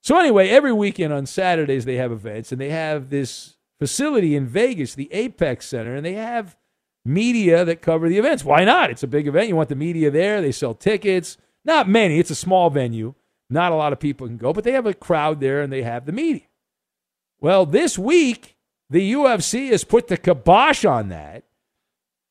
So 0.03 0.19
anyway, 0.19 0.49
every 0.49 0.73
weekend 0.73 1.13
on 1.13 1.27
Saturdays 1.27 1.85
they 1.85 1.97
have 1.97 2.13
events, 2.13 2.53
and 2.53 2.61
they 2.61 2.71
have 2.71 3.11
this 3.11 3.57
facility 3.79 4.37
in 4.37 4.47
Vegas, 4.47 4.95
the 4.95 5.13
Apex 5.13 5.67
Center, 5.67 5.95
and 5.95 6.05
they 6.05 6.15
have 6.15 6.57
media 7.05 7.65
that 7.65 7.83
cover 7.83 8.09
the 8.09 8.19
events. 8.19 8.45
Why 8.45 8.65
not? 8.65 8.91
It's 8.91 9.03
a 9.03 9.09
big 9.09 9.27
event. 9.27 9.49
You 9.49 9.57
want 9.57 9.69
the 9.69 9.77
media 9.77 10.11
there. 10.11 10.41
They 10.41 10.53
sell 10.53 10.75
tickets. 10.75 11.37
Not 11.65 11.89
many. 11.89 12.19
It's 12.19 12.31
a 12.31 12.35
small 12.35 12.71
venue. 12.71 13.15
Not 13.51 13.73
a 13.73 13.77
lot 13.77 13.93
of 13.93 14.01
people 14.01 14.27
can 14.27 14.37
go, 14.37 14.53
but 14.53 14.65
they 14.65 14.73
have 14.73 14.87
a 14.87 14.95
crowd 14.95 15.41
there 15.41 15.61
and 15.61 15.73
they 15.73 15.83
have 15.83 16.07
the 16.07 16.13
media. 16.13 16.47
Well, 17.41 17.67
this 17.67 17.99
week, 17.99 18.57
the 18.89 19.13
UFC 19.13 19.69
has 19.71 19.85
put 19.85 20.09
the 20.09 20.17
kibosh 20.17 20.85
on 20.85 21.09
that, 21.11 21.45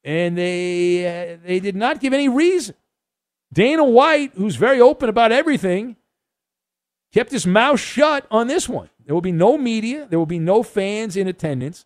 and 0.03 0.37
they 0.37 1.33
uh, 1.33 1.37
they 1.45 1.59
did 1.59 1.75
not 1.75 1.99
give 1.99 2.13
any 2.13 2.29
reason. 2.29 2.75
Dana 3.51 3.83
White, 3.83 4.31
who's 4.35 4.55
very 4.55 4.81
open 4.81 5.09
about 5.09 5.31
everything, 5.31 5.95
kept 7.13 7.31
his 7.31 7.45
mouth 7.45 7.79
shut 7.79 8.25
on 8.31 8.47
this 8.47 8.67
one. 8.67 8.89
There 9.05 9.13
will 9.13 9.21
be 9.21 9.31
no 9.31 9.57
media, 9.57 10.07
there 10.09 10.19
will 10.19 10.25
be 10.25 10.39
no 10.39 10.63
fans 10.63 11.15
in 11.15 11.27
attendance 11.27 11.85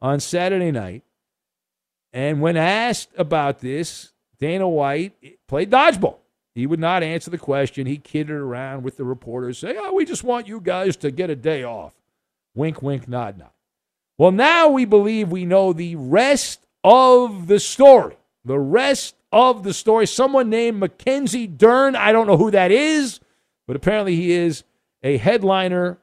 on 0.00 0.20
Saturday 0.20 0.72
night. 0.72 1.04
And 2.12 2.40
when 2.40 2.56
asked 2.56 3.10
about 3.16 3.60
this, 3.60 4.12
Dana 4.38 4.68
White 4.68 5.14
played 5.48 5.70
dodgeball. 5.70 6.18
He 6.54 6.66
would 6.66 6.78
not 6.78 7.02
answer 7.02 7.30
the 7.30 7.38
question. 7.38 7.86
He 7.86 7.98
kidded 7.98 8.30
around 8.30 8.84
with 8.84 8.96
the 8.96 9.04
reporters, 9.04 9.58
say, 9.58 9.76
"Oh, 9.76 9.94
we 9.94 10.04
just 10.04 10.22
want 10.22 10.46
you 10.46 10.60
guys 10.60 10.96
to 10.98 11.10
get 11.10 11.30
a 11.30 11.36
day 11.36 11.64
off." 11.64 11.94
Wink, 12.54 12.82
wink, 12.82 13.08
nod, 13.08 13.38
nod. 13.38 13.50
Well, 14.16 14.30
now 14.30 14.68
we 14.68 14.84
believe 14.84 15.32
we 15.32 15.44
know 15.44 15.72
the 15.72 15.96
rest 15.96 16.63
of 16.84 17.46
the 17.46 17.58
story. 17.58 18.16
The 18.44 18.58
rest 18.58 19.16
of 19.32 19.64
the 19.64 19.72
story. 19.72 20.06
Someone 20.06 20.50
named 20.50 20.78
Mackenzie 20.78 21.46
Dern. 21.46 21.96
I 21.96 22.12
don't 22.12 22.26
know 22.26 22.36
who 22.36 22.50
that 22.50 22.70
is, 22.70 23.18
but 23.66 23.74
apparently 23.74 24.14
he 24.14 24.30
is 24.32 24.62
a 25.02 25.16
headliner 25.16 25.98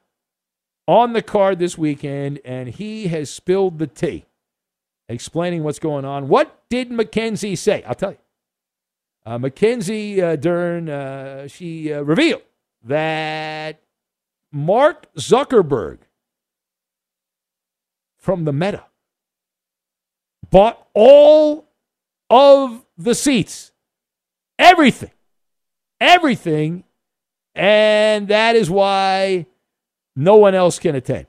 on 0.88 1.12
the 1.12 1.22
card 1.22 1.60
this 1.60 1.78
weekend, 1.78 2.40
and 2.44 2.68
he 2.68 3.06
has 3.06 3.30
spilled 3.30 3.78
the 3.78 3.86
tea, 3.86 4.24
explaining 5.08 5.62
what's 5.62 5.78
going 5.78 6.04
on. 6.04 6.28
What 6.28 6.68
did 6.68 6.90
Mackenzie 6.90 7.56
say? 7.56 7.84
I'll 7.84 7.94
tell 7.94 8.10
you. 8.10 8.18
Uh, 9.24 9.38
Mackenzie 9.38 10.20
uh, 10.20 10.34
Dern, 10.34 10.88
uh, 10.88 11.46
she 11.46 11.92
uh, 11.92 12.02
revealed 12.02 12.42
that 12.82 13.80
Mark 14.50 15.06
Zuckerberg 15.14 15.98
from 18.18 18.44
the 18.44 18.52
Meta 18.52 18.84
bought 20.52 20.86
all 20.94 21.66
of 22.30 22.84
the 22.96 23.14
seats, 23.16 23.72
everything, 24.58 25.10
everything, 26.00 26.84
and 27.56 28.28
that 28.28 28.54
is 28.54 28.70
why 28.70 29.46
no 30.14 30.36
one 30.36 30.54
else 30.54 30.78
can 30.78 30.94
attend. 30.94 31.26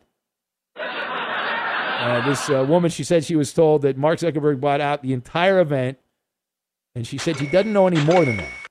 Uh, 0.76 2.28
this 2.28 2.50
uh, 2.50 2.66
woman, 2.68 2.92
she 2.92 3.04
said 3.04 3.24
she 3.24 3.38
was 3.38 3.54
told 3.54 3.82
that 3.84 3.98
Mark 3.98 4.20
Zuckerberg 4.20 4.60
bought 4.60 4.82
out 4.82 5.02
the 5.02 5.14
entire 5.14 5.62
event, 5.62 5.98
and 6.94 7.08
she 7.08 7.18
said 7.18 7.38
she 7.38 7.48
doesn't 7.48 7.72
know 7.72 7.88
any 7.88 8.04
more 8.04 8.26
than 8.26 8.38
that. 8.38 8.63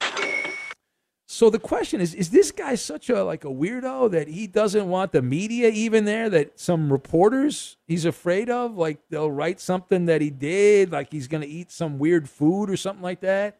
So 1.32 1.48
the 1.48 1.58
question 1.58 2.02
is: 2.02 2.14
Is 2.14 2.28
this 2.28 2.52
guy 2.52 2.74
such 2.74 3.08
a 3.08 3.24
like 3.24 3.46
a 3.46 3.48
weirdo 3.48 4.10
that 4.10 4.28
he 4.28 4.46
doesn't 4.46 4.86
want 4.86 5.12
the 5.12 5.22
media 5.22 5.70
even 5.70 6.04
there? 6.04 6.28
That 6.28 6.60
some 6.60 6.92
reporters 6.92 7.78
he's 7.86 8.04
afraid 8.04 8.50
of, 8.50 8.76
like 8.76 8.98
they'll 9.08 9.30
write 9.30 9.58
something 9.58 10.04
that 10.06 10.20
he 10.20 10.28
did, 10.28 10.92
like 10.92 11.10
he's 11.10 11.28
going 11.28 11.40
to 11.40 11.48
eat 11.48 11.72
some 11.72 11.98
weird 11.98 12.28
food 12.28 12.68
or 12.68 12.76
something 12.76 13.02
like 13.02 13.20
that. 13.20 13.58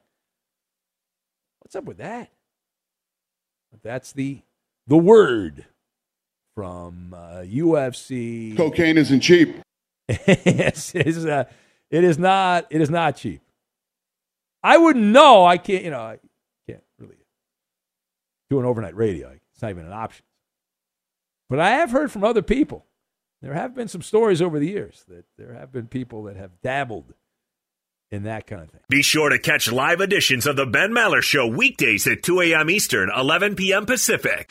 What's 1.61 1.75
up 1.75 1.85
with 1.85 1.97
that? 1.97 2.31
That's 3.83 4.13
the 4.13 4.43
the 4.87 4.99
word 4.99 5.65
from 6.55 7.15
uh, 7.15 7.41
UFC. 7.41 8.55
Cocaine 8.55 8.99
isn't 8.99 9.21
cheap. 9.21 9.57
yes, 10.09 10.95
it 10.95 11.07
is. 11.07 11.25
Uh, 11.25 11.45
it 11.91 12.05
is 12.05 12.19
not. 12.19 12.67
It 12.69 12.83
is 12.83 12.91
not 12.91 13.17
cheap. 13.17 13.41
I 14.63 14.77
wouldn't 14.77 15.07
know. 15.07 15.47
I 15.47 15.57
can't. 15.57 15.83
You 15.83 15.91
know, 15.91 16.03
I 16.03 16.19
can't 16.19 16.21
really 16.21 16.32
do 18.53 18.61
an 18.61 18.67
overnight 18.67 18.97
radio. 18.97 19.31
It's 19.53 19.63
not 19.63 19.71
even 19.71 19.87
an 19.87 19.93
option. 19.93 20.25
But 21.49 21.59
I 21.59 21.71
have 21.71 21.91
heard 21.91 22.13
from 22.13 22.25
other 22.25 22.43
people. 22.43 22.87
There 23.41 23.55
have 23.55 23.75
been 23.75 23.89
some 23.89 24.03
stories 24.03 24.41
over 24.41 24.59
the 24.59 24.69
years 24.69 25.05
that 25.09 25.25
there 25.37 25.55
have 25.55 25.73
been 25.73 25.87
people 25.87 26.25
that 26.25 26.37
have 26.37 26.61
dabbled 26.63 27.15
in 28.11 28.25
that 28.25 28.47
kind 28.47 28.63
of 28.63 28.71
thing. 28.71 28.81
Be 28.89 29.03
sure 29.03 29.31
to 29.31 29.39
catch 29.39 29.73
live 29.73 30.01
editions 30.01 30.47
of 30.47 30.57
the 30.57 30.67
Ben 30.67 30.93
Maller 30.93 31.23
Show 31.23 31.47
weekdays 31.47 32.07
at 32.07 32.23
2 32.23 32.41
a.m. 32.43 32.71
Eastern, 32.71 33.11
11 33.17 33.57
p.m. 33.57 33.87
Pacific. 33.87 34.51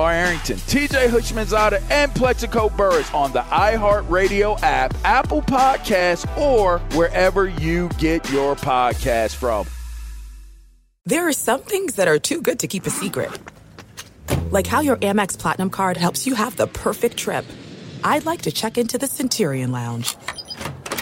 Arrington, 0.09 0.57
TJ 0.57 1.09
Houshmandzadeh, 1.09 1.81
and 1.91 2.13
Plaxico 2.15 2.69
Burress 2.69 3.13
on 3.13 3.31
the 3.33 3.41
iHeartRadio 3.41 4.61
app, 4.63 4.93
Apple 5.03 5.41
Podcasts, 5.41 6.25
or 6.37 6.79
wherever 6.95 7.47
you 7.47 7.89
get 7.97 8.29
your 8.31 8.55
podcast 8.55 9.35
from. 9.35 9.67
There 11.05 11.27
are 11.27 11.33
some 11.33 11.61
things 11.61 11.95
that 11.95 12.07
are 12.07 12.19
too 12.19 12.41
good 12.41 12.59
to 12.59 12.67
keep 12.67 12.85
a 12.85 12.91
secret. 12.91 13.31
Like 14.51 14.67
how 14.67 14.81
your 14.81 14.97
Amex 14.97 15.37
Platinum 15.37 15.69
card 15.69 15.97
helps 15.97 16.27
you 16.27 16.35
have 16.35 16.55
the 16.57 16.67
perfect 16.67 17.17
trip. 17.17 17.45
I'd 18.03 18.25
like 18.25 18.43
to 18.43 18.51
check 18.51 18.77
into 18.77 18.97
the 18.97 19.07
Centurion 19.07 19.71
Lounge. 19.71 20.15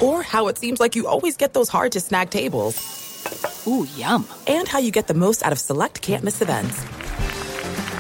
Or 0.02 0.24
how 0.24 0.48
it 0.48 0.58
seems 0.58 0.80
like 0.80 0.96
you 0.96 1.08
always 1.08 1.36
get 1.36 1.54
those 1.54 1.68
hard 1.68 1.92
to 1.94 2.00
snag 2.00 2.30
tables. 2.30 3.66
Ooh, 3.68 3.86
yum. 3.96 4.26
And 4.48 4.68
how 4.68 4.80
you 4.80 4.92
get 4.92 5.08
the 5.08 5.14
most 5.14 5.44
out 5.44 5.52
of 5.52 5.60
select 5.60 6.02
can't 6.02 6.24
miss 6.24 6.42
events. 6.42 6.86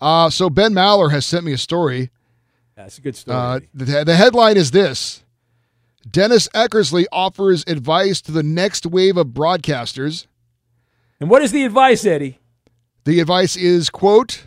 Uh, 0.00 0.30
so 0.30 0.48
Ben 0.48 0.72
Maller 0.72 1.10
has 1.10 1.26
sent 1.26 1.44
me 1.44 1.52
a 1.52 1.58
story. 1.58 2.10
That's 2.76 2.98
a 2.98 3.00
good 3.00 3.16
story. 3.16 3.36
Uh, 3.36 3.60
the, 3.74 4.04
the 4.04 4.16
headline 4.16 4.56
is 4.56 4.70
this 4.70 5.24
Dennis 6.08 6.48
Eckersley 6.54 7.06
offers 7.10 7.64
advice 7.66 8.20
to 8.22 8.32
the 8.32 8.42
next 8.42 8.86
wave 8.86 9.16
of 9.16 9.28
broadcasters. 9.28 10.26
And 11.20 11.28
what 11.28 11.42
is 11.42 11.52
the 11.52 11.64
advice, 11.64 12.04
Eddie? 12.06 12.38
The 13.04 13.20
advice 13.20 13.56
is, 13.56 13.90
quote, 13.90 14.46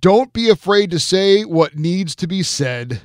don't 0.00 0.32
be 0.32 0.48
afraid 0.48 0.90
to 0.92 1.00
say 1.00 1.42
what 1.42 1.76
needs 1.76 2.14
to 2.16 2.26
be 2.26 2.42
said. 2.42 3.00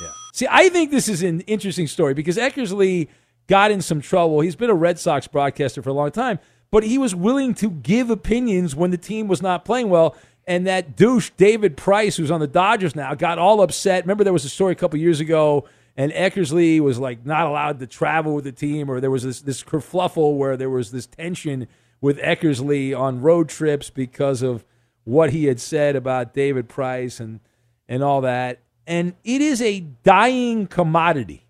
Yeah. 0.00 0.12
See, 0.32 0.46
I 0.48 0.68
think 0.68 0.90
this 0.90 1.08
is 1.08 1.22
an 1.22 1.40
interesting 1.42 1.88
story 1.88 2.14
because 2.14 2.36
Eckersley 2.36 3.08
got 3.48 3.70
in 3.70 3.82
some 3.82 4.00
trouble. 4.00 4.40
He's 4.40 4.54
been 4.54 4.70
a 4.70 4.74
Red 4.74 4.98
Sox 4.98 5.26
broadcaster 5.26 5.82
for 5.82 5.90
a 5.90 5.94
long 5.94 6.12
time, 6.12 6.38
but 6.70 6.84
he 6.84 6.98
was 6.98 7.14
willing 7.14 7.54
to 7.54 7.70
give 7.70 8.10
opinions 8.10 8.76
when 8.76 8.90
the 8.90 8.98
team 8.98 9.26
was 9.26 9.42
not 9.42 9.64
playing 9.64 9.88
well. 9.88 10.14
And 10.48 10.66
that 10.66 10.96
douche, 10.96 11.30
David 11.36 11.76
Price, 11.76 12.16
who's 12.16 12.30
on 12.30 12.40
the 12.40 12.46
Dodgers 12.46 12.96
now, 12.96 13.14
got 13.14 13.38
all 13.38 13.60
upset. 13.60 14.04
Remember, 14.04 14.24
there 14.24 14.32
was 14.32 14.46
a 14.46 14.48
story 14.48 14.72
a 14.72 14.76
couple 14.76 14.98
years 14.98 15.20
ago, 15.20 15.68
and 15.94 16.10
Eckersley 16.10 16.80
was 16.80 16.98
like 16.98 17.26
not 17.26 17.46
allowed 17.46 17.78
to 17.80 17.86
travel 17.86 18.34
with 18.34 18.44
the 18.44 18.52
team, 18.52 18.88
or 18.88 18.98
there 18.98 19.10
was 19.10 19.22
this, 19.22 19.42
this 19.42 19.62
kerfluffle 19.62 20.38
where 20.38 20.56
there 20.56 20.70
was 20.70 20.90
this 20.90 21.06
tension 21.06 21.68
with 22.00 22.18
Eckersley 22.18 22.98
on 22.98 23.20
road 23.20 23.50
trips 23.50 23.90
because 23.90 24.40
of 24.40 24.64
what 25.04 25.30
he 25.30 25.44
had 25.44 25.60
said 25.60 25.94
about 25.94 26.32
David 26.32 26.66
Price 26.66 27.20
and, 27.20 27.40
and 27.86 28.02
all 28.02 28.22
that. 28.22 28.60
And 28.86 29.16
it 29.24 29.42
is 29.42 29.60
a 29.60 29.80
dying 30.02 30.66
commodity 30.66 31.44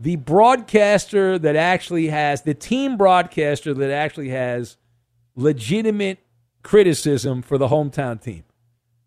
the 0.00 0.16
broadcaster 0.16 1.38
that 1.38 1.56
actually 1.56 2.08
has 2.08 2.42
the 2.42 2.54
team 2.54 2.96
broadcaster 2.96 3.74
that 3.74 3.90
actually 3.90 4.30
has 4.30 4.78
legitimate 5.36 6.18
criticism 6.62 7.42
for 7.42 7.58
the 7.58 7.68
hometown 7.68 8.22
team. 8.22 8.44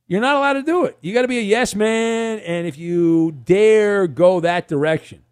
You're 0.07 0.21
not 0.21 0.35
allowed 0.35 0.53
to 0.53 0.63
do 0.63 0.85
it. 0.85 0.97
You 1.01 1.13
got 1.13 1.23
to 1.23 1.27
be 1.27 1.39
a 1.39 1.43
yes 1.43 1.75
man, 1.75 2.39
and 2.39 2.67
if 2.67 2.77
you 2.77 3.31
dare 3.31 4.07
go 4.07 4.39
that 4.41 4.67
direction, 4.67 5.23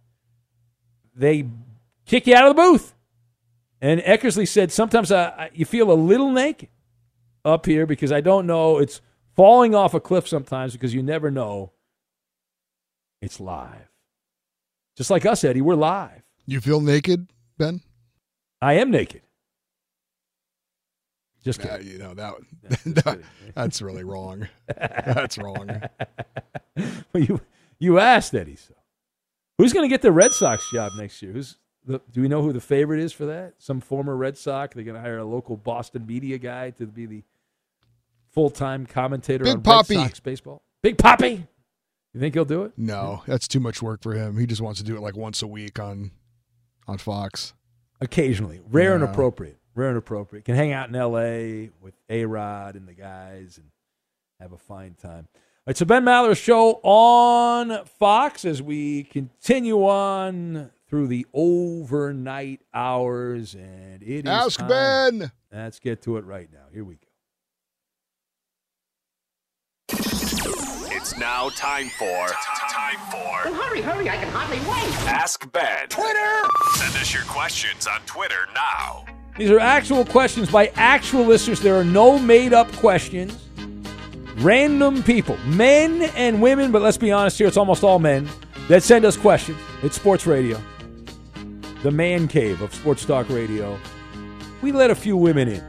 they 1.16 1.48
kick 2.06 2.28
you 2.28 2.36
out 2.36 2.48
of 2.48 2.56
the 2.56 2.62
booth. 2.62 2.96
And 3.82 4.00
Eckersley 4.02 4.48
said 4.48 4.72
sometimes 4.72 5.12
I, 5.12 5.50
you 5.54 5.66
feel 5.66 5.92
a 5.92 5.94
little 5.94 6.32
naked 6.32 6.70
up 7.44 7.66
here 7.66 7.86
because 7.86 8.12
I 8.12 8.22
don't 8.22 8.46
know. 8.46 8.78
It's 8.78 9.02
falling 9.36 9.74
off 9.76 9.94
a 9.94 10.00
cliff 10.00 10.28
sometimes 10.28 10.74
because 10.74 10.94
you 10.94 11.04
never 11.04 11.32
know. 11.32 11.72
It's 13.22 13.40
live. 13.40 13.90
Just 14.96 15.10
like 15.10 15.26
us, 15.26 15.44
Eddie, 15.44 15.62
we're 15.62 15.76
live. 15.76 16.22
You 16.46 16.62
feel 16.62 16.82
naked, 16.82 17.28
Ben? 17.58 17.82
I 18.62 18.74
am 18.74 18.92
naked. 18.92 19.22
Just 21.44 21.60
Uh, 21.66 21.78
kidding. 21.78 21.88
you 21.92 21.98
know 21.98 22.14
that, 22.14 22.34
that 22.86 23.20
that's 23.56 23.82
really 23.82 24.04
wrong. 24.04 24.48
That's 24.68 25.38
wrong. 25.38 25.68
well, 26.78 27.24
you 27.24 27.42
you 27.80 28.00
asked 28.00 28.34
Eddie. 28.36 28.56
So, 28.56 28.74
who's 29.58 29.74
going 29.74 29.84
to 29.84 29.90
get 29.90 30.02
the 30.02 30.12
Red 30.12 30.32
Sox 30.34 30.64
job 30.72 30.92
next 30.98 31.22
year? 31.22 31.32
Who's 31.32 31.58
the, 31.86 32.00
do 32.12 32.22
we 32.22 32.28
know 32.28 32.44
who 32.44 32.54
the 32.54 32.62
favorite 32.62 33.00
is 33.00 33.12
for 33.12 33.26
that? 33.26 33.56
Some 33.58 33.82
former 33.82 34.16
Red 34.16 34.38
Sox. 34.38 34.76
They're 34.76 34.84
going 34.84 34.96
to 34.96 35.02
hire 35.02 35.18
a 35.18 35.26
local 35.26 35.58
Boston 35.58 36.06
media 36.06 36.38
guy 36.38 36.70
to 36.72 36.86
be 36.86 37.06
the 37.08 37.24
full 38.30 38.50
time 38.52 38.86
commentator 38.86 39.44
Big 39.44 39.56
on 39.56 39.62
Papi. 39.64 39.98
Red 39.98 40.04
Sox 40.04 40.20
baseball. 40.20 40.62
Big 40.84 40.98
Papi. 40.98 41.48
You 42.14 42.20
think 42.20 42.36
he'll 42.36 42.46
do 42.46 42.64
it? 42.64 42.74
No, 42.78 43.24
that's 43.26 43.48
too 43.48 43.60
much 43.62 43.82
work 43.82 44.02
for 44.04 44.14
him. 44.14 44.38
He 44.38 44.46
just 44.46 44.62
wants 44.62 44.80
to 44.80 44.86
do 44.86 44.96
it 44.96 45.02
like 45.02 45.16
once 45.16 45.42
a 45.42 45.48
week 45.48 45.80
on 45.80 46.12
on 46.88 46.98
Fox. 46.98 47.54
Occasionally, 48.02 48.60
rare 48.70 48.94
and 48.96 49.04
appropriate. 49.04 49.58
Rare 49.76 49.90
and 49.90 49.98
appropriate. 49.98 50.46
Can 50.46 50.56
hang 50.56 50.74
out 50.74 50.90
in 50.90 50.96
L.A. 50.96 51.70
with 51.82 51.94
A 52.10 52.26
Rod 52.26 52.76
and 52.76 52.88
the 52.88 52.94
guys 52.94 53.58
and 53.58 53.68
have 54.40 54.52
a 54.52 54.58
fine 54.58 54.96
time. 54.96 55.28
All 55.34 55.42
right, 55.68 55.78
so 55.78 55.86
Ben 55.86 56.04
Maller's 56.04 56.38
show 56.38 56.82
on 56.84 57.86
Fox 57.86 58.44
as 58.46 58.62
we 58.62 59.04
continue 59.04 59.86
on 59.86 60.72
through 60.90 61.08
the 61.08 61.26
overnight 61.34 62.62
hours, 62.74 63.54
and 63.54 64.02
it 64.04 64.26
is 64.26 64.30
Ask 64.30 64.60
time. 64.60 64.68
Ben. 65.20 65.32
Let's 65.54 65.80
get 65.80 66.02
to 66.04 66.18
it 66.18 66.26
right 66.26 66.50
now. 66.52 66.66
Here 66.74 66.84
we 66.84 66.96
go. 66.96 67.08
It's 70.94 71.18
now 71.18 71.50
time 71.50 71.90
for 71.98 72.28
time 72.70 72.98
for 73.10 73.50
Well, 73.50 73.54
hurry, 73.54 73.82
hurry, 73.82 74.10
I 74.10 74.18
can 74.18 74.30
hardly 74.30 74.58
wait. 74.60 75.08
Ask 75.08 75.50
Ben. 75.52 75.88
Twitter. 75.90 76.42
Send 76.74 76.96
us 76.96 77.14
your 77.14 77.24
questions 77.24 77.88
on 77.88 78.02
Twitter 78.06 78.48
now. 78.54 79.06
These 79.38 79.50
are 79.50 79.60
actual 79.60 80.06
questions 80.06 80.52
by 80.52 80.68
actual 80.76 81.26
listeners. 81.26 81.62
There 81.62 81.76
are 81.76 81.84
no 81.84 82.20
made 82.20 82.54
up 82.54 82.72
questions. 82.74 83.38
Random 84.38 85.04
people, 85.04 85.38
men 85.46 86.04
and 86.16 86.42
women, 86.42 86.72
but 86.72 86.82
let's 86.82 86.98
be 86.98 87.12
honest 87.12 87.38
here, 87.38 87.48
it's 87.48 87.58
almost 87.58 87.84
all 87.84 88.00
men 88.00 88.28
that 88.68 88.82
send 88.82 89.06
us 89.06 89.16
questions. 89.18 89.58
It's 89.84 89.96
sports 89.96 90.26
radio, 90.26 90.60
the 91.84 91.92
man 91.92 92.28
cave 92.28 92.62
of 92.62 92.74
sports 92.74 93.06
talk 93.06 93.30
radio. 93.30 93.78
We 94.62 94.72
let 94.72 94.90
a 94.90 94.96
few 94.96 95.18
women 95.18 95.48
in, 95.48 95.64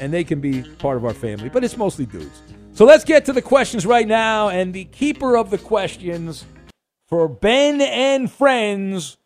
and 0.00 0.12
they 0.12 0.24
can 0.24 0.40
be 0.40 0.62
part 0.62 0.96
of 0.96 1.04
our 1.04 1.14
family, 1.14 1.48
but 1.48 1.64
it's 1.64 1.76
mostly 1.76 2.06
dudes. 2.06 2.42
So 2.72 2.84
let's 2.84 3.04
get 3.04 3.24
to 3.26 3.32
the 3.32 3.42
questions 3.42 3.86
right 3.86 4.06
now. 4.06 4.48
And 4.48 4.74
the 4.74 4.84
keeper 4.86 5.36
of 5.36 5.50
the 5.50 5.58
questions 5.58 6.44
for 7.06 7.28
Ben 7.28 7.80
and 7.80 8.30
friends, 8.30 9.16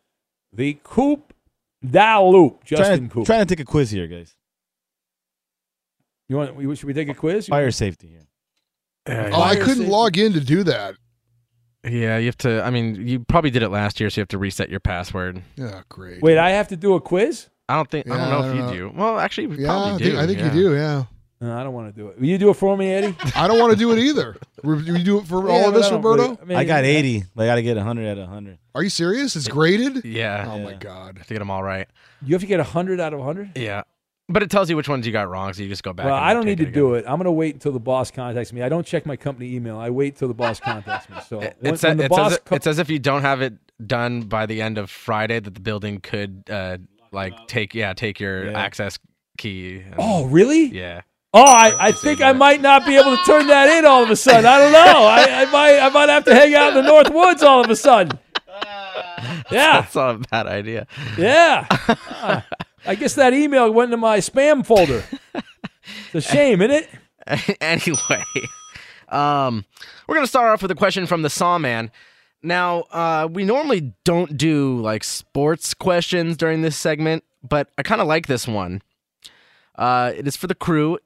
the 0.51 0.77
Coop 0.83 1.32
Dalup, 1.85 2.63
Justin 2.63 2.85
trying, 2.87 3.07
to, 3.09 3.13
Cooper. 3.13 3.25
trying 3.25 3.39
to 3.45 3.45
take 3.55 3.59
a 3.59 3.65
quiz 3.65 3.91
here, 3.91 4.07
guys. 4.07 4.35
You 6.29 6.37
want? 6.37 6.55
we- 6.55 6.75
Should 6.75 6.85
we 6.87 6.93
take 6.93 7.09
a 7.09 7.13
quiz? 7.13 7.47
Fire 7.47 7.71
safety 7.71 8.07
here. 8.07 8.27
Oh, 9.33 9.41
I 9.41 9.55
couldn't 9.57 9.89
log 9.89 10.17
in 10.17 10.31
to 10.33 10.39
do 10.39 10.63
that. 10.63 10.95
Yeah, 11.83 12.17
you 12.17 12.27
have 12.27 12.37
to. 12.37 12.63
I 12.63 12.69
mean, 12.69 13.05
you 13.05 13.19
probably 13.19 13.49
did 13.49 13.61
it 13.61 13.69
last 13.69 13.99
year, 13.99 14.09
so 14.09 14.19
you 14.19 14.21
have 14.21 14.29
to 14.29 14.37
reset 14.37 14.69
your 14.69 14.79
password. 14.79 15.41
Yeah, 15.57 15.81
great. 15.89 16.21
Wait, 16.21 16.37
I 16.37 16.51
have 16.51 16.69
to 16.69 16.77
do 16.77 16.93
a 16.93 17.01
quiz? 17.01 17.49
I 17.67 17.75
don't 17.75 17.89
think. 17.91 18.09
I 18.09 18.15
Yeah, 18.15 18.17
don't 18.21 18.29
know 18.29 18.37
I 18.37 18.39
if 18.39 18.45
don't 18.45 18.55
you 18.55 18.61
know. 18.83 18.91
do. 18.91 18.97
Well, 18.97 19.19
actually, 19.19 19.47
you 19.47 19.63
Yeah, 19.63 19.67
probably 19.67 19.91
I 19.91 19.97
do. 19.97 20.03
think, 20.05 20.17
I 20.17 20.27
think 20.27 20.39
yeah. 20.39 20.45
you 20.45 20.51
do. 20.69 20.75
Yeah. 20.75 21.03
No, 21.43 21.57
I 21.57 21.63
don't 21.63 21.73
want 21.73 21.93
to 21.93 22.01
do 22.01 22.07
it. 22.07 22.19
Will 22.19 22.25
you 22.27 22.37
do 22.37 22.49
it 22.49 22.53
for 22.55 22.77
me, 22.77 22.87
Eddie? 22.91 23.15
I 23.35 23.47
don't 23.47 23.59
want 23.59 23.71
to 23.73 23.77
do 23.77 23.91
it 23.91 23.99
either. 23.99 24.37
Will 24.63 24.81
you 24.81 24.97
do 25.03 25.17
it 25.19 25.27
for 25.27 25.45
Yeah, 25.47 25.53
all 25.53 25.67
of 25.67 25.73
but 25.73 25.83
us, 25.83 25.91
I 25.91 25.95
Roberto? 25.95 26.23
really- 26.23 26.37
I 26.41 26.45
mean, 26.45 26.57
I 26.57 26.63
got 26.63 26.83
80. 26.85 27.23
I 27.37 27.45
got 27.45 27.55
to 27.55 27.61
get 27.63 27.75
100 27.75 28.07
out 28.07 28.17
of 28.17 28.23
100. 28.29 28.57
Are 28.75 28.81
you 28.83 28.89
serious? 28.89 29.35
It's 29.35 29.47
graded? 29.47 30.05
Yeah. 30.05 30.49
Oh 30.49 30.59
my 30.59 30.73
god. 30.73 31.17
To 31.27 31.33
get 31.33 31.39
them 31.39 31.51
all 31.51 31.61
right. 31.63 31.87
You 32.25 32.33
have 32.35 32.41
to 32.41 32.47
get 32.47 32.59
hundred 32.61 32.99
out 33.01 33.13
of 33.13 33.19
hundred. 33.21 33.51
Yeah. 33.57 33.83
But 34.29 34.41
it 34.41 34.49
tells 34.49 34.69
you 34.69 34.77
which 34.77 34.87
ones 34.87 35.05
you 35.05 35.11
got 35.11 35.29
wrong, 35.29 35.51
so 35.53 35.61
you 35.61 35.67
just 35.67 35.83
go 35.83 35.91
back. 35.91 36.05
Well, 36.05 36.15
and 36.15 36.23
I 36.23 36.33
don't 36.33 36.45
need 36.45 36.59
to 36.59 36.63
it 36.67 36.71
do 36.73 36.93
it. 36.93 37.03
I'm 37.05 37.17
going 37.17 37.25
to 37.25 37.31
wait 37.31 37.55
until 37.55 37.73
the 37.73 37.79
boss 37.79 38.09
contacts 38.09 38.53
me. 38.53 38.61
I 38.61 38.69
don't 38.69 38.85
check 38.87 39.05
my 39.05 39.17
company 39.17 39.53
email. 39.53 39.77
I 39.77 39.89
wait 39.89 40.15
till 40.15 40.29
the 40.29 40.33
boss 40.33 40.61
contacts 40.61 41.09
me. 41.09 41.17
So 41.27 41.41
It, 41.41 41.57
when, 41.59 41.73
it, 41.73 41.83
when 41.83 41.97
the 41.97 42.03
it 42.05 42.09
boss 42.09 42.31
says, 42.31 42.39
co- 42.45 42.55
it 42.55 42.63
says 42.63 42.79
if 42.79 42.89
you 42.89 42.99
don't 42.99 43.21
have 43.23 43.41
it 43.41 43.53
done 43.85 44.21
by 44.21 44.45
the 44.45 44.61
end 44.61 44.77
of 44.77 44.89
Friday, 44.89 45.41
that 45.41 45.53
the 45.53 45.59
building 45.59 45.99
could 45.99 46.43
uh, 46.49 46.77
like 47.11 47.33
take 47.47 47.75
yeah 47.75 47.93
take 47.93 48.21
your 48.21 48.51
Yeah. 48.51 48.57
access 48.59 48.97
key. 49.37 49.81
and- 49.85 49.95
Oh, 49.97 50.25
really? 50.25 50.65
Yeah. 50.67 51.01
Oh, 51.35 51.41
I, 51.43 51.87
I 51.87 51.91
think 51.91 52.21
I 52.21 52.31
might 52.31 52.61
not 52.61 52.85
be 52.85 52.95
able 52.95 53.17
to 53.17 53.23
turn 53.23 53.47
that 53.47 53.67
in 53.69 53.85
all 53.85 54.03
of 54.03 54.09
a 54.11 54.15
sudden. 54.15 54.45
I 54.45 54.59
don't 54.59 54.71
know. 54.71 54.79
I, 55.05 55.41
I 55.41 55.45
might 55.45 55.79
I 55.79 55.89
might 55.89 56.09
have 56.09 56.25
to 56.25 56.35
hang 56.35 56.53
out 56.53 56.69
in 56.69 56.75
the 56.75 56.83
North 56.83 57.09
Woods 57.11 57.41
all 57.41 57.63
of 57.63 57.69
a 57.69 57.75
sudden. 57.75 58.19
Yeah. 59.51 59.81
That's 59.81 59.95
not 59.95 60.15
a 60.15 60.19
bad 60.19 60.47
idea. 60.47 60.87
Yeah. 61.17 61.67
Ah, 61.87 62.45
I 62.85 62.95
guess 62.95 63.15
that 63.15 63.33
email 63.33 63.71
went 63.71 63.87
into 63.87 63.97
my 63.97 64.19
spam 64.19 64.65
folder. 64.65 65.03
It's 65.33 66.15
a 66.15 66.21
shame, 66.21 66.61
isn't 66.61 66.87
it? 67.27 67.57
anyway, 67.61 68.23
um, 69.09 69.65
we're 70.07 70.15
gonna 70.15 70.27
start 70.27 70.47
off 70.49 70.61
with 70.61 70.71
a 70.71 70.75
question 70.75 71.05
from 71.05 71.21
the 71.21 71.29
Sawman. 71.29 71.91
Now, 72.41 72.81
uh, 72.91 73.27
we 73.31 73.43
normally 73.45 73.93
don't 74.03 74.37
do 74.37 74.79
like 74.79 75.03
sports 75.03 75.73
questions 75.73 76.35
during 76.37 76.61
this 76.61 76.77
segment, 76.77 77.23
but 77.41 77.69
I 77.77 77.83
kind 77.83 78.01
of 78.01 78.07
like 78.07 78.27
this 78.27 78.47
one. 78.47 78.81
Uh, 79.75 80.11
it 80.15 80.27
is 80.27 80.35
for 80.35 80.47
the 80.47 80.55
crew. 80.55 80.99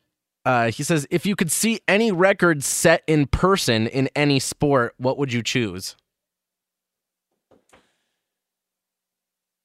Uh, 0.47 0.71
he 0.71 0.81
says, 0.81 1.05
if 1.11 1.25
you 1.25 1.35
could 1.35 1.51
see 1.51 1.81
any 1.89 2.09
record 2.09 2.63
set 2.63 3.03
in 3.05 3.27
person 3.27 3.85
in 3.85 4.07
any 4.15 4.39
sport, 4.39 4.93
what 4.97 5.17
would 5.17 5.33
you 5.33 5.43
choose? 5.43 5.97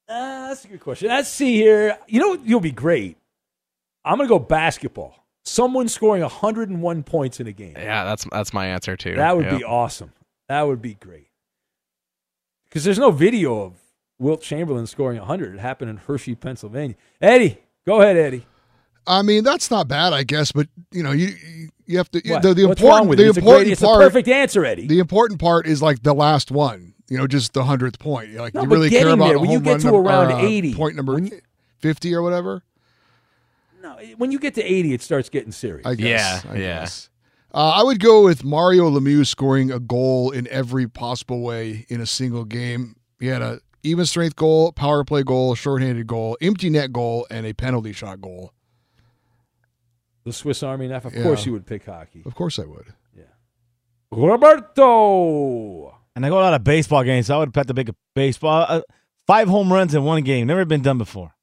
Uh, 0.09 0.49
that's 0.49 0.64
a 0.64 0.68
good 0.68 0.80
question. 0.80 1.07
Let's 1.07 1.28
see 1.28 1.55
here. 1.55 1.97
You 2.09 2.18
know, 2.18 2.33
you'll 2.45 2.59
be 2.59 2.72
great. 2.72 3.16
I'm 4.05 4.16
going 4.16 4.28
to 4.28 4.35
go 4.35 4.41
basketball. 4.41 5.24
Someone 5.45 5.87
scoring 5.89 6.22
101 6.22 7.03
points 7.05 7.39
in 7.39 7.47
a 7.47 7.53
game. 7.53 7.74
Yeah, 7.76 8.05
that's 8.05 8.26
that's 8.33 8.53
my 8.53 8.66
answer 8.66 8.97
too. 8.97 9.14
That 9.14 9.37
would 9.37 9.47
Yeah. 9.47 9.59
be 9.59 9.64
awesome. 9.64 10.12
That 10.49 10.62
would 10.62 10.83
be 10.83 10.95
great. 10.95 11.28
Because 12.64 12.83
there's 12.83 12.99
no 12.99 13.12
video 13.12 13.61
of 13.62 13.74
Wilt 14.18 14.43
Chamberlain 14.43 14.89
scoring 14.89 15.18
100. 15.18 15.55
It 15.55 15.61
happened 15.61 15.91
in 15.91 15.97
Hershey, 15.99 16.35
Pennsylvania. 16.35 16.97
Eddie, 17.20 17.59
go 17.87 18.01
ahead, 18.03 18.16
Eddie. 18.16 18.47
I 19.07 19.23
mean, 19.23 19.43
that's 19.45 19.71
not 19.71 19.89
bad, 19.89 20.13
I 20.13 20.23
guess, 20.23 20.53
but 20.53 20.69
you 20.93 21.03
know, 21.03 21.13
you 21.13 21.29
you- 21.29 21.69
you 21.85 21.99
have 21.99 22.11
to 22.13 22.23
What? 22.27 22.43
the, 22.43 22.55
the 22.55 22.67
What's 22.69 22.81
important 22.81 23.01
wrong 23.01 23.09
with 23.09 23.19
the? 23.19 23.29
It's 23.29 23.37
important 23.39 23.65
great- 23.67 23.73
it's 23.73 23.83
a 23.83 23.87
part 23.87 24.01
perfect 24.01 24.29
answer, 24.29 24.65
Eddie. 24.65 24.87
The 24.87 24.99
important 25.01 25.41
part 25.41 25.67
is 25.67 25.83
like 25.83 26.03
the 26.05 26.15
last 26.15 26.51
one, 26.51 26.95
you 27.11 27.19
know, 27.19 27.27
just 27.27 27.53
the 27.53 27.65
hundredth 27.65 27.99
point. 27.99 28.33
Like 28.35 28.55
No, 28.55 28.63
you 28.63 28.69
but 28.69 28.75
really 28.77 28.89
care 28.91 29.09
about 29.09 29.29
there, 29.29 29.39
when 29.39 29.51
you 29.51 29.61
get 29.61 29.71
run 29.73 29.81
to 29.81 29.87
number- 29.89 30.09
around 30.09 30.33
uh, 30.33 30.39
80, 30.39 30.75
point 30.75 30.97
number 30.97 31.21
fifty 31.81 32.15
or 32.15 32.23
whatever. 32.23 32.63
No, 33.83 33.97
when 34.17 34.31
you 34.31 34.39
get 34.39 34.55
to 34.55 34.63
80, 34.63 34.95
it 34.95 35.03
starts 35.03 35.29
getting 35.29 35.51
serious. 35.53 35.85
I 35.85 35.95
guess. 35.97 36.45
Yeah, 36.45 36.51
I 36.51 36.55
yeah. 36.55 36.61
guess. 36.81 37.11
Uh, 37.53 37.71
I 37.71 37.83
would 37.83 37.99
go 38.01 38.23
with 38.25 38.45
Mario 38.45 38.89
Lemieux 38.89 39.27
scoring 39.27 39.71
a 39.73 39.81
goal 39.81 40.31
in 40.31 40.47
every 40.49 40.87
possible 40.89 41.43
way 41.43 41.85
in 41.89 42.01
a 42.01 42.07
single 42.07 42.45
game. 42.45 42.95
He 43.21 43.27
had 43.27 43.43
a 43.43 43.61
even 43.83 44.07
strength 44.07 44.37
goal, 44.37 44.73
power 44.73 45.03
play 45.05 45.25
goal, 45.25 45.55
shorthanded 45.57 46.07
goal, 46.07 46.39
empty 46.41 46.71
net 46.71 46.93
goal, 46.93 47.27
and 47.29 47.45
a 47.45 47.53
penalty 47.53 47.93
shot 47.93 48.21
goal. 48.23 48.53
The 50.25 50.33
Swiss 50.33 50.62
Army 50.62 50.89
knife. 50.89 51.05
Of 51.05 51.14
Yeah. 51.14 51.23
course, 51.23 51.45
you 51.47 51.53
would 51.53 51.66
pick 51.66 51.85
hockey. 51.85 52.23
Of 52.25 52.35
course, 52.35 52.59
I 52.59 52.64
would. 52.64 52.93
Yeah. 53.16 53.25
Roberto. 54.11 55.95
And 56.14 56.27
I 56.27 56.29
go 56.29 56.39
a 56.39 56.41
lot 56.43 56.55
of 56.55 56.62
baseball 56.64 57.03
games, 57.05 57.27
so 57.27 57.37
I 57.37 57.39
would 57.39 57.53
bet 57.53 57.66
to 57.68 57.75
pick 57.75 57.89
a 57.89 57.95
baseball. 58.14 58.66
Uh, 58.68 58.83
five 59.27 59.49
home 59.49 59.73
runs 59.73 59.95
in 59.95 60.05
one 60.05 60.23
game. 60.23 60.47
Never 60.47 60.64
been 60.64 60.83
done 60.83 60.99
before. 60.99 61.35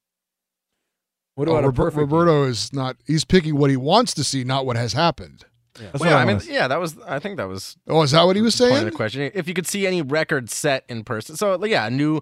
What 1.34 1.48
Oh, 1.48 1.52
about 1.52 1.64
a 1.64 1.66
Robert- 1.68 1.82
perfect 1.82 2.00
Roberto 2.12 2.44
is 2.44 2.72
not. 2.72 2.96
He's 3.06 3.24
picking 3.24 3.56
what 3.56 3.70
he 3.70 3.76
wants 3.76 4.14
to 4.14 4.24
see, 4.24 4.44
not 4.44 4.66
what 4.66 4.76
has 4.76 4.92
happened. 4.92 5.44
That's 5.74 5.94
Well, 5.94 6.00
what 6.00 6.08
yeah, 6.10 6.16
I 6.16 6.22
I 6.22 6.24
mean, 6.26 6.40
yeah, 6.46 6.68
that 6.68 6.80
was. 6.80 6.98
I 7.06 7.18
think 7.18 7.36
that 7.38 7.48
was. 7.48 7.76
Oh, 7.88 8.02
is 8.02 8.10
that 8.10 8.24
what 8.24 8.36
he 8.36 8.42
was 8.42 8.56
point 8.56 8.70
of 8.72 8.76
saying? 8.76 8.84
the 8.86 8.92
question. 8.92 9.30
If 9.34 9.48
you 9.48 9.54
could 9.54 9.66
see 9.66 9.86
any 9.86 10.02
record 10.02 10.50
set 10.50 10.84
in 10.88 11.04
person, 11.04 11.36
so 11.36 11.64
yeah, 11.64 11.86
a 11.86 11.90
new, 11.90 12.20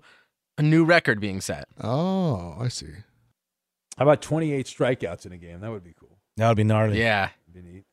a 0.58 0.62
new 0.62 0.84
record 0.84 1.20
being 1.20 1.40
set. 1.40 1.66
Oh, 1.82 2.56
I 2.60 2.68
see. 2.68 2.92
How 3.96 4.04
about 4.04 4.22
28 4.22 4.66
strikeouts 4.66 5.26
in 5.26 5.32
a 5.32 5.38
game? 5.38 5.60
That 5.60 5.70
would 5.72 5.82
be 5.82 5.94
cool. 5.98 6.07
That 6.38 6.48
would 6.48 6.56
be 6.56 6.64
gnarly. 6.64 6.98
Yeah. 6.98 7.28
Be 7.52 7.60
neat. 7.62 7.84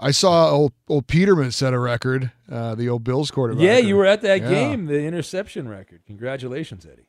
I 0.00 0.12
saw 0.12 0.50
old, 0.52 0.72
old 0.88 1.08
Peterman 1.08 1.50
set 1.50 1.74
a 1.74 1.78
record. 1.78 2.30
Uh, 2.50 2.76
the 2.76 2.88
old 2.88 3.02
Bills 3.02 3.32
quarterback. 3.32 3.64
Yeah, 3.64 3.78
you 3.78 3.96
were 3.96 4.06
at 4.06 4.20
that 4.22 4.42
Yeah. 4.42 4.48
game, 4.48 4.86
the 4.86 5.02
interception 5.02 5.68
record. 5.68 6.02
Congratulations, 6.06 6.86
Eddie. 6.86 7.08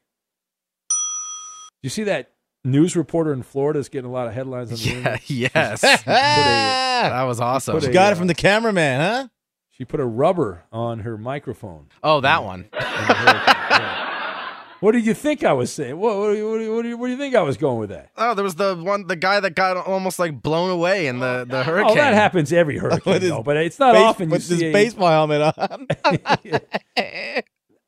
You 1.84 1.90
see 1.92 2.04
that 2.06 2.32
news 2.64 2.96
reporter 2.96 3.32
in 3.32 3.44
Florida 3.44 3.78
is 3.80 3.90
getting 3.90 4.10
a 4.10 4.12
lot 4.12 4.26
of 4.28 4.34
headlines 4.34 4.72
on 4.72 4.78
the 4.80 4.84
Yeah, 4.84 4.96
internet? 4.98 5.30
yes. 5.30 5.84
A- 5.84 6.04
that 6.08 7.24
was 7.24 7.40
awesome. 7.40 7.80
She 7.80 7.86
You 7.86 7.92
a, 7.92 7.94
got 7.94 8.12
uh, 8.12 8.16
it 8.16 8.18
from 8.18 8.26
the 8.28 8.34
cameraman, 8.34 9.00
huh? 9.02 9.28
She 9.70 9.86
put 9.86 10.00
a 10.00 10.06
rubber 10.06 10.64
on 10.72 11.00
her 11.02 11.16
microphone. 11.16 11.90
Oh, 12.04 12.22
that 12.22 12.44
one. 12.44 12.70
What 14.82 14.94
did 14.94 15.06
you 15.06 15.14
think 15.14 15.44
I 15.44 15.52
was 15.54 15.72
saying? 15.74 15.98
What, 15.98 16.18
what, 16.18 16.32
do 16.32 16.38
you- 16.38 16.46
what, 16.50 16.76
what, 16.76 16.82
do 16.84 16.88
you, 16.90 16.98
what 16.98 17.08
do 17.08 17.12
you 17.12 17.18
think 17.18 17.36
I 17.36 17.42
was 17.42 17.58
going 17.58 17.80
with 17.80 17.90
that? 17.90 18.12
Oh, 18.16 18.34
there 18.34 18.44
was 18.46 18.56
the 18.56 18.76
one, 18.76 19.08
the 19.08 19.16
guy 19.18 19.40
that 19.42 19.54
got 19.56 19.76
almost 19.78 20.20
like 20.20 20.42
blown 20.42 20.70
away 20.70 21.08
in 21.08 21.20
the 21.20 21.46
the 21.48 21.64
hurricane. 21.64 21.92
Oh, 21.92 21.96
that 21.96 22.14
happens 22.14 22.54
every 22.54 22.78
hurricane, 22.84 23.20
his 23.22 23.30
though, 23.30 23.44
but 23.44 23.58
it's 23.58 23.78
not 23.80 23.94
Base- 23.94 24.02
often 24.04 24.30
you 24.30 24.34
with 24.34 24.48
his 24.48 24.60
see 24.60 24.66
a- 24.68 24.72
baseball 24.74 25.10
helmet 25.10 25.54
on. 25.58 25.88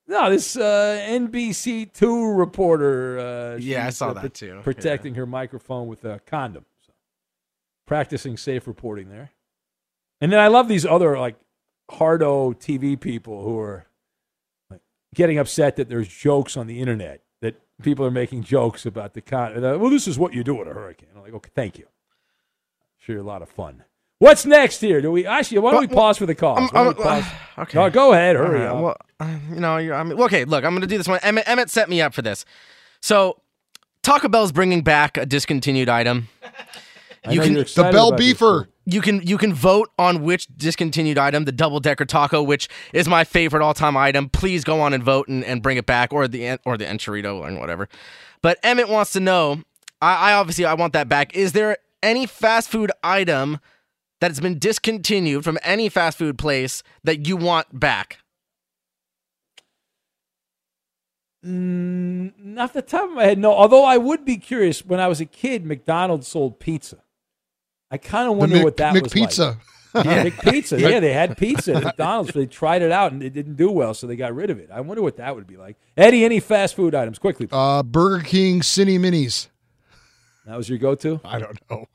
No, 0.08 0.30
this 0.30 0.58
uh, 0.58 1.00
NBC 1.10 1.94
two 1.94 2.34
reporter. 2.34 3.18
Uh, 3.20 3.58
Yeah, 3.58 3.88
I 3.88 3.92
saw 3.92 4.10
uh, 4.10 4.14
that 4.14 4.34
too. 4.34 4.60
Protecting 4.62 5.16
her 5.16 5.26
microphone 5.26 5.88
with 5.88 6.04
a 6.04 6.20
condom, 6.26 6.66
so. 6.86 6.92
practicing 7.88 8.36
safe 8.36 8.68
reporting 8.68 9.08
there. 9.10 9.32
And 10.20 10.30
then 10.32 10.39
I 10.42 10.48
love 10.48 10.68
these 10.68 10.86
other 10.86 11.18
like 11.18 11.38
hardo 11.89 12.52
TV 12.52 13.00
people 13.00 13.42
who 13.44 13.58
are 13.60 13.86
getting 15.16 15.38
upset 15.38 15.76
that 15.76 15.89
there's 15.89 16.07
jokes 16.07 16.55
on 16.57 16.68
the 16.68 16.80
internet 16.80 17.22
that 17.41 17.55
people 17.82 18.05
are 18.05 18.12
making 18.12 18.43
jokes 18.43 18.86
about 18.86 19.14
the 19.14 19.22
con. 19.22 19.64
uh, 19.64 19.78
Well, 19.78 19.89
this 19.89 20.07
is 20.07 20.18
what 20.18 20.34
you 20.34 20.43
do 20.43 20.62
at 20.62 20.68
a 20.68 20.74
hurricane. 20.74 21.09
I'm 21.16 21.22
like, 21.22 21.34
okay, 21.34 21.51
thank 21.55 21.78
you. 21.78 21.88
Sure, 22.99 23.16
you're 23.16 23.24
a 23.24 23.28
lot 23.28 23.41
of 23.41 23.49
fun. 23.49 23.84
What's 24.20 24.45
next 24.45 24.82
here? 24.82 25.01
Do 25.01 25.12
we 25.12 25.26
actually? 25.26 25.57
Why 25.57 25.72
don't 25.72 25.82
we 25.82 25.88
pause 25.88 26.20
for 26.20 26.28
the 26.28 26.36
call? 26.36 26.70
Uh, 26.76 27.24
okay. 27.57 27.80
No, 27.80 27.89
go 27.89 28.14
ahead. 28.14 28.36
Hurry 28.36 28.68
All 28.68 28.78
up. 28.78 28.84
Well, 28.84 28.97
uh, 29.20 29.38
you 29.49 29.59
know, 29.59 29.78
you're, 29.78 29.95
I 29.95 30.03
mean, 30.03 30.22
okay. 30.22 30.45
Look, 30.45 30.64
I'm 30.64 30.72
going 30.74 30.82
to 30.82 30.88
do 30.88 30.99
this 30.99 31.07
one. 31.07 31.20
Emmett, 31.24 31.49
Emmett 31.49 31.72
set 31.72 31.89
me 31.89 32.01
up 32.01 32.14
for 32.14 32.22
this. 32.22 32.45
So, 33.01 33.41
Taco 34.03 34.28
Bell's 34.28 34.51
bringing 34.51 34.84
back 34.84 35.18
a 35.18 35.26
discontinued 35.26 35.89
item. 35.89 36.28
You're 37.30 37.43
excited 37.62 37.89
about 38.09 38.18
this, 38.18 38.38
too. 38.66 38.71
You 38.86 39.02
can 39.02 39.26
you 39.26 39.38
can 39.38 39.54
vote 39.54 39.90
on 40.00 40.24
which 40.24 40.48
discontinued 40.48 41.18
item, 41.18 41.46
the 41.46 41.52
double 41.52 41.80
decker 41.80 42.06
taco, 42.06 42.42
which 42.42 42.68
is 42.94 43.08
my 43.08 43.24
favorite 43.24 43.64
all 43.64 43.74
time 43.74 43.96
item. 43.96 44.28
Please 44.30 44.64
go 44.64 44.82
on 44.82 44.94
and 44.94 45.04
vote 45.04 45.28
and, 45.28 45.44
and 45.44 45.62
bring 45.62 45.78
it 45.78 45.86
back, 45.86 46.12
or 46.12 46.28
the 46.28 46.60
or 46.66 46.78
the 46.78 46.86
enchirito 46.86 47.40
or 47.40 47.60
whatever. 47.60 47.88
But 48.42 48.60
Emmett 48.64 48.90
wants 48.90 49.14
to 49.14 49.20
know. 49.20 49.62
I, 50.02 50.32
I 50.32 50.34
obviously 50.34 50.66
I 50.66 50.74
want 50.74 50.94
that 50.94 51.08
back. 51.08 51.36
Is 51.36 51.54
there 51.54 51.78
any 52.02 52.26
fast 52.26 52.70
food 52.70 52.92
item 53.04 53.60
that 54.20 54.32
has 54.32 54.40
been 54.40 54.58
discontinued 54.58 55.44
from 55.44 55.60
any 55.64 55.88
fast 55.88 56.18
food 56.18 56.38
place 56.38 56.82
that 57.04 57.28
you 57.28 57.38
want 57.38 57.80
back? 57.80 58.18
Mm, 61.46 62.74
the 62.74 62.82
top 62.82 63.10
of 63.10 63.16
my 63.16 63.26
head, 63.26 63.40
no. 63.40 63.52
Although 63.52 63.84
I 63.84 63.98
would 63.98 64.26
be 64.26 64.38
curious. 64.38 64.86
When 64.86 65.00
I 65.00 65.08
was 65.08 65.20
a 65.20 65.26
kid, 65.26 65.66
McDonald's 65.66 66.28
sold 66.28 66.60
pizza. 66.60 67.04
I 67.92 67.98
kind 67.98 68.30
of 68.32 68.38
wonder 68.38 68.56
Mc- 68.56 68.64
what 68.64 68.78
that 68.78 68.94
was 68.94 69.04
McPizza. 69.14 69.58
like. 69.94 70.06
Yeah. 70.06 70.24
McPizza. 70.30 70.80
Yeah, 70.80 71.02
they 71.02 71.12
had 71.12 71.38
pizza 71.38 71.76
at 71.76 71.84
McDonald's. 71.84 72.32
They 72.34 72.46
tried 72.46 72.82
it 72.82 72.94
out 72.94 73.12
and 73.12 73.22
it 73.22 73.32
didn't 73.34 73.56
do 73.56 73.70
well, 73.70 73.94
so 73.94 74.08
they 74.08 74.16
got 74.16 74.34
rid 74.34 74.50
of 74.50 74.58
it. 74.58 74.70
I 74.72 74.80
wonder 74.80 75.04
what 75.04 75.18
that 75.18 75.36
would 75.36 75.48
be 75.48 75.58
like. 75.58 75.76
Eddie, 75.98 76.24
any 76.24 76.39
fast 76.39 76.76
food 76.76 76.96
items 76.96 77.20
quickly? 77.20 77.50
Uh, 77.52 77.84
Burger 77.84 78.24
King 78.24 78.62
Cini 78.62 78.98
Minis. 78.98 79.50
That 80.46 80.56
was 80.56 80.70
your 80.70 80.78
go-to. 80.78 81.20
I 81.26 81.39
don't 81.39 81.60
know. 81.70 81.86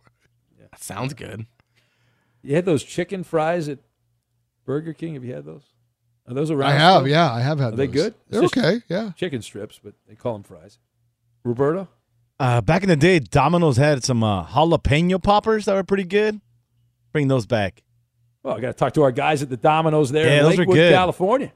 That 0.61 0.83
sounds 0.83 1.15
good. 1.15 1.47
You 2.43 2.55
had 2.55 2.67
those 2.67 2.85
chicken 2.85 3.25
fries 3.25 3.67
at 3.69 3.79
Burger 4.67 4.93
King. 4.93 5.15
Have 5.15 5.25
you 5.25 5.35
had 5.35 5.47
those? 5.47 5.63
Are 6.29 6.35
those 6.35 6.51
around? 6.51 6.73
I 6.73 6.75
have, 6.75 7.03
still? 7.03 7.09
yeah, 7.09 7.33
I 7.33 7.41
have 7.41 7.59
had 7.59 7.73
Are 7.73 7.77
they 7.77 7.87
those. 7.87 7.95
good? 7.95 8.15
They're 8.29 8.43
okay, 8.43 8.83
yeah. 8.89 9.13
Chicken 9.17 9.41
strips, 9.41 9.81
but 9.83 9.95
they 10.07 10.15
call 10.17 10.35
them 10.35 10.43
fries. 10.43 10.79
Roberto? 11.45 11.89
Uh, 12.39 12.61
back 12.61 12.83
in 12.83 12.89
the 12.89 12.97
day, 12.97 13.19
Domino's 13.19 13.77
had 13.79 14.05
some 14.05 14.23
uh, 14.23 14.45
jalapeno 14.47 15.23
poppers 15.23 15.65
that 15.65 15.75
were 15.75 15.85
pretty 15.85 16.05
good. 16.05 16.41
Bring 17.13 17.29
those 17.29 17.47
back. 17.47 17.83
Well, 18.43 18.57
I 18.57 18.61
got 18.61 18.67
to 18.69 18.73
talk 18.75 18.93
to 18.95 19.03
our 19.03 19.13
guys 19.13 19.43
at 19.43 19.49
the 19.49 19.57
Domino's 19.57 20.11
there 20.11 20.27
Yeah, 20.29 20.39
in 20.39 20.43
those 20.45 20.55
are 20.55 20.59
Lakewood, 20.59 20.77
good. 20.77 20.93
California, 20.93 21.53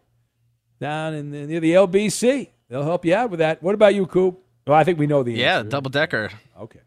down 0.80 1.14
in 1.14 1.30
the, 1.30 1.46
near 1.46 1.60
the 1.60 1.72
LBC. 1.74 2.48
They'll 2.68 2.82
help 2.82 3.04
you 3.04 3.14
out 3.14 3.30
with 3.30 3.38
that. 3.40 3.62
What 3.62 3.74
about 3.74 3.94
you, 3.94 4.06
Coop? 4.06 4.40
Well, 4.66 4.76
I 4.78 4.84
think 4.84 4.98
we 4.98 5.06
know 5.06 5.22
the 5.22 5.32
Yeah, 5.34 5.58
answer. 5.58 5.70
double 5.70 5.90
decker. 5.90 6.30
Okay. 6.58 6.78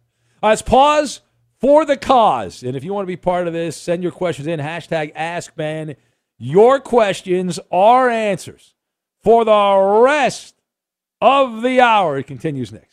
All 0.41 0.49
right, 0.49 0.49
let's 0.51 0.61
pause 0.61 1.21
for 1.59 1.85
the 1.85 1.95
cause. 1.97 2.63
And 2.63 2.75
if 2.75 2.83
you 2.83 2.93
want 2.93 3.03
to 3.03 3.07
be 3.07 3.15
part 3.17 3.47
of 3.47 3.53
this, 3.53 3.77
send 3.77 4.01
your 4.03 4.11
questions 4.11 4.47
in. 4.47 4.59
Hashtag 4.59 5.13
AskBen. 5.15 5.95
Your 6.37 6.79
questions 6.79 7.59
are 7.71 8.09
answers 8.09 8.73
for 9.21 9.45
the 9.45 10.01
rest 10.03 10.55
of 11.21 11.61
the 11.61 11.79
hour. 11.79 12.17
It 12.17 12.27
continues 12.27 12.71
next. 12.71 12.92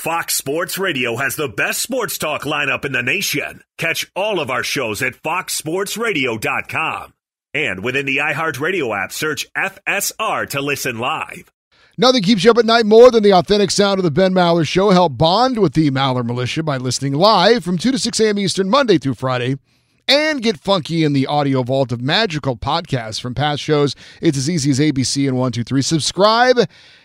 Fox 0.00 0.34
Sports 0.34 0.78
Radio 0.78 1.16
has 1.16 1.36
the 1.36 1.46
best 1.46 1.82
sports 1.82 2.16
talk 2.16 2.44
lineup 2.44 2.86
in 2.86 2.92
the 2.92 3.02
nation. 3.02 3.62
Catch 3.76 4.10
all 4.16 4.40
of 4.40 4.50
our 4.50 4.62
shows 4.62 5.02
at 5.02 5.12
foxsportsradio.com. 5.12 7.12
And 7.52 7.84
within 7.84 8.06
the 8.06 8.16
iHeartRadio 8.16 8.96
app, 8.96 9.12
search 9.12 9.46
FSR 9.52 10.48
to 10.48 10.62
listen 10.62 10.98
live. 10.98 11.52
Nothing 11.98 12.22
keeps 12.22 12.44
you 12.44 12.50
up 12.50 12.56
at 12.56 12.64
night 12.64 12.86
more 12.86 13.10
than 13.10 13.22
the 13.22 13.34
authentic 13.34 13.70
sound 13.70 13.98
of 13.98 14.04
the 14.04 14.10
Ben 14.10 14.32
Maller 14.32 14.66
Show. 14.66 14.88
Help 14.88 15.18
bond 15.18 15.58
with 15.58 15.74
the 15.74 15.90
Maller 15.90 16.24
Militia 16.24 16.62
by 16.62 16.78
listening 16.78 17.12
live 17.12 17.62
from 17.62 17.76
2 17.76 17.92
to 17.92 17.98
6 17.98 18.20
a.m. 18.20 18.38
Eastern, 18.38 18.70
Monday 18.70 18.96
through 18.96 19.16
Friday. 19.16 19.58
And 20.08 20.42
get 20.42 20.58
funky 20.58 21.04
in 21.04 21.12
the 21.12 21.26
audio 21.26 21.62
vault 21.62 21.92
of 21.92 22.00
magical 22.00 22.56
podcasts 22.56 23.20
from 23.20 23.34
past 23.34 23.62
shows. 23.62 23.94
It's 24.20 24.36
as 24.36 24.50
easy 24.50 24.70
as 24.70 24.80
ABC 24.80 25.26
and 25.28 25.36
123. 25.36 25.82
Subscribe 25.82 26.58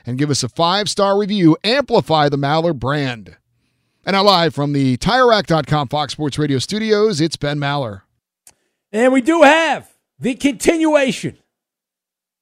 and 0.06 0.18
give 0.18 0.30
us 0.30 0.44
a 0.44 0.50
five 0.50 0.90
star 0.90 1.18
review. 1.18 1.58
Amplify 1.64 2.30
the 2.30 2.38
Maller 2.38 2.76
brand. 2.76 3.38
And 4.06 4.14
now, 4.14 4.24
live 4.24 4.54
from 4.54 4.74
the 4.74 4.98
TireRack.com 4.98 5.88
Fox 5.88 6.14
Sports 6.14 6.38
Radio 6.38 6.60
studios, 6.60 7.20
it's 7.20 7.38
Ben 7.38 7.58
Maller. 7.58 8.02
And 8.92 9.12
we 9.12 9.22
do 9.22 9.42
have 9.42 9.92
the 10.20 10.36
continuation 10.36 11.40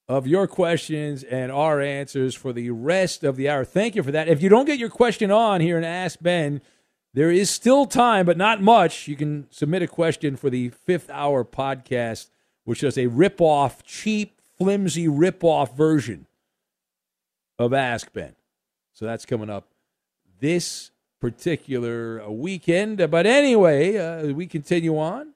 of 0.09 0.27
your 0.27 0.45
questions 0.45 1.23
and 1.23 1.51
our 1.51 1.79
answers 1.79 2.35
for 2.35 2.51
the 2.51 2.69
rest 2.69 3.23
of 3.23 3.37
the 3.37 3.49
hour. 3.49 3.63
Thank 3.63 3.95
you 3.95 4.03
for 4.03 4.11
that. 4.11 4.27
If 4.27 4.41
you 4.41 4.49
don't 4.49 4.65
get 4.65 4.77
your 4.77 4.89
question 4.89 5.31
on 5.31 5.61
here 5.61 5.77
and 5.77 5.85
Ask 5.85 6.19
Ben, 6.21 6.61
there 7.14 7.32
is 7.32 7.49
still 7.49 7.86
time, 7.86 8.26
but 8.26 8.38
not 8.38 8.61
much. 8.61 9.07
You 9.07 9.16
can 9.16 9.47
submit 9.51 9.82
a 9.82 9.88
question 9.88 10.36
for 10.36 10.49
the 10.49 10.70
fifth 10.70 11.09
hour 11.09 11.45
podcast, 11.45 12.28
which 12.64 12.84
is 12.84 12.97
a 12.97 13.07
rip-off, 13.07 13.84
cheap, 13.84 14.39
flimsy 14.57 15.07
rip-off 15.07 15.76
version 15.78 16.26
of 17.59 17.74
Ask 17.74 18.11
Ben. 18.14 18.36
So 18.93 19.05
that's 19.05 19.26
coming 19.26 19.49
up 19.49 19.68
this 20.39 20.91
particular 21.20 22.22
uh, 22.22 22.30
weekend. 22.30 22.97
But 23.09 23.26
anyway, 23.26 23.97
uh, 23.97 24.34
we 24.34 24.47
continue 24.47 24.97
on. 24.97 25.34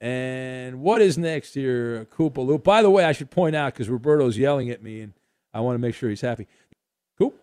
And 0.00 0.80
what 0.80 1.02
is 1.02 1.18
next 1.18 1.54
here, 1.54 2.06
Koopa? 2.16 2.62
By 2.62 2.80
the 2.82 2.88
way, 2.88 3.04
I 3.04 3.12
should 3.12 3.30
point 3.30 3.54
out 3.54 3.74
because 3.74 3.90
Roberto's 3.90 4.38
yelling 4.38 4.70
at 4.70 4.82
me, 4.82 5.02
and 5.02 5.12
I 5.52 5.60
want 5.60 5.74
to 5.74 5.78
make 5.78 5.94
sure 5.94 6.08
he's 6.08 6.22
happy. 6.22 6.46
Coop. 7.18 7.38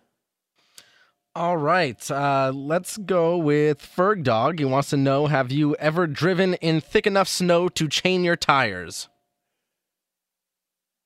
All 1.38 1.56
right, 1.56 2.10
uh, 2.10 2.50
let's 2.52 2.96
go 2.96 3.36
with 3.36 3.80
Ferg 3.80 4.24
Dog. 4.24 4.58
He 4.58 4.64
wants 4.64 4.90
to 4.90 4.96
know 4.96 5.28
Have 5.28 5.52
you 5.52 5.76
ever 5.76 6.08
driven 6.08 6.54
in 6.54 6.80
thick 6.80 7.06
enough 7.06 7.28
snow 7.28 7.68
to 7.68 7.86
chain 7.86 8.24
your 8.24 8.34
tires? 8.34 9.08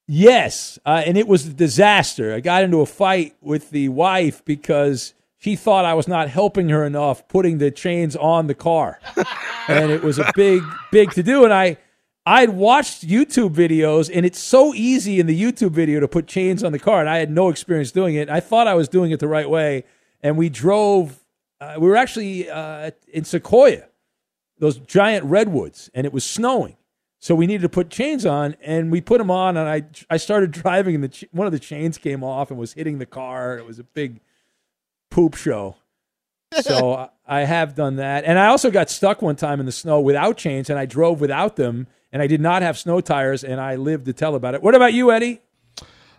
Yes, 0.08 0.78
uh, 0.86 1.02
and 1.04 1.18
it 1.18 1.28
was 1.28 1.46
a 1.46 1.52
disaster. 1.52 2.32
I 2.32 2.40
got 2.40 2.62
into 2.62 2.80
a 2.80 2.86
fight 2.86 3.36
with 3.42 3.72
the 3.72 3.90
wife 3.90 4.42
because 4.46 5.12
she 5.36 5.54
thought 5.54 5.84
I 5.84 5.92
was 5.92 6.08
not 6.08 6.30
helping 6.30 6.70
her 6.70 6.82
enough 6.82 7.28
putting 7.28 7.58
the 7.58 7.70
chains 7.70 8.16
on 8.16 8.46
the 8.46 8.54
car, 8.54 9.00
and 9.68 9.92
it 9.92 10.02
was 10.02 10.18
a 10.18 10.32
big, 10.34 10.62
big 10.90 11.10
to 11.10 11.22
do. 11.22 11.44
And 11.44 11.52
I, 11.52 11.76
I'd 12.24 12.48
watched 12.48 13.06
YouTube 13.06 13.54
videos, 13.54 14.10
and 14.10 14.24
it's 14.24 14.38
so 14.38 14.72
easy 14.72 15.20
in 15.20 15.26
the 15.26 15.38
YouTube 15.38 15.72
video 15.72 16.00
to 16.00 16.08
put 16.08 16.26
chains 16.26 16.64
on 16.64 16.72
the 16.72 16.78
car, 16.78 17.00
and 17.00 17.10
I 17.10 17.18
had 17.18 17.30
no 17.30 17.50
experience 17.50 17.92
doing 17.92 18.14
it. 18.14 18.30
I 18.30 18.40
thought 18.40 18.66
I 18.66 18.72
was 18.72 18.88
doing 18.88 19.10
it 19.10 19.20
the 19.20 19.28
right 19.28 19.50
way, 19.50 19.84
and 20.22 20.36
we 20.36 20.48
drove. 20.48 21.18
Uh, 21.60 21.74
we 21.78 21.88
were 21.88 21.96
actually 21.96 22.50
uh, 22.50 22.90
in 23.12 23.24
Sequoia, 23.24 23.84
those 24.58 24.78
giant 24.78 25.24
redwoods, 25.26 25.90
and 25.94 26.06
it 26.06 26.12
was 26.12 26.24
snowing. 26.24 26.76
So 27.20 27.36
we 27.36 27.46
needed 27.46 27.62
to 27.62 27.68
put 27.68 27.88
chains 27.88 28.26
on, 28.26 28.56
and 28.60 28.90
we 28.90 29.00
put 29.00 29.18
them 29.18 29.30
on, 29.30 29.56
and 29.56 29.68
I 29.68 29.84
I 30.10 30.16
started 30.16 30.50
driving, 30.62 30.96
and 30.96 31.04
the 31.04 31.08
ch- 31.08 31.24
one 31.30 31.46
of 31.46 31.52
the 31.52 31.58
chains 31.60 31.98
came 31.98 32.24
off 32.24 32.50
and 32.50 32.58
was 32.58 32.72
hitting 32.72 32.98
the 32.98 33.06
car. 33.06 33.58
It 33.58 33.64
was 33.66 33.78
a 33.78 33.84
big 33.84 34.20
poop 35.10 35.34
show. 35.36 35.76
So 36.62 36.94
I- 36.94 37.08
I 37.24 37.40
have 37.44 37.74
done 37.74 37.96
that, 37.96 38.24
and 38.24 38.38
I 38.38 38.48
also 38.48 38.70
got 38.70 38.90
stuck 38.90 39.22
one 39.22 39.36
time 39.36 39.58
in 39.58 39.64
the 39.64 39.72
snow 39.72 40.00
without 40.00 40.36
chains, 40.36 40.68
and 40.68 40.78
I 40.78 40.84
drove 40.84 41.18
without 41.20 41.56
them, 41.56 41.86
and 42.12 42.20
I 42.20 42.26
did 42.26 42.42
not 42.42 42.60
have 42.60 42.76
snow 42.76 43.00
tires, 43.00 43.42
and 43.42 43.58
I 43.58 43.76
lived 43.76 44.04
to 44.06 44.12
tell 44.12 44.34
about 44.34 44.54
it. 44.54 44.62
What 44.62 44.74
about 44.74 44.92
you, 44.92 45.10
Eddie? 45.12 45.40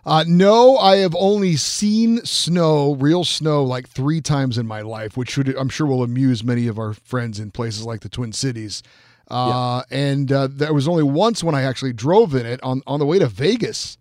Uh, 0.06 0.24
no, 0.28 0.76
I 0.76 0.96
have 0.96 1.14
only 1.18 1.56
seen 1.56 2.24
snow, 2.26 2.94
real 2.94 3.24
snow, 3.24 3.64
like 3.64 3.88
three 3.88 4.20
times 4.20 4.58
in 4.58 4.66
my 4.66 4.82
life, 4.82 5.16
which 5.16 5.30
should, 5.30 5.48
I'm 5.56 5.70
sure 5.70 5.86
will 5.86 6.02
amuse 6.02 6.44
many 6.44 6.66
of 6.66 6.78
our 6.78 6.92
friends 6.92 7.40
in 7.40 7.50
places 7.50 7.84
like 7.84 8.00
the 8.00 8.10
Twin 8.10 8.32
Cities. 8.32 8.82
Uh, 9.30 9.82
And 9.90 10.30
uh, 10.30 10.48
there 10.50 10.74
was 10.74 10.86
only 10.86 11.04
once 11.04 11.42
when 11.42 11.54
I 11.54 11.62
actually 11.62 11.94
drove 11.94 12.34
in 12.34 12.44
it 12.44 12.62
on, 12.62 12.82
on 12.86 12.98
the 12.98 13.06
way 13.06 13.18
to 13.18 13.26
Vegas. 13.26 13.96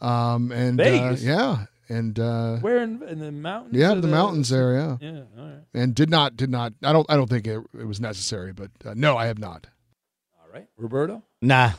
Um, 0.00 0.52
and 0.52 0.80
uh, 0.80 0.84
Vegas? 0.84 1.24
yeah, 1.24 1.66
and 1.88 2.18
uh, 2.20 2.58
Where 2.58 2.78
in, 2.82 3.02
in 3.02 3.18
the 3.18 3.32
mountains? 3.32 3.76
yeah, 3.76 3.92
or 3.92 4.00
the, 4.00 4.06
mountains 4.08 4.48
there, 4.50 4.74
yeah. 4.74 4.96
Yeah, 5.00 5.20
all 5.36 5.44
right. 5.46 5.58
And 5.74 5.94
did 5.94 6.08
not, 6.10 6.36
did 6.36 6.48
not. 6.50 6.72
I 6.84 6.92
don't, 6.92 7.10
I 7.10 7.16
don't 7.16 7.28
think 7.28 7.48
it, 7.48 7.60
it 7.78 7.84
was 7.86 8.00
necessary, 8.00 8.52
but 8.52 8.70
uh, 8.84 8.94
no, 8.96 9.16
I 9.16 9.26
have 9.26 9.38
not. 9.38 9.66
All 10.40 10.48
right, 10.54 10.68
Roberto. 10.78 11.22
Nah. 11.42 11.72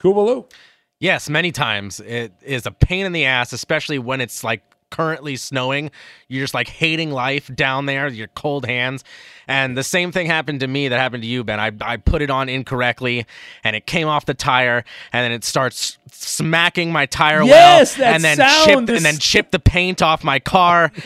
Kubaloo. 0.00 0.50
Yes, 0.98 1.28
many 1.28 1.52
times. 1.52 2.00
It 2.00 2.32
is 2.42 2.66
a 2.66 2.70
pain 2.70 3.04
in 3.06 3.12
the 3.12 3.24
ass, 3.26 3.52
especially 3.52 3.98
when 3.98 4.20
it's 4.20 4.42
like 4.42 4.62
currently 4.90 5.36
snowing. 5.36 5.90
You're 6.28 6.42
just 6.44 6.54
like 6.54 6.68
hating 6.68 7.10
life 7.10 7.50
down 7.54 7.86
there, 7.86 8.06
your 8.08 8.28
cold 8.28 8.64
hands. 8.64 9.04
And 9.48 9.76
the 9.76 9.82
same 9.82 10.10
thing 10.12 10.26
happened 10.26 10.60
to 10.60 10.66
me 10.68 10.88
that 10.88 10.98
happened 10.98 11.22
to 11.24 11.28
you, 11.28 11.44
Ben. 11.44 11.60
I, 11.60 11.72
I 11.82 11.96
put 11.98 12.22
it 12.22 12.30
on 12.30 12.48
incorrectly 12.48 13.26
and 13.64 13.76
it 13.76 13.86
came 13.86 14.08
off 14.08 14.24
the 14.26 14.32
tire 14.34 14.84
and 15.12 15.24
then 15.24 15.32
it 15.32 15.44
starts 15.44 15.98
smacking 16.12 16.92
my 16.92 17.04
tire 17.06 17.42
Yes, 17.42 17.98
well 17.98 18.14
and 18.14 18.24
then 18.24 18.36
chipped 18.64 18.88
is- 18.90 18.96
and 18.96 19.04
then 19.04 19.18
chipped 19.18 19.52
the 19.52 19.58
paint 19.58 20.00
off 20.02 20.24
my 20.24 20.38
car. 20.38 20.92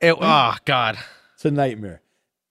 It 0.00 0.14
oh 0.20 0.54
god. 0.66 0.98
It's 1.34 1.44
a 1.46 1.50
nightmare. 1.50 2.00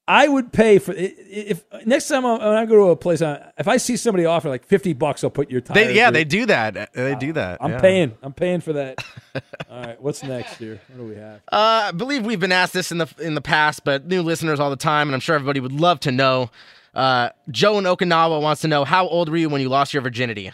I 0.08 0.28
would 0.28 0.51
pay 0.51 0.80
for 0.80 0.93
if 0.97 1.64
next 1.86 2.10
time 2.10 2.26
I- 2.26 2.38
when 2.38 2.58
I 2.58 2.66
go 2.66 2.76
to 2.76 2.91
a 2.91 2.95
place, 2.95 3.22
if 3.22 3.68
I 3.68 3.78
see 3.78 3.95
somebody 3.95 4.26
offer 4.26 4.49
like 4.49 4.66
fifty 4.66 4.91
bucks, 4.91 5.24
I'll 5.24 5.30
put 5.30 5.49
your 5.49 5.62
tire. 5.62 5.76
They, 5.76 5.95
yeah, 5.95 6.12
they 6.12 6.26
do 6.26 6.45
that. 6.47 6.93
They 6.93 7.16
do 7.16 7.32
that. 7.34 7.60
I'm 7.62 7.72
yeah. 7.72 7.80
paying. 7.80 8.18
I'm 8.22 8.34
paying 8.34 8.60
for 8.60 8.74
that. 8.74 9.04
All 9.70 9.82
right, 9.82 10.01
what's 10.01 10.22
next 10.22 10.58
here? 10.58 10.82
What 10.89 10.97
do 10.97 11.06
we 11.06 11.16
have? 11.16 11.38
Uh, 11.51 11.88
I 11.88 11.91
believe 11.91 12.26
we've 12.26 12.39
been 12.39 12.51
asked 12.51 12.74
this 12.74 12.91
in 12.91 12.97
the 12.97 13.08
in 13.20 13.34
the 13.34 13.41
past, 13.41 13.86
but 13.86 14.06
new 14.06 14.22
listeners 14.22 14.60
all 14.60 14.70
the 14.70 14.76
time, 14.76 15.08
and 15.08 15.16
I'm 15.16 15.22
sure 15.22 15.36
everybody 15.36 15.62
would 15.62 15.72
love 15.72 16.01
to 16.01 16.12
know. 16.12 16.49
Uh, 16.93 17.30
Joe 17.49 17.80
in 17.80 17.86
Okinawa 17.86 18.41
wants 18.41 18.62
to 18.62 18.68
know 18.68 18.84
how 18.84 19.08
old 19.08 19.30
were 19.30 19.38
you 19.38 19.49
when 19.49 19.62
you 19.62 19.70
lost 19.70 19.93
your 19.93 20.04
virginity? 20.04 20.51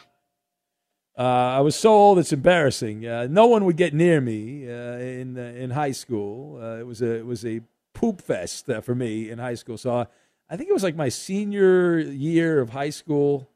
Uh, 1.18 1.58
I 1.58 1.60
was 1.60 1.76
so 1.76 1.92
old, 1.92 2.18
it's 2.18 2.32
embarrassing. 2.32 3.06
Uh, 3.06 3.28
no 3.30 3.48
one 3.48 3.66
would 3.66 3.76
get 3.76 3.94
near 3.94 4.22
me 4.22 4.70
uh, 4.70 4.98
in 5.00 5.38
uh, 5.38 5.42
in 5.42 5.72
high 5.72 5.92
school. 5.92 6.62
Uh, 6.62 6.78
it 6.80 6.88
was 6.88 7.02
a 7.02 7.12
it 7.16 7.26
was 7.26 7.46
a 7.46 7.60
poop 7.94 8.22
fest 8.22 8.70
uh, 8.70 8.82
for 8.82 8.96
me 8.96 9.30
in 9.30 9.40
high 9.40 9.56
school. 9.56 9.78
So 9.78 9.94
I, 9.96 10.08
I 10.50 10.58
think 10.58 10.70
it 10.70 10.74
was 10.74 10.84
like 10.84 10.96
my 10.96 11.10
senior 11.10 12.00
year 12.00 12.60
of 12.62 12.70
high 12.70 12.90
school. 12.92 13.50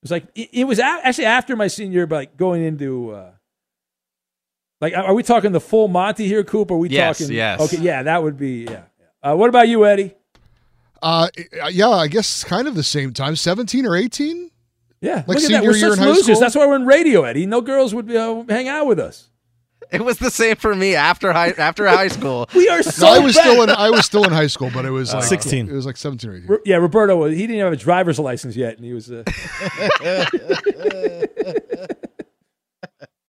It 0.00 0.04
was 0.04 0.10
like 0.10 0.24
it, 0.34 0.48
it 0.52 0.64
was 0.64 0.78
a- 0.78 0.84
actually 0.84 1.26
after 1.26 1.56
my 1.56 1.66
senior, 1.68 1.92
year, 2.00 2.06
but 2.06 2.16
like 2.16 2.36
going 2.36 2.62
into. 2.62 3.10
Uh, 3.12 3.30
like, 4.80 4.96
are 4.96 5.14
we 5.14 5.22
talking 5.22 5.52
the 5.52 5.60
full 5.60 5.86
Monty 5.86 6.26
here, 6.26 6.42
Coop? 6.42 6.70
Are 6.72 6.76
we 6.76 6.88
Yes, 6.88 7.18
talking? 7.20 7.32
yes. 7.34 7.60
Okay, 7.60 7.76
yeah, 7.80 8.02
that 8.02 8.22
would 8.22 8.36
be 8.36 8.64
yeah. 8.64 8.82
yeah. 9.22 9.30
Uh, 9.32 9.36
what 9.36 9.48
about 9.48 9.68
you, 9.68 9.86
Eddie? 9.86 10.14
Uh, 11.00 11.28
yeah, 11.70 11.88
I 11.88 12.08
guess 12.08 12.42
kind 12.42 12.66
of 12.66 12.74
the 12.74 12.82
same 12.82 13.12
time, 13.12 13.36
17 13.36 13.86
or 13.86 13.94
18? 13.96 14.50
Yeah, 15.00 15.14
Like 15.14 15.26
look 15.28 15.36
at 15.36 15.42
that. 15.42 15.46
senior 15.48 15.60
We're 15.62 15.76
year 15.76 15.88
such 15.90 15.98
in 15.98 15.98
high 15.98 16.08
losers. 16.10 16.24
school? 16.24 16.40
That's 16.40 16.54
why 16.56 16.66
we're 16.66 16.76
in 16.76 16.86
radio, 16.86 17.22
Eddie. 17.24 17.46
No 17.46 17.60
girls 17.60 17.92
would 17.94 18.10
uh, 18.14 18.44
hang 18.48 18.68
out 18.68 18.86
with 18.86 18.98
us. 19.00 19.28
It 19.98 20.04
was 20.04 20.18
the 20.18 20.30
same 20.30 20.56
for 20.56 20.74
me 20.74 20.94
after 20.94 21.32
high 21.32 21.50
after 21.58 21.86
high 21.86 22.08
school. 22.08 22.48
We 22.54 22.68
are 22.68 22.78
No, 22.78 22.82
so 22.82 23.06
I 23.06 23.18
was 23.18 23.34
bad. 23.36 23.42
still 23.42 23.62
in 23.62 23.70
I 23.70 23.90
was 23.90 24.06
still 24.06 24.24
in 24.24 24.32
high 24.32 24.46
school, 24.46 24.70
but 24.72 24.84
it 24.84 24.90
was 24.90 25.12
like 25.14 25.24
16. 25.24 25.68
It 25.68 25.72
was 25.72 25.84
like 25.86 25.96
17 25.96 26.30
or 26.30 26.36
18. 26.36 26.48
Ro- 26.48 26.58
Yeah, 26.64 26.76
Roberto, 26.76 27.24
he 27.26 27.46
didn't 27.46 27.60
have 27.62 27.72
a 27.72 27.76
driver's 27.76 28.18
license 28.18 28.56
yet, 28.56 28.76
and 28.76 28.84
he 28.84 28.92
was. 28.94 29.10
Uh, 29.10 29.22